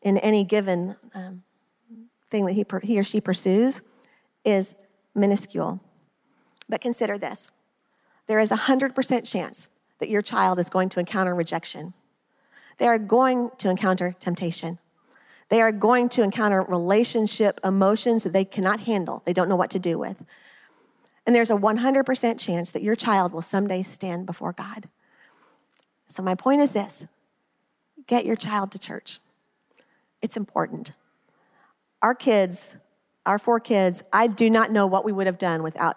in 0.00 0.18
any 0.18 0.44
given 0.44 0.96
um, 1.14 1.42
thing 2.30 2.46
that 2.46 2.54
he, 2.54 2.64
he 2.82 2.98
or 2.98 3.04
she 3.04 3.20
pursues 3.20 3.82
is 4.44 4.74
minuscule. 5.14 5.80
But 6.68 6.80
consider 6.80 7.18
this 7.18 7.52
there 8.26 8.40
is 8.40 8.50
a 8.50 8.56
100% 8.56 9.30
chance 9.30 9.68
that 9.98 10.08
your 10.08 10.22
child 10.22 10.58
is 10.58 10.68
going 10.68 10.88
to 10.90 11.00
encounter 11.00 11.34
rejection. 11.34 11.92
They 12.78 12.86
are 12.86 12.98
going 12.98 13.50
to 13.58 13.68
encounter 13.68 14.16
temptation. 14.18 14.78
They 15.48 15.60
are 15.60 15.70
going 15.70 16.08
to 16.10 16.22
encounter 16.22 16.62
relationship 16.62 17.60
emotions 17.62 18.24
that 18.24 18.32
they 18.32 18.44
cannot 18.44 18.80
handle, 18.80 19.22
they 19.26 19.32
don't 19.32 19.48
know 19.48 19.56
what 19.56 19.70
to 19.72 19.78
do 19.78 19.98
with. 19.98 20.24
And 21.26 21.34
there's 21.34 21.50
a 21.50 21.56
100% 21.56 22.40
chance 22.40 22.70
that 22.70 22.82
your 22.82 22.96
child 22.96 23.32
will 23.32 23.42
someday 23.42 23.82
stand 23.82 24.26
before 24.26 24.52
God. 24.52 24.88
So, 26.08 26.22
my 26.22 26.34
point 26.34 26.60
is 26.60 26.72
this 26.72 27.06
get 28.06 28.26
your 28.26 28.36
child 28.36 28.72
to 28.72 28.78
church. 28.78 29.18
It's 30.20 30.36
important. 30.36 30.92
Our 32.02 32.14
kids, 32.14 32.76
our 33.24 33.38
four 33.38 33.60
kids, 33.60 34.02
I 34.12 34.26
do 34.26 34.50
not 34.50 34.72
know 34.72 34.86
what 34.86 35.04
we 35.04 35.12
would 35.12 35.26
have 35.26 35.38
done 35.38 35.62
without 35.62 35.96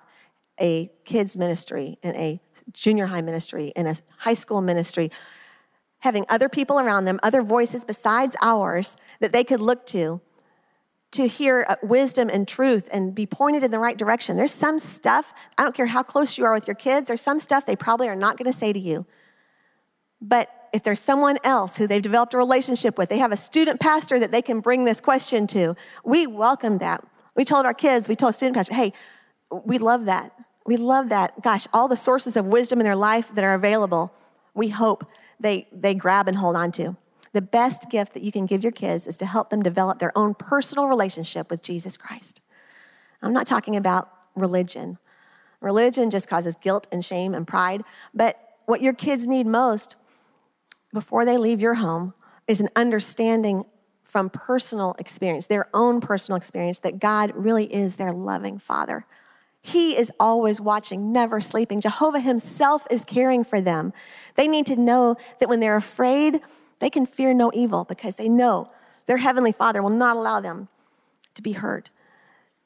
a 0.59 0.89
kids 1.03 1.35
ministry 1.35 1.97
and 2.01 2.15
a 2.15 2.39
junior 2.71 3.07
high 3.07 3.21
ministry 3.21 3.73
and 3.75 3.87
a 3.87 3.95
high 4.17 4.33
school 4.33 4.61
ministry, 4.61 5.11
having 5.99 6.25
other 6.29 6.47
people 6.47 6.79
around 6.79 7.05
them, 7.05 7.19
other 7.23 7.41
voices 7.41 7.83
besides 7.83 8.35
ours 8.41 8.95
that 9.19 9.33
they 9.33 9.43
could 9.43 9.59
look 9.59 9.85
to 9.87 10.21
to 11.15 11.27
hear 11.27 11.65
uh, 11.67 11.75
wisdom 11.83 12.29
and 12.31 12.47
truth 12.47 12.89
and 12.91 13.13
be 13.13 13.25
pointed 13.25 13.63
in 13.63 13.71
the 13.71 13.79
right 13.79 13.97
direction. 13.97 14.37
There's 14.37 14.53
some 14.53 14.79
stuff, 14.79 15.33
I 15.57 15.63
don't 15.63 15.75
care 15.75 15.85
how 15.85 16.03
close 16.03 16.37
you 16.37 16.45
are 16.45 16.53
with 16.53 16.67
your 16.67 16.75
kids, 16.75 17.07
there's 17.07 17.21
some 17.21 17.39
stuff 17.39 17.65
they 17.65 17.75
probably 17.75 18.07
are 18.07 18.15
not 18.15 18.37
going 18.37 18.51
to 18.51 18.57
say 18.57 18.73
to 18.73 18.79
you. 18.79 19.05
But 20.21 20.49
if 20.73 20.83
there's 20.83 20.99
someone 20.99 21.37
else 21.43 21.77
who 21.77 21.87
they've 21.87 22.01
developed 22.01 22.33
a 22.33 22.37
relationship 22.37 22.97
with, 22.97 23.09
they 23.09 23.19
have 23.19 23.31
a 23.31 23.37
student 23.37 23.79
pastor 23.79 24.19
that 24.19 24.31
they 24.31 24.41
can 24.41 24.59
bring 24.59 24.83
this 24.83 24.99
question 24.99 25.47
to, 25.47 25.75
we 26.03 26.27
welcome 26.27 26.79
that. 26.79 27.03
We 27.35 27.45
told 27.45 27.65
our 27.65 27.73
kids, 27.73 28.09
we 28.09 28.15
told 28.15 28.35
student 28.35 28.55
pastor, 28.55 28.75
hey, 28.75 28.93
we 29.63 29.77
love 29.77 30.05
that. 30.05 30.33
We 30.65 30.77
love 30.77 31.09
that. 31.09 31.41
Gosh, 31.41 31.67
all 31.73 31.87
the 31.87 31.97
sources 31.97 32.35
of 32.35 32.45
wisdom 32.45 32.79
in 32.79 32.85
their 32.85 32.95
life 32.95 33.33
that 33.35 33.43
are 33.43 33.53
available, 33.53 34.11
we 34.53 34.69
hope 34.69 35.05
they, 35.39 35.67
they 35.71 35.93
grab 35.93 36.27
and 36.27 36.37
hold 36.37 36.55
on 36.55 36.71
to. 36.73 36.97
The 37.35 37.41
best 37.41 37.89
gift 37.89 38.13
that 38.13 38.23
you 38.23 38.31
can 38.31 38.45
give 38.45 38.63
your 38.63 38.71
kids 38.71 39.05
is 39.05 39.17
to 39.17 39.25
help 39.25 39.49
them 39.49 39.61
develop 39.61 39.99
their 39.99 40.17
own 40.17 40.35
personal 40.35 40.87
relationship 40.87 41.49
with 41.49 41.61
Jesus 41.61 41.97
Christ. 41.97 42.39
I'm 43.21 43.33
not 43.33 43.45
talking 43.45 43.75
about 43.75 44.09
religion. 44.37 44.99
Religion 45.59 46.09
just 46.11 46.29
causes 46.29 46.55
guilt 46.55 46.87
and 46.93 47.03
shame 47.03 47.33
and 47.33 47.45
pride. 47.45 47.83
But 48.13 48.39
what 48.67 48.81
your 48.81 48.93
kids 48.93 49.27
need 49.27 49.47
most 49.47 49.97
before 50.93 51.25
they 51.25 51.37
leave 51.37 51.59
your 51.59 51.73
home 51.73 52.13
is 52.47 52.61
an 52.61 52.69
understanding 52.73 53.65
from 54.05 54.29
personal 54.29 54.95
experience, 54.97 55.47
their 55.47 55.67
own 55.73 55.99
personal 55.99 56.37
experience, 56.37 56.79
that 56.79 56.99
God 56.99 57.33
really 57.35 57.65
is 57.65 57.97
their 57.97 58.13
loving 58.13 58.59
Father. 58.59 59.05
He 59.61 59.97
is 59.97 60.09
always 60.21 60.61
watching, 60.61 61.11
never 61.11 61.41
sleeping. 61.41 61.81
Jehovah 61.81 62.21
Himself 62.21 62.87
is 62.89 63.03
caring 63.03 63.43
for 63.43 63.59
them. 63.59 63.91
They 64.35 64.47
need 64.47 64.67
to 64.67 64.77
know 64.77 65.17
that 65.41 65.49
when 65.49 65.59
they're 65.59 65.75
afraid, 65.75 66.39
they 66.85 66.91
can 66.91 67.07
fear 67.07 67.33
no 67.33 67.49
evil 67.51 67.83
because 67.83 68.15
they 68.15 68.29
know 68.29 68.67
their 69.07 69.17
Heavenly 69.17 69.51
Father 69.51 69.81
will 69.81 69.89
not 69.89 70.17
allow 70.17 70.39
them 70.39 70.67
to 71.33 71.41
be 71.41 71.53
hurt. 71.53 71.89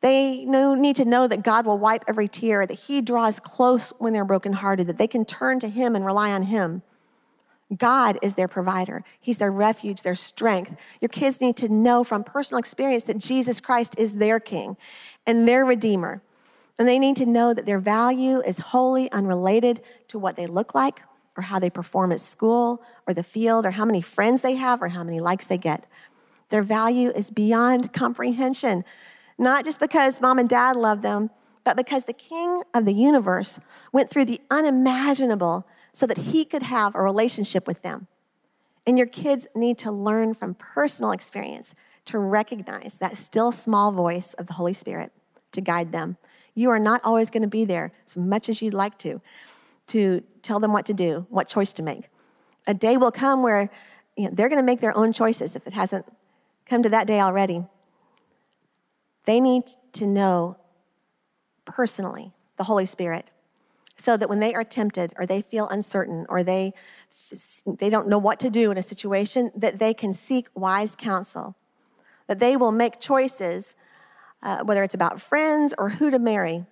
They 0.01 0.43
need 0.43 0.97
to 0.97 1.05
know 1.05 1.26
that 1.26 1.41
God 1.41 1.65
will 1.65 1.80
wipe 1.80 2.03
every 2.05 2.28
tear, 2.28 2.67
that 2.67 2.74
He 2.74 3.01
draws 3.01 3.39
close 3.39 3.93
when 3.97 4.11
they're 4.11 4.26
brokenhearted, 4.26 4.88
that 4.88 4.97
they 4.97 5.07
can 5.07 5.24
turn 5.24 5.61
to 5.61 5.70
Him 5.70 5.95
and 5.95 6.05
rely 6.05 6.34
on 6.34 6.43
Him. 6.43 6.82
God 7.78 8.20
is 8.22 8.34
their 8.36 8.49
provider. 8.49 9.05
He's 9.22 9.38
their 9.38 9.53
refuge, 9.53 10.01
their 10.01 10.15
strength. 10.15 10.76
Your 10.99 11.07
kids 11.07 11.39
need 11.39 11.55
to 11.55 11.70
know 11.70 12.03
from 12.03 12.26
personal 12.26 12.59
experience 12.59 13.05
that 13.05 13.20
Jesus 13.20 13.61
Christ 13.61 13.97
is 13.97 14.17
their 14.17 14.41
King 14.41 14.76
and 15.26 15.47
their 15.47 15.63
Redeemer. 15.63 16.22
And 16.78 16.86
they 16.86 16.99
need 16.99 17.15
to 17.15 17.26
know 17.26 17.53
that 17.53 17.65
their 17.65 17.80
value 17.80 18.41
is 18.41 18.59
wholly 18.59 19.09
unrelated 19.13 19.80
to 20.09 20.20
what 20.20 20.36
they 20.36 20.45
look 20.45 20.76
like 20.76 21.03
or 21.38 21.43
how 21.43 21.59
they 21.59 21.69
perform 21.69 22.11
at 22.11 22.19
school 22.19 22.82
or 23.07 23.13
the 23.13 23.23
field 23.23 23.65
or 23.65 23.71
how 23.71 23.86
many 23.86 24.01
friends 24.01 24.41
they 24.41 24.55
have 24.55 24.82
or 24.82 24.89
how 24.89 25.03
many 25.03 25.19
likes 25.19 25.47
they 25.47 25.57
get. 25.57 25.86
Their 26.49 26.63
value 26.63 27.09
is 27.09 27.32
beyond 27.32 27.93
comprehension, 27.93 28.84
not 29.38 29.63
just 29.63 29.80
because 29.80 30.19
mom 30.19 30.39
and 30.39 30.49
dad 30.49 30.75
love 30.75 31.01
them, 31.01 31.30
but 31.63 31.77
because 31.77 32.05
the 32.05 32.13
King 32.13 32.63
of 32.73 32.86
the 32.86 32.93
universe 32.93 33.59
went 33.93 34.09
through 34.09 34.25
the 34.25 34.41
unimaginable 34.49 35.67
so 35.91 36.05
that 36.07 36.17
he 36.17 36.45
could 36.45 36.63
have 36.63 36.95
a 36.95 37.01
relationship 37.01 37.67
with 37.67 37.82
them. 37.82 38.07
And 38.88 38.97
your 38.97 39.07
kids 39.07 39.47
need 39.55 39.77
to 39.80 39.91
learn 39.91 40.34
from 40.34 40.55
personal 40.55 41.11
experience 41.11 41.75
to 42.05 42.17
recognize 42.17 42.97
that 42.97 43.17
still 43.17 43.51
small 43.51 43.91
voice 43.91 44.34
of 44.34 44.47
the 44.47 44.53
Holy 44.53 44.73
Spirit 44.73 45.11
to 45.51 45.61
guide 45.61 45.91
them. 45.91 46.17
You 46.55 46.71
are 46.71 46.80
not 46.80 47.01
always 47.03 47.30
going 47.30 47.43
to 47.43 47.47
be 47.47 47.65
there 47.65 47.91
as 48.07 48.17
much 48.17 48.49
as 48.49 48.61
you'd 48.61 48.73
like 48.73 48.97
to, 48.99 49.21
to 49.90 50.24
tell 50.42 50.60
them 50.60 50.74
what 50.74 50.86
to 50.88 50.94
do, 50.94 51.26
what 51.30 51.48
choice 51.48 51.74
to 51.74 51.84
make. 51.84 52.10
A 52.68 52.74
day 52.74 52.98
will 52.98 53.12
come 53.12 53.44
where 53.44 53.70
you 54.16 54.26
know, 54.26 54.32
they're 54.34 54.50
going 54.50 54.60
to 54.60 54.66
make 54.66 54.82
their 54.82 54.96
own 54.96 55.14
choices 55.14 55.56
if 55.56 55.68
it 55.68 55.74
hasn't 55.74 56.06
come 56.66 56.84
to 56.84 56.90
that 56.90 57.08
day 57.08 57.20
already. 57.20 57.66
They 59.26 59.40
need 59.40 59.64
to 59.94 60.08
know 60.08 60.58
personally 61.66 62.32
the 62.58 62.64
Holy 62.64 62.86
Spirit 62.86 63.32
so 63.96 64.16
that 64.18 64.30
when 64.30 64.40
they 64.40 64.54
are 64.54 64.64
tempted 64.64 65.14
or 65.18 65.26
they 65.26 65.42
feel 65.42 65.68
uncertain 65.70 66.26
or 66.30 66.44
they 66.44 66.74
they 67.66 67.90
don't 67.90 68.08
know 68.08 68.18
what 68.18 68.40
to 68.40 68.50
do 68.50 68.72
in 68.72 68.78
a 68.78 68.84
situation 68.84 69.52
that 69.56 69.78
they 69.78 69.94
can 69.94 70.14
seek 70.14 70.48
wise 70.56 70.96
counsel 70.96 71.56
that 72.28 72.40
they 72.40 72.58
will 72.58 72.72
make 72.72 73.00
choices 73.00 73.76
uh, 74.42 74.64
whether 74.64 74.84
it's 74.84 74.96
about 74.96 75.22
friends 75.22 75.76
or 75.78 75.90
who 75.90 76.10
to 76.10 76.18
marry 76.18 76.66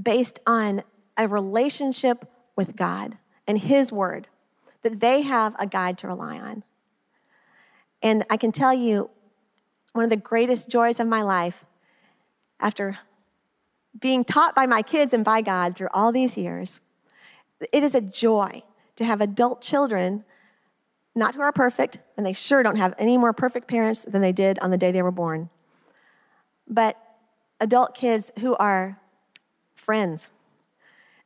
based 0.00 0.38
on 0.46 0.82
a 1.16 1.28
relationship 1.28 2.24
with 2.56 2.76
god 2.76 3.18
and 3.46 3.58
his 3.58 3.92
word 3.92 4.28
that 4.82 5.00
they 5.00 5.22
have 5.22 5.54
a 5.58 5.66
guide 5.66 5.98
to 5.98 6.06
rely 6.06 6.38
on 6.38 6.62
and 8.02 8.24
i 8.30 8.36
can 8.36 8.52
tell 8.52 8.74
you 8.74 9.10
one 9.92 10.04
of 10.04 10.10
the 10.10 10.16
greatest 10.16 10.70
joys 10.70 11.00
of 11.00 11.06
my 11.06 11.22
life 11.22 11.64
after 12.60 12.98
being 13.98 14.24
taught 14.24 14.54
by 14.54 14.66
my 14.66 14.82
kids 14.82 15.12
and 15.12 15.24
by 15.24 15.40
God 15.40 15.76
through 15.76 15.88
all 15.92 16.12
these 16.12 16.38
years, 16.38 16.80
it 17.72 17.82
is 17.82 17.94
a 17.94 18.00
joy 18.00 18.62
to 18.96 19.04
have 19.04 19.20
adult 19.20 19.60
children, 19.60 20.24
not 21.14 21.34
who 21.34 21.40
are 21.40 21.52
perfect, 21.52 21.98
and 22.16 22.24
they 22.24 22.32
sure 22.32 22.62
don't 22.62 22.76
have 22.76 22.94
any 22.98 23.18
more 23.18 23.32
perfect 23.32 23.66
parents 23.66 24.04
than 24.04 24.22
they 24.22 24.32
did 24.32 24.58
on 24.60 24.70
the 24.70 24.78
day 24.78 24.92
they 24.92 25.02
were 25.02 25.10
born, 25.10 25.50
but 26.68 26.96
adult 27.60 27.94
kids 27.94 28.30
who 28.40 28.54
are 28.56 29.00
friends. 29.74 30.30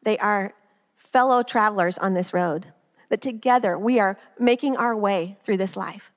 They 0.05 0.19
are 0.19 0.55
fellow 0.97 1.43
travelers 1.43 1.99
on 1.99 2.15
this 2.15 2.33
road, 2.33 2.67
that 3.09 3.21
together 3.21 3.79
we 3.79 3.99
are 3.99 4.19
making 4.39 4.77
our 4.77 4.97
way 4.97 5.37
through 5.43 5.57
this 5.57 5.77
life. 5.77 6.13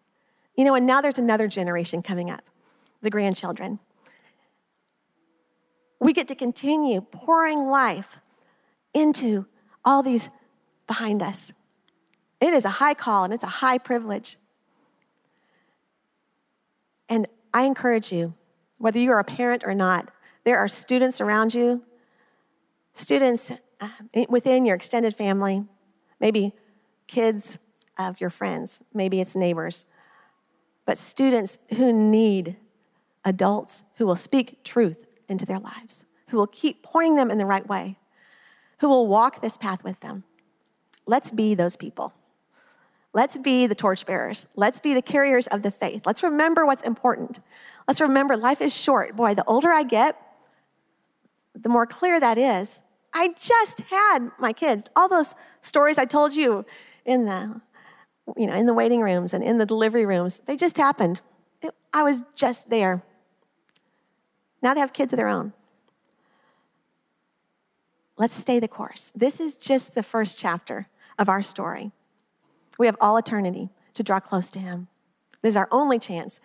You 0.55 0.65
know, 0.65 0.75
and 0.75 0.85
now 0.85 1.01
there's 1.01 1.19
another 1.19 1.47
generation 1.47 2.01
coming 2.01 2.29
up, 2.29 2.43
the 3.01 3.09
grandchildren 3.09 3.79
we 5.99 6.13
get 6.13 6.27
to 6.27 6.35
continue 6.35 7.01
pouring 7.01 7.65
life 7.65 8.17
into 8.93 9.45
all 9.83 10.03
these 10.03 10.29
behind 10.85 11.21
us. 11.21 11.51
It 12.39 12.53
is 12.53 12.65
a 12.65 12.69
high 12.69 12.93
call 12.93 13.23
and 13.23 13.33
it's 13.33 13.43
a 13.43 13.47
high 13.47 13.77
privilege. 13.77 14.37
And 17.09 17.27
I 17.53 17.63
encourage 17.63 18.11
you, 18.11 18.33
whether 18.77 18.99
you 18.99 19.11
are 19.11 19.19
a 19.19 19.23
parent 19.23 19.63
or 19.65 19.73
not, 19.73 20.11
there 20.43 20.57
are 20.57 20.67
students 20.67 21.19
around 21.19 21.53
you, 21.53 21.83
students 22.93 23.51
uh, 23.79 23.89
within 24.29 24.65
your 24.65 24.75
extended 24.75 25.15
family, 25.15 25.63
maybe 26.19 26.53
kids 27.07 27.59
of 27.97 28.19
your 28.19 28.29
friends, 28.29 28.83
maybe 28.93 29.21
it's 29.21 29.35
neighbors, 29.35 29.85
but 30.85 30.97
students 30.97 31.57
who 31.75 31.91
need 31.91 32.57
adults 33.25 33.83
who 33.95 34.05
will 34.05 34.15
speak 34.15 34.63
truth 34.63 35.05
into 35.27 35.45
their 35.45 35.59
lives, 35.59 36.05
who 36.29 36.37
will 36.37 36.47
keep 36.47 36.83
pointing 36.83 37.15
them 37.15 37.29
in 37.29 37.37
the 37.37 37.45
right 37.45 37.67
way, 37.67 37.97
who 38.79 38.87
will 38.87 39.07
walk 39.07 39.41
this 39.41 39.57
path 39.57 39.83
with 39.83 39.99
them. 39.99 40.23
Let's 41.05 41.31
be 41.31 41.55
those 41.55 41.75
people. 41.75 42.13
Let's 43.13 43.37
be 43.37 43.67
the 43.67 43.75
torchbearers. 43.75 44.47
Let's 44.55 44.79
be 44.79 44.93
the 44.93 45.01
carriers 45.01 45.47
of 45.47 45.63
the 45.63 45.71
faith. 45.71 46.05
Let's 46.05 46.21
remember 46.23 46.65
what's 46.65 46.83
important. 46.83 47.39
Let's 47.87 47.99
remember 47.99 48.37
life 48.37 48.61
is 48.61 48.75
short. 48.75 49.15
Boy, 49.15 49.33
the 49.33 49.45
older 49.45 49.69
I 49.69 49.83
get, 49.83 50.21
the 51.55 51.69
more 51.69 51.87
clear 51.87 52.19
that 52.19 52.37
is. 52.37 52.81
I 53.17 53.33
just 53.39 53.79
had 53.89 54.29
my 54.37 54.53
kids. 54.53 54.83
All 54.95 55.09
those 55.09 55.33
stories 55.59 55.97
I 55.97 56.05
told 56.05 56.35
you 56.35 56.65
in 57.03 57.25
the 57.25 57.61
you 58.35 58.45
know, 58.45 58.53
in 58.53 58.65
the 58.65 58.73
waiting 58.73 59.01
rooms 59.01 59.33
and 59.33 59.43
in 59.43 59.57
the 59.57 59.65
delivery 59.65 60.05
rooms, 60.05 60.39
they 60.39 60.55
just 60.55 60.77
happened. 60.77 61.21
It, 61.61 61.73
I 61.93 62.03
was 62.03 62.25
just 62.35 62.69
there. 62.69 63.01
Now 64.61 64.73
they 64.73 64.81
have 64.81 64.93
kids 64.93 65.13
of 65.13 65.17
their 65.17 65.29
own. 65.29 65.53
Let's 68.17 68.33
stay 68.33 68.59
the 68.59 68.67
course. 68.67 69.11
This 69.15 69.39
is 69.39 69.57
just 69.57 69.95
the 69.95 70.03
first 70.03 70.37
chapter 70.37 70.87
of 71.17 71.29
our 71.29 71.41
story. 71.41 71.91
We 72.77 72.85
have 72.85 72.97
all 72.99 73.17
eternity 73.17 73.69
to 73.93 74.03
draw 74.03 74.19
close 74.19 74.51
to 74.51 74.59
Him. 74.59 74.89
This 75.41 75.51
is 75.51 75.57
our 75.57 75.69
only 75.71 75.97
chance 75.97 76.39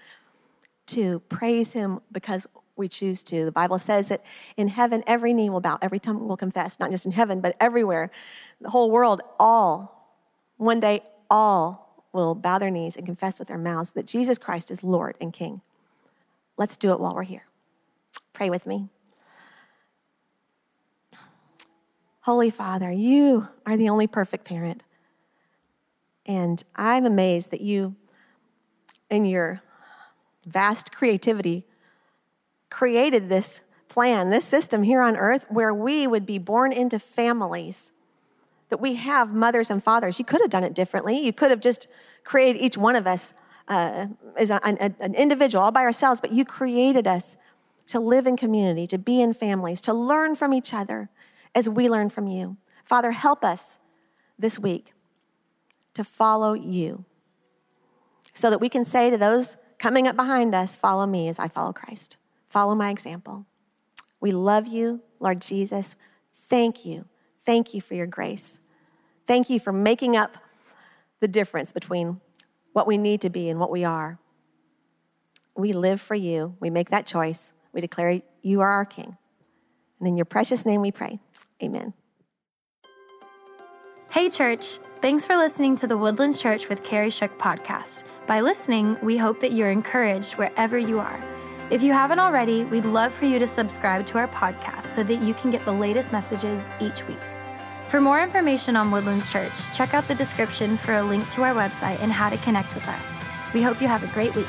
to 0.86 1.20
praise 1.20 1.72
Him 1.72 2.00
because 2.12 2.46
we 2.76 2.88
choose 2.88 3.22
to. 3.24 3.44
The 3.44 3.52
Bible 3.52 3.78
says 3.78 4.08
that 4.08 4.24
in 4.56 4.68
heaven, 4.68 5.02
every 5.06 5.32
knee 5.32 5.50
will 5.50 5.60
bow, 5.60 5.78
every 5.82 5.98
tongue 5.98 6.26
will 6.26 6.36
confess, 6.36 6.80
not 6.80 6.90
just 6.90 7.06
in 7.06 7.12
heaven, 7.12 7.40
but 7.40 7.56
everywhere. 7.60 8.10
The 8.60 8.70
whole 8.70 8.90
world, 8.90 9.20
all, 9.38 10.16
one 10.56 10.80
day, 10.80 11.02
all 11.30 12.04
will 12.12 12.34
bow 12.34 12.58
their 12.58 12.70
knees 12.70 12.96
and 12.96 13.06
confess 13.06 13.38
with 13.38 13.48
their 13.48 13.58
mouths 13.58 13.92
that 13.92 14.06
Jesus 14.06 14.38
Christ 14.38 14.70
is 14.70 14.84
Lord 14.84 15.16
and 15.20 15.32
King. 15.32 15.60
Let's 16.56 16.76
do 16.76 16.92
it 16.92 17.00
while 17.00 17.14
we're 17.14 17.22
here. 17.22 17.46
Pray 18.32 18.50
with 18.50 18.66
me. 18.66 18.88
Holy 22.20 22.50
Father, 22.50 22.90
you 22.90 23.48
are 23.66 23.76
the 23.76 23.88
only 23.88 24.06
perfect 24.06 24.44
parent. 24.44 24.82
And 26.24 26.62
I'm 26.76 27.04
amazed 27.04 27.50
that 27.50 27.60
you, 27.60 27.96
in 29.10 29.24
your 29.24 29.60
vast 30.46 30.94
creativity, 30.94 31.66
created 32.72 33.28
this 33.28 33.60
plan, 33.88 34.30
this 34.30 34.44
system 34.44 34.82
here 34.82 35.02
on 35.02 35.16
earth 35.16 35.46
where 35.48 35.72
we 35.74 36.06
would 36.06 36.26
be 36.26 36.38
born 36.38 36.72
into 36.72 36.98
families, 36.98 37.92
that 38.70 38.80
we 38.80 38.94
have 38.94 39.34
mothers 39.34 39.70
and 39.70 39.84
fathers. 39.84 40.18
You 40.18 40.24
could 40.24 40.40
have 40.40 40.50
done 40.50 40.64
it 40.64 40.74
differently. 40.74 41.18
You 41.18 41.32
could 41.32 41.50
have 41.50 41.60
just 41.60 41.86
created 42.24 42.60
each 42.60 42.76
one 42.76 42.96
of 42.96 43.06
us 43.06 43.34
uh, 43.68 44.06
as 44.36 44.50
an, 44.50 44.78
an 44.78 45.14
individual 45.14 45.62
all 45.62 45.70
by 45.70 45.82
ourselves, 45.82 46.20
but 46.20 46.32
you 46.32 46.44
created 46.44 47.06
us 47.06 47.36
to 47.86 48.00
live 48.00 48.26
in 48.26 48.36
community, 48.36 48.86
to 48.86 48.98
be 48.98 49.20
in 49.20 49.34
families, 49.34 49.80
to 49.82 49.92
learn 49.92 50.34
from 50.34 50.54
each 50.54 50.72
other 50.72 51.10
as 51.54 51.68
we 51.68 51.88
learn 51.88 52.08
from 52.08 52.26
you. 52.26 52.56
Father, 52.84 53.12
help 53.12 53.44
us 53.44 53.78
this 54.38 54.58
week 54.58 54.94
to 55.94 56.02
follow 56.02 56.54
you 56.54 57.04
so 58.32 58.48
that 58.48 58.60
we 58.60 58.68
can 58.68 58.84
say 58.84 59.10
to 59.10 59.18
those 59.18 59.58
coming 59.78 60.08
up 60.08 60.16
behind 60.16 60.54
us, 60.54 60.76
Follow 60.76 61.06
me 61.06 61.28
as 61.28 61.38
I 61.38 61.48
follow 61.48 61.72
Christ. 61.72 62.16
Follow 62.52 62.74
my 62.74 62.90
example. 62.90 63.46
We 64.20 64.32
love 64.32 64.66
you, 64.66 65.00
Lord 65.20 65.40
Jesus. 65.40 65.96
Thank 66.50 66.84
you. 66.84 67.06
Thank 67.46 67.72
you 67.72 67.80
for 67.80 67.94
your 67.94 68.06
grace. 68.06 68.60
Thank 69.26 69.48
you 69.48 69.58
for 69.58 69.72
making 69.72 70.18
up 70.18 70.36
the 71.20 71.28
difference 71.28 71.72
between 71.72 72.20
what 72.74 72.86
we 72.86 72.98
need 72.98 73.22
to 73.22 73.30
be 73.30 73.48
and 73.48 73.58
what 73.58 73.70
we 73.70 73.84
are. 73.84 74.18
We 75.56 75.72
live 75.72 75.98
for 75.98 76.14
you. 76.14 76.54
We 76.60 76.68
make 76.68 76.90
that 76.90 77.06
choice. 77.06 77.54
We 77.72 77.80
declare 77.80 78.20
you 78.42 78.60
are 78.60 78.68
our 78.68 78.84
King. 78.84 79.16
And 79.98 80.06
in 80.06 80.18
your 80.18 80.26
precious 80.26 80.66
name 80.66 80.82
we 80.82 80.92
pray. 80.92 81.20
Amen. 81.62 81.94
Hey, 84.10 84.28
church. 84.28 84.76
Thanks 85.00 85.24
for 85.24 85.36
listening 85.36 85.74
to 85.76 85.86
the 85.86 85.96
Woodlands 85.96 86.38
Church 86.38 86.68
with 86.68 86.84
Kerry 86.84 87.08
Shook 87.08 87.38
podcast. 87.38 88.04
By 88.26 88.42
listening, 88.42 88.98
we 89.00 89.16
hope 89.16 89.40
that 89.40 89.52
you're 89.52 89.70
encouraged 89.70 90.34
wherever 90.34 90.76
you 90.76 90.98
are. 90.98 91.18
If 91.72 91.82
you 91.82 91.94
haven't 91.94 92.18
already, 92.18 92.64
we'd 92.64 92.84
love 92.84 93.14
for 93.14 93.24
you 93.24 93.38
to 93.38 93.46
subscribe 93.46 94.04
to 94.08 94.18
our 94.18 94.28
podcast 94.28 94.82
so 94.82 95.02
that 95.04 95.22
you 95.22 95.32
can 95.32 95.50
get 95.50 95.64
the 95.64 95.72
latest 95.72 96.12
messages 96.12 96.68
each 96.82 97.08
week. 97.08 97.16
For 97.86 97.98
more 97.98 98.20
information 98.20 98.76
on 98.76 98.90
Woodlands 98.90 99.32
Church, 99.32 99.72
check 99.72 99.94
out 99.94 100.06
the 100.06 100.14
description 100.14 100.76
for 100.76 100.96
a 100.96 101.02
link 101.02 101.30
to 101.30 101.44
our 101.44 101.54
website 101.54 101.98
and 102.02 102.12
how 102.12 102.28
to 102.28 102.36
connect 102.36 102.74
with 102.74 102.86
us. 102.86 103.24
We 103.54 103.62
hope 103.62 103.80
you 103.80 103.88
have 103.88 104.04
a 104.04 104.12
great 104.12 104.34
week. 104.34 104.44